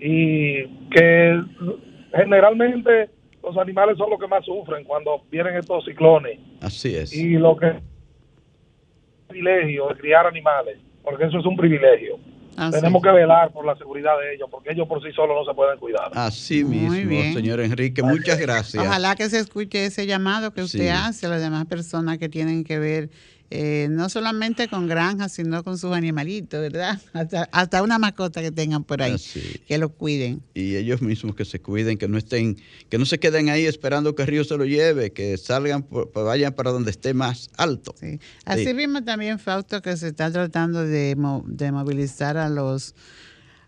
Y 0.00 0.64
que 0.90 1.42
generalmente 2.14 3.10
los 3.42 3.56
animales 3.56 3.96
son 3.98 4.10
los 4.10 4.18
que 4.20 4.26
más 4.26 4.44
sufren 4.44 4.84
cuando 4.84 5.22
vienen 5.30 5.56
estos 5.56 5.84
ciclones. 5.84 6.38
Así 6.60 6.94
es. 6.96 7.12
Y 7.14 7.34
lo 7.34 7.56
que 7.56 7.68
es 7.68 7.74
privilegio 9.28 9.88
de 9.88 9.94
criar 9.96 10.26
animales, 10.26 10.78
porque 11.02 11.24
eso 11.24 11.38
es 11.38 11.46
un 11.46 11.56
privilegio. 11.56 12.18
Así 12.56 12.72
Tenemos 12.72 13.00
es. 13.04 13.08
que 13.08 13.14
velar 13.14 13.52
por 13.52 13.64
la 13.64 13.76
seguridad 13.76 14.18
de 14.18 14.34
ellos, 14.34 14.48
porque 14.50 14.72
ellos 14.72 14.88
por 14.88 15.00
sí 15.00 15.12
solos 15.14 15.36
no 15.46 15.50
se 15.52 15.54
pueden 15.54 15.78
cuidar. 15.78 16.10
Así 16.14 16.64
mismo, 16.64 17.22
señor 17.32 17.60
Enrique. 17.60 18.02
Muchas 18.02 18.38
gracias. 18.40 18.82
Ojalá 18.84 19.14
que 19.14 19.28
se 19.28 19.38
escuche 19.38 19.84
ese 19.84 20.06
llamado 20.06 20.52
que 20.52 20.62
usted 20.62 20.80
Sí. 20.80 20.88
hace 20.88 21.26
a 21.26 21.28
las 21.28 21.40
demás 21.40 21.66
personas 21.66 22.18
que 22.18 22.28
tienen 22.28 22.64
que 22.64 22.78
ver 22.80 23.10
eh, 23.50 23.88
no 23.90 24.08
solamente 24.10 24.68
con 24.68 24.86
granjas, 24.88 25.32
sino 25.32 25.64
con 25.64 25.78
sus 25.78 25.92
animalitos, 25.92 26.60
¿verdad? 26.60 27.00
Hasta, 27.14 27.48
hasta 27.50 27.82
una 27.82 27.98
mascota 27.98 28.42
que 28.42 28.50
tengan 28.52 28.84
por 28.84 29.00
ahí, 29.00 29.12
Así. 29.14 29.40
que 29.66 29.78
lo 29.78 29.88
cuiden. 29.88 30.42
y 30.54 30.76
ellos 30.76 31.00
mismos 31.00 31.34
que 31.34 31.44
se 31.46 31.58
cuiden, 31.60 31.96
que 31.96 32.08
no 32.08 32.18
estén, 32.18 32.58
que 32.90 32.98
no 32.98 33.06
se 33.06 33.18
queden 33.18 33.48
ahí 33.48 33.64
esperando 33.64 34.14
que 34.14 34.22
el 34.22 34.28
río 34.28 34.44
se 34.44 34.56
lo 34.58 34.64
lleve, 34.66 35.12
que 35.12 35.36
salgan, 35.38 35.82
por- 35.82 36.12
vayan 36.12 36.52
para 36.52 36.70
donde 36.72 36.90
esté 36.90 37.14
más 37.14 37.48
alto. 37.56 37.94
Sí. 37.98 38.20
Así 38.44 38.66
Sí. 38.66 38.74
mismo 38.74 39.02
también, 39.02 39.38
Fausto, 39.38 39.80
que 39.80 39.96
se 39.96 40.08
está 40.08 40.30
tratando 40.30 40.84
de, 40.84 41.16
mo- 41.16 41.42
de 41.46 41.72
movilizar 41.72 42.36
a 42.36 42.50
los, 42.50 42.94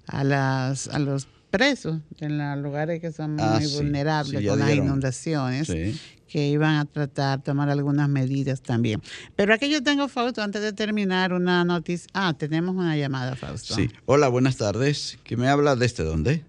a, 0.06 0.24
las, 0.24 0.88
a 0.88 0.98
los 0.98 1.26
presos 1.50 2.00
en 2.20 2.36
los 2.38 2.58
lugares 2.58 3.00
que 3.00 3.10
son 3.12 3.32
muy 3.36 3.44
Ah, 3.44 3.60
sí. 3.62 3.74
vulnerables 3.76 4.40
Sí, 4.40 4.46
con 4.46 4.58
las 4.58 4.74
inundaciones. 4.74 5.66
Sí. 5.66 5.98
Que 6.30 6.48
iban 6.48 6.76
a 6.76 6.84
tratar, 6.84 7.42
tomar 7.42 7.68
algunas 7.68 8.08
medidas 8.08 8.62
también. 8.62 9.00
Pero 9.36 9.52
aquí 9.52 9.70
yo 9.70 9.82
tengo, 9.82 10.08
Fausto, 10.08 10.42
antes 10.42 10.62
de 10.62 10.72
terminar, 10.72 11.32
una 11.32 11.64
noticia. 11.64 12.08
Ah, 12.14 12.32
tenemos 12.38 12.74
una 12.76 12.96
llamada, 12.96 13.34
Fausto. 13.36 13.74
Sí. 13.74 13.90
Hola, 14.06 14.28
buenas 14.28 14.56
tardes. 14.56 15.18
¿Quién 15.24 15.40
me 15.40 15.48
habla 15.48 15.76
desde 15.76 16.04
dónde? 16.04 16.44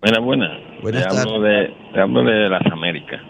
Buenas, 0.00 0.24
buenas. 0.24 0.50
Buenas 0.82 1.06
te 1.08 1.20
hablo 1.20 1.40
de, 1.40 1.74
te 1.92 2.00
hablo 2.00 2.24
de 2.24 2.48
las 2.48 2.66
Américas. 2.72 3.20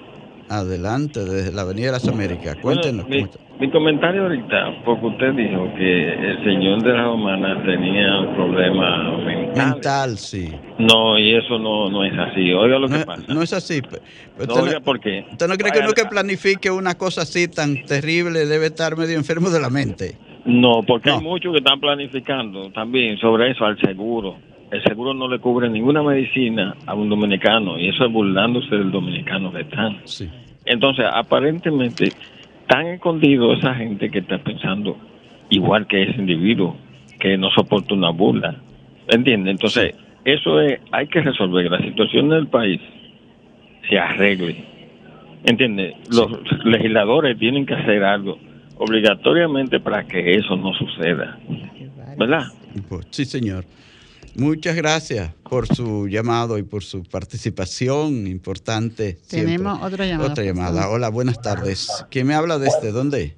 Adelante, 0.48 1.20
desde 1.24 1.52
la 1.52 1.62
Avenida 1.62 1.86
de 1.86 1.92
las 1.92 2.08
Américas. 2.08 2.56
Cuéntenos. 2.60 3.08
Mi, 3.08 3.24
mi 3.58 3.70
comentario 3.70 4.22
ahorita, 4.24 4.82
porque 4.84 5.06
usted 5.06 5.32
dijo 5.34 5.72
que 5.76 6.08
el 6.12 6.44
señor 6.44 6.82
de 6.82 6.92
la 6.92 7.04
romana 7.04 7.62
tenía 7.64 8.20
un 8.20 8.34
problema 8.34 9.16
mental. 9.24 9.68
Mental, 9.74 10.18
sí. 10.18 10.52
No, 10.78 11.18
y 11.18 11.34
eso 11.34 11.58
no, 11.58 11.88
no 11.90 12.04
es 12.04 12.12
así. 12.18 12.52
Oiga 12.52 12.78
lo 12.78 12.88
que 12.88 12.98
No, 12.98 13.04
pasa. 13.04 13.22
no 13.32 13.42
es 13.42 13.52
así. 13.52 13.80
pe- 13.82 14.00
pero 14.36 14.54
No, 14.54 14.62
oiga 14.62 14.74
no, 14.74 14.80
por 14.82 15.00
qué. 15.00 15.24
usted 15.30 15.48
no 15.48 15.54
cree 15.56 15.70
que 15.72 15.78
Vaya- 15.78 15.84
uno 15.86 15.94
que 15.94 16.04
planifique 16.04 16.70
una 16.70 16.96
cosa 16.96 17.22
así 17.22 17.48
tan 17.48 17.84
terrible 17.86 18.44
debe 18.46 18.66
estar 18.66 18.96
medio 18.96 19.16
enfermo 19.16 19.48
de 19.50 19.60
la 19.60 19.70
mente. 19.70 20.16
No, 20.44 20.82
porque 20.82 21.10
hay 21.10 21.20
muchos 21.20 21.52
que 21.52 21.58
están 21.58 21.78
planificando 21.80 22.70
también 22.72 23.16
sobre 23.18 23.52
eso 23.52 23.64
al 23.64 23.78
seguro. 23.80 24.36
El 24.72 24.82
seguro 24.84 25.12
no 25.12 25.28
le 25.28 25.38
cubre 25.38 25.68
ninguna 25.68 26.02
medicina 26.02 26.74
a 26.86 26.94
un 26.94 27.10
dominicano 27.10 27.78
y 27.78 27.88
eso 27.88 28.06
es 28.06 28.12
burlándose 28.12 28.74
del 28.74 28.90
dominicano 28.90 29.52
que 29.52 29.60
están. 29.60 30.00
Sí. 30.04 30.30
Entonces, 30.64 31.04
aparentemente, 31.12 32.08
tan 32.66 32.86
escondido 32.86 33.52
esa 33.52 33.74
gente 33.74 34.10
que 34.10 34.20
está 34.20 34.38
pensando 34.38 34.96
igual 35.50 35.86
que 35.86 36.04
ese 36.04 36.18
individuo, 36.18 36.74
que 37.20 37.36
no 37.36 37.50
soporta 37.50 37.92
una 37.92 38.08
burla. 38.10 38.56
¿Entiende? 39.08 39.50
Entonces, 39.50 39.94
eso 40.24 40.58
es, 40.62 40.80
hay 40.90 41.06
que 41.08 41.20
resolver. 41.20 41.70
La 41.70 41.80
situación 41.80 42.30
del 42.30 42.46
país 42.46 42.80
se 43.90 43.98
arregle. 43.98 44.64
¿Entiende? 45.44 45.96
Los 46.10 46.30
legisladores 46.64 47.38
tienen 47.38 47.66
que 47.66 47.74
hacer 47.74 48.02
algo 48.02 48.38
obligatoriamente 48.78 49.80
para 49.80 50.04
que 50.04 50.32
eso 50.32 50.56
no 50.56 50.72
suceda. 50.72 51.38
¿Verdad? 52.16 52.46
Sí, 53.10 53.26
señor. 53.26 53.64
Muchas 54.34 54.74
gracias 54.74 55.34
por 55.48 55.66
su 55.66 56.08
llamado 56.08 56.56
y 56.56 56.62
por 56.62 56.82
su 56.82 57.02
participación 57.04 58.26
importante. 58.26 59.16
siempre. 59.22 59.52
Tenemos 59.52 59.82
otra 59.82 60.06
llamada, 60.06 60.30
Otra 60.30 60.44
llamada. 60.44 60.88
Hola, 60.88 61.10
buenas 61.10 61.40
tardes. 61.42 62.06
¿Quién 62.10 62.26
me 62.26 62.34
habla 62.34 62.58
desde 62.58 62.92
dónde? 62.92 63.34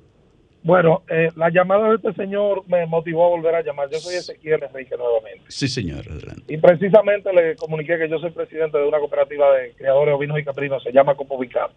Bueno, 0.62 1.02
eh, 1.08 1.28
la 1.36 1.50
llamada 1.50 1.90
de 1.90 1.96
este 1.96 2.14
señor 2.14 2.62
me 2.68 2.86
motivó 2.86 3.26
a 3.26 3.28
volver 3.28 3.54
a 3.54 3.62
llamar. 3.62 3.90
Yo 3.90 3.98
soy 3.98 4.14
Ezequiel 4.14 4.62
Enrique 4.62 4.96
nuevamente. 4.96 5.42
Sí, 5.48 5.68
señor, 5.68 6.08
adelante. 6.08 6.42
Y 6.48 6.56
precisamente 6.56 7.32
le 7.34 7.56
comuniqué 7.56 7.98
que 7.98 8.08
yo 8.08 8.18
soy 8.18 8.30
presidente 8.30 8.78
de 8.78 8.88
una 8.88 8.98
cooperativa 8.98 9.52
de 9.56 9.72
criadores 9.72 10.12
de 10.12 10.16
ovinos 10.16 10.38
y 10.38 10.44
caprinos, 10.44 10.82
se 10.82 10.92
llama 10.92 11.16
Copovicar. 11.16 11.70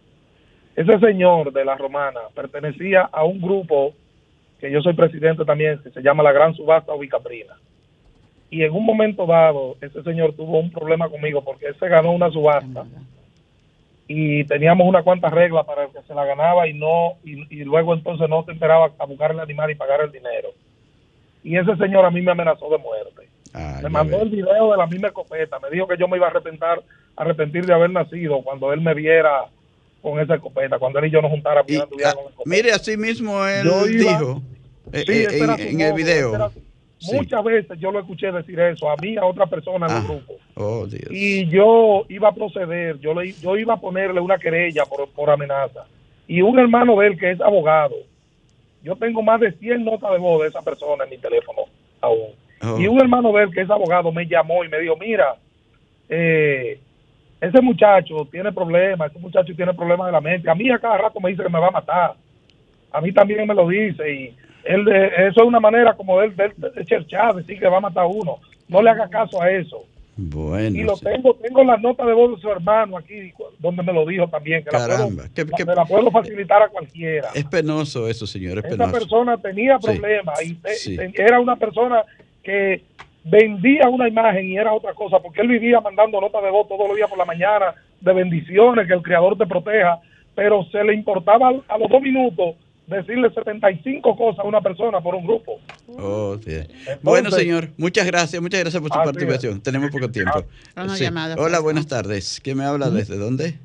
Ese 0.75 0.99
señor 0.99 1.51
de 1.51 1.65
la 1.65 1.75
Romana 1.75 2.21
pertenecía 2.33 3.09
a 3.11 3.25
un 3.25 3.41
grupo 3.41 3.93
que 4.59 4.71
yo 4.71 4.79
soy 4.81 4.93
presidente 4.93 5.43
también, 5.43 5.79
que 5.83 5.89
se 5.89 6.01
llama 6.01 6.23
la 6.23 6.31
Gran 6.31 6.53
Subasta 6.53 6.93
Ovicaprina. 6.93 7.55
Y 8.49 8.63
en 8.63 8.71
un 8.73 8.85
momento 8.85 9.25
dado, 9.25 9.75
ese 9.81 10.01
señor 10.03 10.33
tuvo 10.33 10.59
un 10.59 10.71
problema 10.71 11.09
conmigo 11.09 11.43
porque 11.43 11.67
él 11.67 11.75
se 11.79 11.87
ganó 11.89 12.11
una 12.11 12.31
subasta 12.31 12.85
y 14.07 14.45
teníamos 14.45 14.87
una 14.87 15.03
cuantas 15.03 15.33
reglas 15.33 15.65
para 15.65 15.83
el 15.83 15.89
que 15.91 16.01
se 16.03 16.13
la 16.15 16.23
ganaba 16.23 16.67
y 16.67 16.73
no 16.73 17.15
y, 17.25 17.43
y 17.53 17.63
luego 17.65 17.93
entonces 17.93 18.29
no 18.29 18.43
se 18.45 18.53
esperaba 18.53 18.91
a 18.97 19.05
buscar 19.05 19.31
el 19.31 19.39
animal 19.41 19.69
y 19.69 19.75
pagar 19.75 19.99
el 20.01 20.11
dinero. 20.11 20.49
Y 21.43 21.57
ese 21.57 21.75
señor 21.75 22.05
a 22.05 22.09
mí 22.11 22.21
me 22.21 22.31
amenazó 22.31 22.69
de 22.69 22.77
muerte. 22.77 23.27
Ah, 23.53 23.79
me 23.83 23.89
mandó 23.89 24.21
el 24.21 24.29
video 24.29 24.71
de 24.71 24.77
la 24.77 24.87
misma 24.87 25.07
escopeta. 25.09 25.59
Me 25.59 25.69
dijo 25.69 25.87
que 25.87 25.97
yo 25.97 26.07
me 26.07 26.17
iba 26.17 26.27
a 26.27 26.29
arrepentir, 26.29 26.67
arrepentir 27.15 27.65
de 27.65 27.73
haber 27.73 27.89
nacido 27.89 28.41
cuando 28.43 28.71
él 28.71 28.81
me 28.81 28.93
viera 28.93 29.45
con 30.01 30.19
esa 30.19 30.35
escopeta, 30.35 30.79
cuando 30.79 30.99
él 30.99 31.05
y 31.05 31.11
yo 31.11 31.21
nos 31.21 31.31
juntara. 31.31 31.63
Y, 31.67 31.75
ah, 31.75 32.15
mire, 32.45 32.71
así 32.71 32.95
mismo 32.97 33.45
él 33.45 33.65
Yo 33.65 33.87
iba- 33.87 34.19
dijo 34.19 34.41
eh, 34.93 35.03
Sí, 35.05 35.11
eh, 35.13 35.27
en, 35.31 35.49
en 35.67 35.81
el 35.81 35.93
video. 35.93 36.51
Sí. 36.99 37.15
Muchas 37.15 37.43
veces 37.43 37.79
yo 37.79 37.91
lo 37.91 37.99
escuché 37.99 38.31
decir 38.31 38.59
eso, 38.59 38.89
a 38.89 38.95
mí 38.97 39.17
a 39.17 39.25
otra 39.25 39.45
persona 39.45 39.85
en 39.85 39.91
el 39.91 39.97
Ah, 39.99 40.03
grupo. 40.07 40.33
oh, 40.55 40.87
Dios. 40.87 41.07
Y 41.11 41.47
yo 41.47 42.05
iba 42.09 42.29
a 42.29 42.33
proceder, 42.33 42.99
yo, 42.99 43.13
le, 43.13 43.31
yo 43.33 43.55
iba 43.57 43.75
a 43.75 43.79
ponerle 43.79 44.19
una 44.19 44.37
querella 44.39 44.83
por, 44.85 45.07
por 45.09 45.29
amenaza. 45.29 45.85
Y 46.27 46.41
un 46.41 46.57
hermano 46.57 46.97
de 46.97 47.07
él 47.07 47.17
que 47.19 47.31
es 47.31 47.39
abogado, 47.41 47.95
yo 48.83 48.95
tengo 48.95 49.21
más 49.21 49.39
de 49.39 49.51
100 49.51 49.85
notas 49.85 50.11
de 50.11 50.17
voz 50.17 50.41
de 50.41 50.47
esa 50.49 50.61
persona 50.61 51.03
en 51.03 51.09
mi 51.11 51.17
teléfono 51.17 51.63
aún. 52.01 52.31
Oh. 52.63 52.79
Y 52.79 52.87
un 52.87 52.99
hermano 52.99 53.31
de 53.31 53.43
él 53.43 53.51
que 53.53 53.61
es 53.61 53.69
abogado 53.69 54.11
me 54.11 54.25
llamó 54.25 54.63
y 54.65 54.69
me 54.69 54.79
dijo, 54.79 54.95
mira, 54.97 55.35
eh, 56.09 56.79
ese 57.39 57.61
muchacho 57.61 58.27
tiene 58.31 58.51
problemas, 58.51 59.11
ese 59.11 59.19
muchacho 59.19 59.53
tiene 59.55 59.73
problemas 59.73 60.07
de 60.07 60.11
la 60.13 60.21
mente. 60.21 60.49
A 60.49 60.55
mí 60.55 60.69
a 60.71 60.79
cada 60.79 60.97
rato 60.97 61.19
me 61.19 61.29
dice 61.29 61.43
que 61.43 61.49
me 61.49 61.59
va 61.59 61.67
a 61.67 61.71
matar. 61.71 62.15
A 62.91 63.01
mí 63.01 63.11
también 63.11 63.45
me 63.47 63.53
lo 63.53 63.67
dice 63.67 64.11
y 64.11 64.35
él 64.67 64.85
de- 64.85 65.07
eso 65.27 65.41
es 65.41 65.47
una 65.47 65.59
manera 65.59 65.93
como 65.95 66.21
él 66.21 66.35
de, 66.35 66.51
de, 66.57 66.85
cherchar, 66.85 67.35
decir 67.35 67.59
que 67.59 67.67
va 67.67 67.77
a 67.77 67.81
matar 67.81 68.03
a 68.03 68.07
uno. 68.07 68.37
No 68.67 68.81
le 68.81 68.89
haga 68.89 69.07
caso 69.09 69.41
a 69.41 69.49
eso. 69.51 69.83
Bueno, 70.19 70.75
Y 70.75 70.81
lo 70.83 70.95
sí. 70.95 71.05
tengo, 71.05 71.35
tengo 71.35 71.63
las 71.63 71.79
notas 71.79 72.07
de 72.07 72.13
voz 72.13 72.35
de 72.35 72.41
su 72.41 72.49
hermano 72.49 72.97
aquí, 72.97 73.31
donde 73.59 73.83
me 73.83 73.93
lo 73.93 74.03
dijo 74.05 74.27
también, 74.27 74.63
que 74.63 74.71
la 74.71 74.79
Caramba, 74.79 75.05
puedo, 75.05 75.33
que- 75.33 75.45
la- 75.45 75.57
que- 75.57 75.65
la 75.75 75.85
puedo 75.85 76.09
facilitar 76.11 76.63
a 76.63 76.69
cualquiera. 76.69 77.29
es 77.35 77.45
penoso 77.45 78.07
eso, 78.07 78.25
señor, 78.25 78.57
es 78.57 78.65
Esa 78.65 78.77
penoso. 78.77 78.91
persona 78.93 79.37
tenía 79.37 79.77
Sí. 79.79 79.85
problemas 79.87 80.43
y 80.43 80.55
te- 80.55 80.73
Sí. 80.73 80.97
te- 80.97 81.13
era 81.21 81.39
una 81.39 81.55
persona 81.55 82.03
que 82.43 82.81
vendía 83.23 83.87
una 83.89 84.07
imagen 84.07 84.47
y 84.47 84.57
era 84.57 84.73
otra 84.73 84.93
cosa, 84.95 85.19
porque 85.19 85.41
él 85.41 85.49
vivía 85.49 85.81
mandando 85.81 86.19
notas 86.19 86.41
de 86.41 86.49
voz 86.49 86.67
todos 86.67 86.87
los 86.87 86.95
días 86.97 87.09
por 87.09 87.17
la 87.19 87.25
mañana 87.25 87.75
de 88.01 88.13
bendiciones, 88.13 88.87
que 88.87 88.93
el 88.93 89.03
Creador 89.03 89.37
te 89.37 89.45
proteja, 89.45 89.99
pero 90.33 90.63
se 90.71 90.83
le 90.83 90.93
importaba 90.95 91.49
a 91.67 91.77
los 91.77 91.89
dos 91.89 92.01
minutos 92.01 92.55
decirle 92.87 93.29
75 93.29 94.15
cosas 94.15 94.39
a 94.39 94.47
una 94.47 94.61
persona 94.61 95.01
por 95.01 95.13
un 95.15 95.25
grupo. 95.25 95.59
Oh, 95.99 96.37
sí. 96.39 96.57
bueno, 97.01 97.29
señor, 97.31 97.69
muchas 97.77 98.05
gracias, 98.07 98.41
muchas 98.41 98.61
gracias 98.61 98.81
por 98.81 98.91
su 98.91 98.97
participación. 98.97 99.61
Tenemos 99.61 99.91
poco 99.91 100.09
tiempo. 100.09 100.43
Una 100.75 100.95
Sí. 100.95 101.03
llamada, 101.03 101.35
Hola, 101.37 101.59
buenas 101.59 101.87
tardes. 101.87 102.39
¿Quién 102.43 102.57
me 102.57 102.63
habla? 102.65 102.89
¿Desde 102.89 103.17
dónde? 103.17 103.55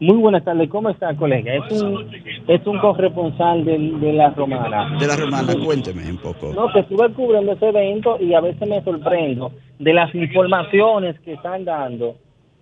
Muy 0.00 0.16
buenas 0.16 0.44
tardes, 0.44 0.68
¿cómo 0.68 0.90
está, 0.90 1.14
colega? 1.14 1.54
Es 1.54 1.80
un, 1.80 2.10
es 2.48 2.66
un 2.66 2.78
corresponsal 2.80 3.64
de, 3.64 3.78
de 3.78 4.12
la 4.12 4.30
Romana. 4.30 4.98
De 4.98 5.06
la 5.06 5.14
Romana, 5.16 5.54
cuénteme 5.64 6.10
un 6.10 6.18
poco. 6.18 6.52
No, 6.52 6.72
que 6.72 6.80
estuve 6.80 7.12
cubriendo 7.12 7.52
ese 7.52 7.68
evento 7.68 8.16
y 8.20 8.34
a 8.34 8.40
veces 8.40 8.66
me 8.68 8.82
sorprendo 8.82 9.52
de 9.78 9.94
las 9.94 10.12
informaciones 10.12 11.20
que 11.20 11.34
están 11.34 11.64
dando 11.64 12.16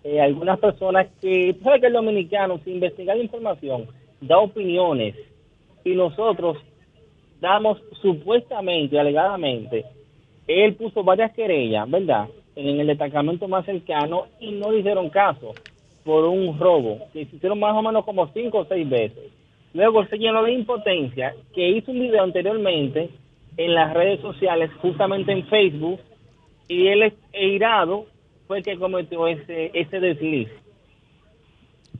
eh, 0.04 0.20
algunas 0.20 0.58
personas 0.58 1.06
que, 1.22 1.54
tú 1.54 1.64
sabes 1.64 1.80
que 1.80 1.86
el 1.86 1.94
dominicano, 1.94 2.60
sin 2.62 2.74
investigar 2.74 3.16
la 3.16 3.22
información, 3.22 3.86
da 4.20 4.38
opiniones 4.38 5.14
y 5.84 5.94
nosotros 5.94 6.58
damos 7.40 7.78
supuestamente, 8.02 8.98
alegadamente, 8.98 9.84
él 10.46 10.74
puso 10.74 11.02
varias 11.02 11.32
querellas, 11.32 11.88
¿verdad? 11.90 12.28
En 12.56 12.80
el 12.80 12.86
destacamento 12.86 13.48
más 13.48 13.64
cercano 13.64 14.26
y 14.40 14.52
no 14.52 14.70
le 14.70 14.80
hicieron 14.80 15.08
caso 15.10 15.54
por 16.04 16.24
un 16.24 16.58
robo, 16.58 16.98
que 17.12 17.26
se 17.26 17.36
hicieron 17.36 17.58
más 17.58 17.74
o 17.74 17.82
menos 17.82 18.04
como 18.04 18.26
cinco 18.32 18.58
o 18.58 18.64
seis 18.64 18.88
veces. 18.88 19.30
Luego 19.72 20.04
se 20.06 20.18
llenó 20.18 20.42
de 20.42 20.52
impotencia, 20.52 21.34
que 21.54 21.68
hizo 21.68 21.92
un 21.92 22.00
video 22.00 22.22
anteriormente 22.22 23.10
en 23.56 23.74
las 23.74 23.94
redes 23.94 24.20
sociales, 24.20 24.70
justamente 24.80 25.32
en 25.32 25.46
Facebook, 25.46 26.00
y 26.68 26.88
él, 26.88 27.12
irado, 27.32 28.06
fue 28.46 28.58
el 28.58 28.64
que 28.64 28.78
cometió 28.78 29.28
ese, 29.28 29.70
ese 29.74 30.00
desliz. 30.00 30.48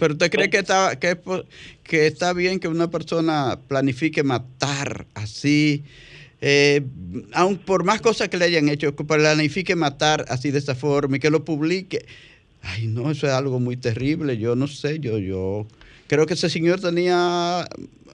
Pero 0.01 0.15
usted 0.15 0.31
cree 0.31 0.49
que 0.49 0.59
está, 0.59 0.99
que, 0.99 1.19
que 1.85 2.07
está 2.07 2.33
bien 2.33 2.59
que 2.59 2.69
una 2.69 2.91
persona 2.91 3.59
planifique 3.69 4.23
matar 4.25 5.07
así, 5.15 5.85
eh, 6.41 6.81
aun 7.35 7.59
por 7.59 7.85
más 7.85 8.01
cosas 8.01 8.31
que 8.31 8.39
le 8.39 8.47
hayan 8.47 8.71
hecho, 8.71 8.97
que 8.97 9.05
planifique 9.05 9.77
matar 9.77 10.25
así 10.29 10.51
de 10.51 10.59
esa 10.59 10.75
forma 10.75 11.19
y 11.19 11.21
que 11.21 11.29
lo 11.29 11.45
publique. 11.45 12.07
Ay, 12.63 12.87
no, 12.87 13.11
eso 13.11 13.27
es 13.27 13.33
algo 13.35 13.61
muy 13.61 13.77
terrible. 13.77 14.39
Yo 14.39 14.57
no 14.57 14.67
sé, 14.67 15.01
yo, 15.01 15.19
yo 15.19 15.67
creo 16.07 16.25
que 16.25 16.35
ese 16.35 16.49
señor 16.49 16.81
tenía 16.81 17.69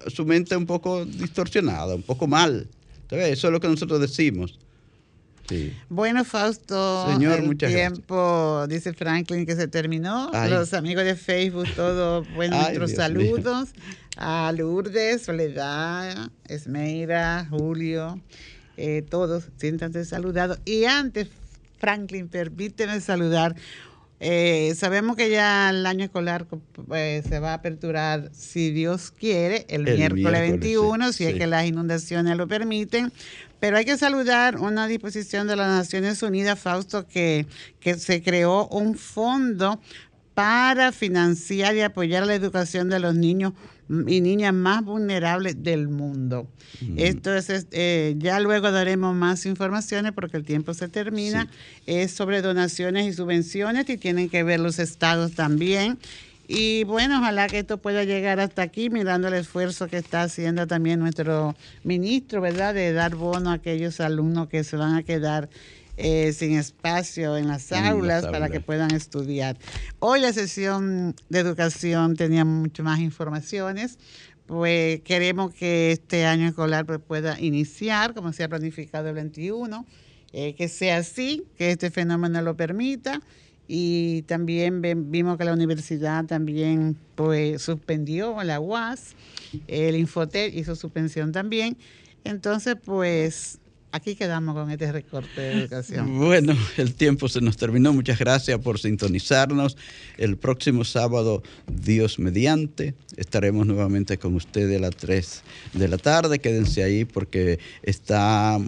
su 0.08 0.26
mente 0.26 0.56
un 0.56 0.66
poco 0.66 1.04
distorsionada, 1.06 1.94
un 1.94 2.02
poco 2.02 2.26
mal. 2.26 2.66
¿Sabe? 3.08 3.30
Eso 3.30 3.46
es 3.46 3.52
lo 3.52 3.60
que 3.60 3.68
nosotros 3.68 4.00
decimos. 4.00 4.58
Sí. 5.48 5.72
Bueno, 5.88 6.24
Fausto, 6.24 7.06
Señor, 7.12 7.38
el 7.38 7.54
gracias. 7.54 7.72
tiempo, 7.94 8.66
dice 8.68 8.92
Franklin, 8.94 9.46
que 9.46 9.54
se 9.54 9.68
terminó. 9.68 10.30
Ay. 10.32 10.50
Los 10.50 10.74
amigos 10.74 11.04
de 11.04 11.14
Facebook, 11.14 11.66
todos, 11.76 12.26
bueno, 12.34 12.56
nuestros 12.56 12.90
Dios 12.90 12.98
mío. 13.12 13.36
saludos 13.36 13.68
a 14.16 14.52
Lourdes, 14.56 15.22
Soledad, 15.22 16.30
Esmeira, 16.48 17.46
Julio, 17.50 18.20
eh, 18.76 19.02
todos, 19.08 19.44
siéntanse 19.56 20.04
saludados. 20.04 20.58
Y 20.64 20.84
antes, 20.84 21.28
Franklin, 21.78 22.28
permíteme 22.28 23.00
saludar. 23.00 23.54
Eh, 24.18 24.74
sabemos 24.76 25.16
que 25.16 25.28
ya 25.28 25.70
el 25.70 25.84
año 25.84 26.04
escolar 26.04 26.46
eh, 26.94 27.22
se 27.28 27.38
va 27.38 27.50
a 27.50 27.54
aperturar, 27.54 28.30
si 28.32 28.70
Dios 28.70 29.10
quiere, 29.10 29.66
el, 29.68 29.86
El 29.86 29.96
miércoles, 29.96 30.24
miércoles, 30.24 30.50
21, 30.60 31.12
sí, 31.12 31.18
si 31.18 31.24
es 31.26 31.34
que 31.34 31.46
las 31.46 31.66
inundaciones 31.66 32.36
lo 32.36 32.48
permiten. 32.48 33.12
Pero 33.60 33.76
hay 33.78 33.84
que 33.84 33.96
saludar 33.96 34.58
una 34.58 34.86
disposición 34.86 35.46
de 35.46 35.56
las 35.56 35.68
Naciones 35.68 36.22
Unidas, 36.22 36.58
Fausto, 36.58 37.06
que, 37.06 37.46
que 37.80 37.94
se 37.94 38.22
creó 38.22 38.68
un 38.68 38.96
fondo 38.96 39.80
para 40.34 40.92
financiar 40.92 41.74
y 41.76 41.80
apoyar 41.80 42.26
la 42.26 42.34
educación 42.34 42.90
de 42.90 43.00
los 43.00 43.14
niños 43.14 43.54
y 43.88 44.20
niñas 44.20 44.52
más 44.52 44.84
vulnerables 44.84 45.62
del 45.62 45.88
mundo. 45.88 46.48
Esto 46.96 47.34
es, 47.34 47.50
es, 47.50 47.66
eh, 47.70 48.14
ya 48.18 48.40
luego 48.40 48.70
daremos 48.70 49.14
más 49.14 49.46
informaciones 49.46 50.12
porque 50.12 50.36
el 50.36 50.44
tiempo 50.44 50.74
se 50.74 50.88
termina. 50.88 51.48
Es 51.86 52.12
sobre 52.12 52.42
donaciones 52.42 53.06
y 53.06 53.12
subvenciones 53.12 53.88
y 53.88 53.96
tienen 53.96 54.28
que 54.28 54.42
ver 54.42 54.60
los 54.60 54.78
estados 54.78 55.32
también. 55.32 55.98
Y 56.48 56.84
bueno, 56.84 57.18
ojalá 57.18 57.48
que 57.48 57.58
esto 57.58 57.78
pueda 57.78 58.04
llegar 58.04 58.38
hasta 58.38 58.62
aquí, 58.62 58.88
mirando 58.88 59.28
el 59.28 59.34
esfuerzo 59.34 59.88
que 59.88 59.96
está 59.96 60.22
haciendo 60.22 60.66
también 60.66 61.00
nuestro 61.00 61.56
ministro, 61.82 62.40
¿verdad? 62.40 62.72
De 62.72 62.92
dar 62.92 63.16
bono 63.16 63.50
a 63.50 63.54
aquellos 63.54 64.00
alumnos 64.00 64.48
que 64.48 64.62
se 64.62 64.76
van 64.76 64.94
a 64.94 65.02
quedar 65.02 65.48
eh, 65.96 66.32
sin 66.32 66.56
espacio 66.56 67.36
en 67.36 67.48
las 67.48 67.72
En 67.72 67.82
las 67.82 67.92
aulas 67.92 68.26
para 68.26 68.48
que 68.48 68.60
puedan 68.60 68.94
estudiar. 68.94 69.56
Hoy 69.98 70.20
la 70.20 70.32
sesión 70.32 71.14
de 71.28 71.38
educación 71.38 72.16
tenía 72.16 72.44
mucho 72.44 72.82
más 72.82 73.00
informaciones. 73.00 73.98
Pues 74.46 75.00
queremos 75.00 75.52
que 75.52 75.90
este 75.92 76.24
año 76.24 76.46
escolar 76.46 76.86
pues, 76.86 77.00
pueda 77.00 77.40
iniciar, 77.40 78.14
como 78.14 78.32
se 78.32 78.44
ha 78.44 78.48
planificado 78.48 79.08
el 79.08 79.14
21, 79.14 79.84
eh, 80.32 80.54
que 80.54 80.68
sea 80.68 80.98
así, 80.98 81.44
que 81.56 81.70
este 81.70 81.90
fenómeno 81.90 82.40
lo 82.42 82.56
permita. 82.56 83.20
Y 83.68 84.22
también 84.22 84.80
vimos 85.10 85.38
que 85.38 85.44
la 85.44 85.52
universidad 85.52 86.24
también 86.26 86.96
pues 87.16 87.62
suspendió 87.62 88.40
la 88.44 88.60
UAS, 88.60 89.16
el 89.66 89.96
Infotel 89.96 90.56
hizo 90.56 90.76
suspensión 90.76 91.32
también. 91.32 91.76
Entonces, 92.22 92.76
pues 92.84 93.58
aquí 93.96 94.14
quedamos 94.14 94.54
con 94.54 94.70
este 94.70 94.92
recorte 94.92 95.40
de 95.40 95.52
educación. 95.52 96.18
Bueno, 96.18 96.54
el 96.76 96.94
tiempo 96.94 97.28
se 97.28 97.40
nos 97.40 97.56
terminó. 97.56 97.92
Muchas 97.92 98.18
gracias 98.18 98.58
por 98.60 98.78
sintonizarnos. 98.78 99.76
El 100.18 100.36
próximo 100.36 100.84
sábado, 100.84 101.42
Dios 101.66 102.18
mediante, 102.18 102.94
estaremos 103.16 103.66
nuevamente 103.66 104.18
con 104.18 104.34
ustedes 104.34 104.78
a 104.78 104.80
las 104.80 104.96
3 104.96 105.42
de 105.72 105.88
la 105.88 105.98
tarde. 105.98 106.38
Quédense 106.38 106.84
ahí 106.84 107.04
porque 107.04 107.58
está 107.82 108.58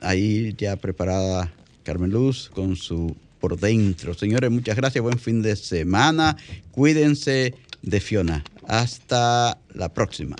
ahí 0.00 0.54
ya 0.56 0.76
preparada 0.76 1.52
Carmen 1.84 2.10
Luz 2.10 2.50
con 2.52 2.76
su 2.76 3.14
por 3.38 3.58
dentro. 3.58 4.14
Señores, 4.14 4.50
muchas 4.50 4.76
gracias. 4.76 5.02
Buen 5.02 5.18
fin 5.18 5.42
de 5.42 5.56
semana. 5.56 6.36
Cuídense 6.72 7.54
de 7.82 8.00
Fiona. 8.00 8.44
Hasta 8.66 9.58
la 9.74 9.92
próxima. 9.92 10.36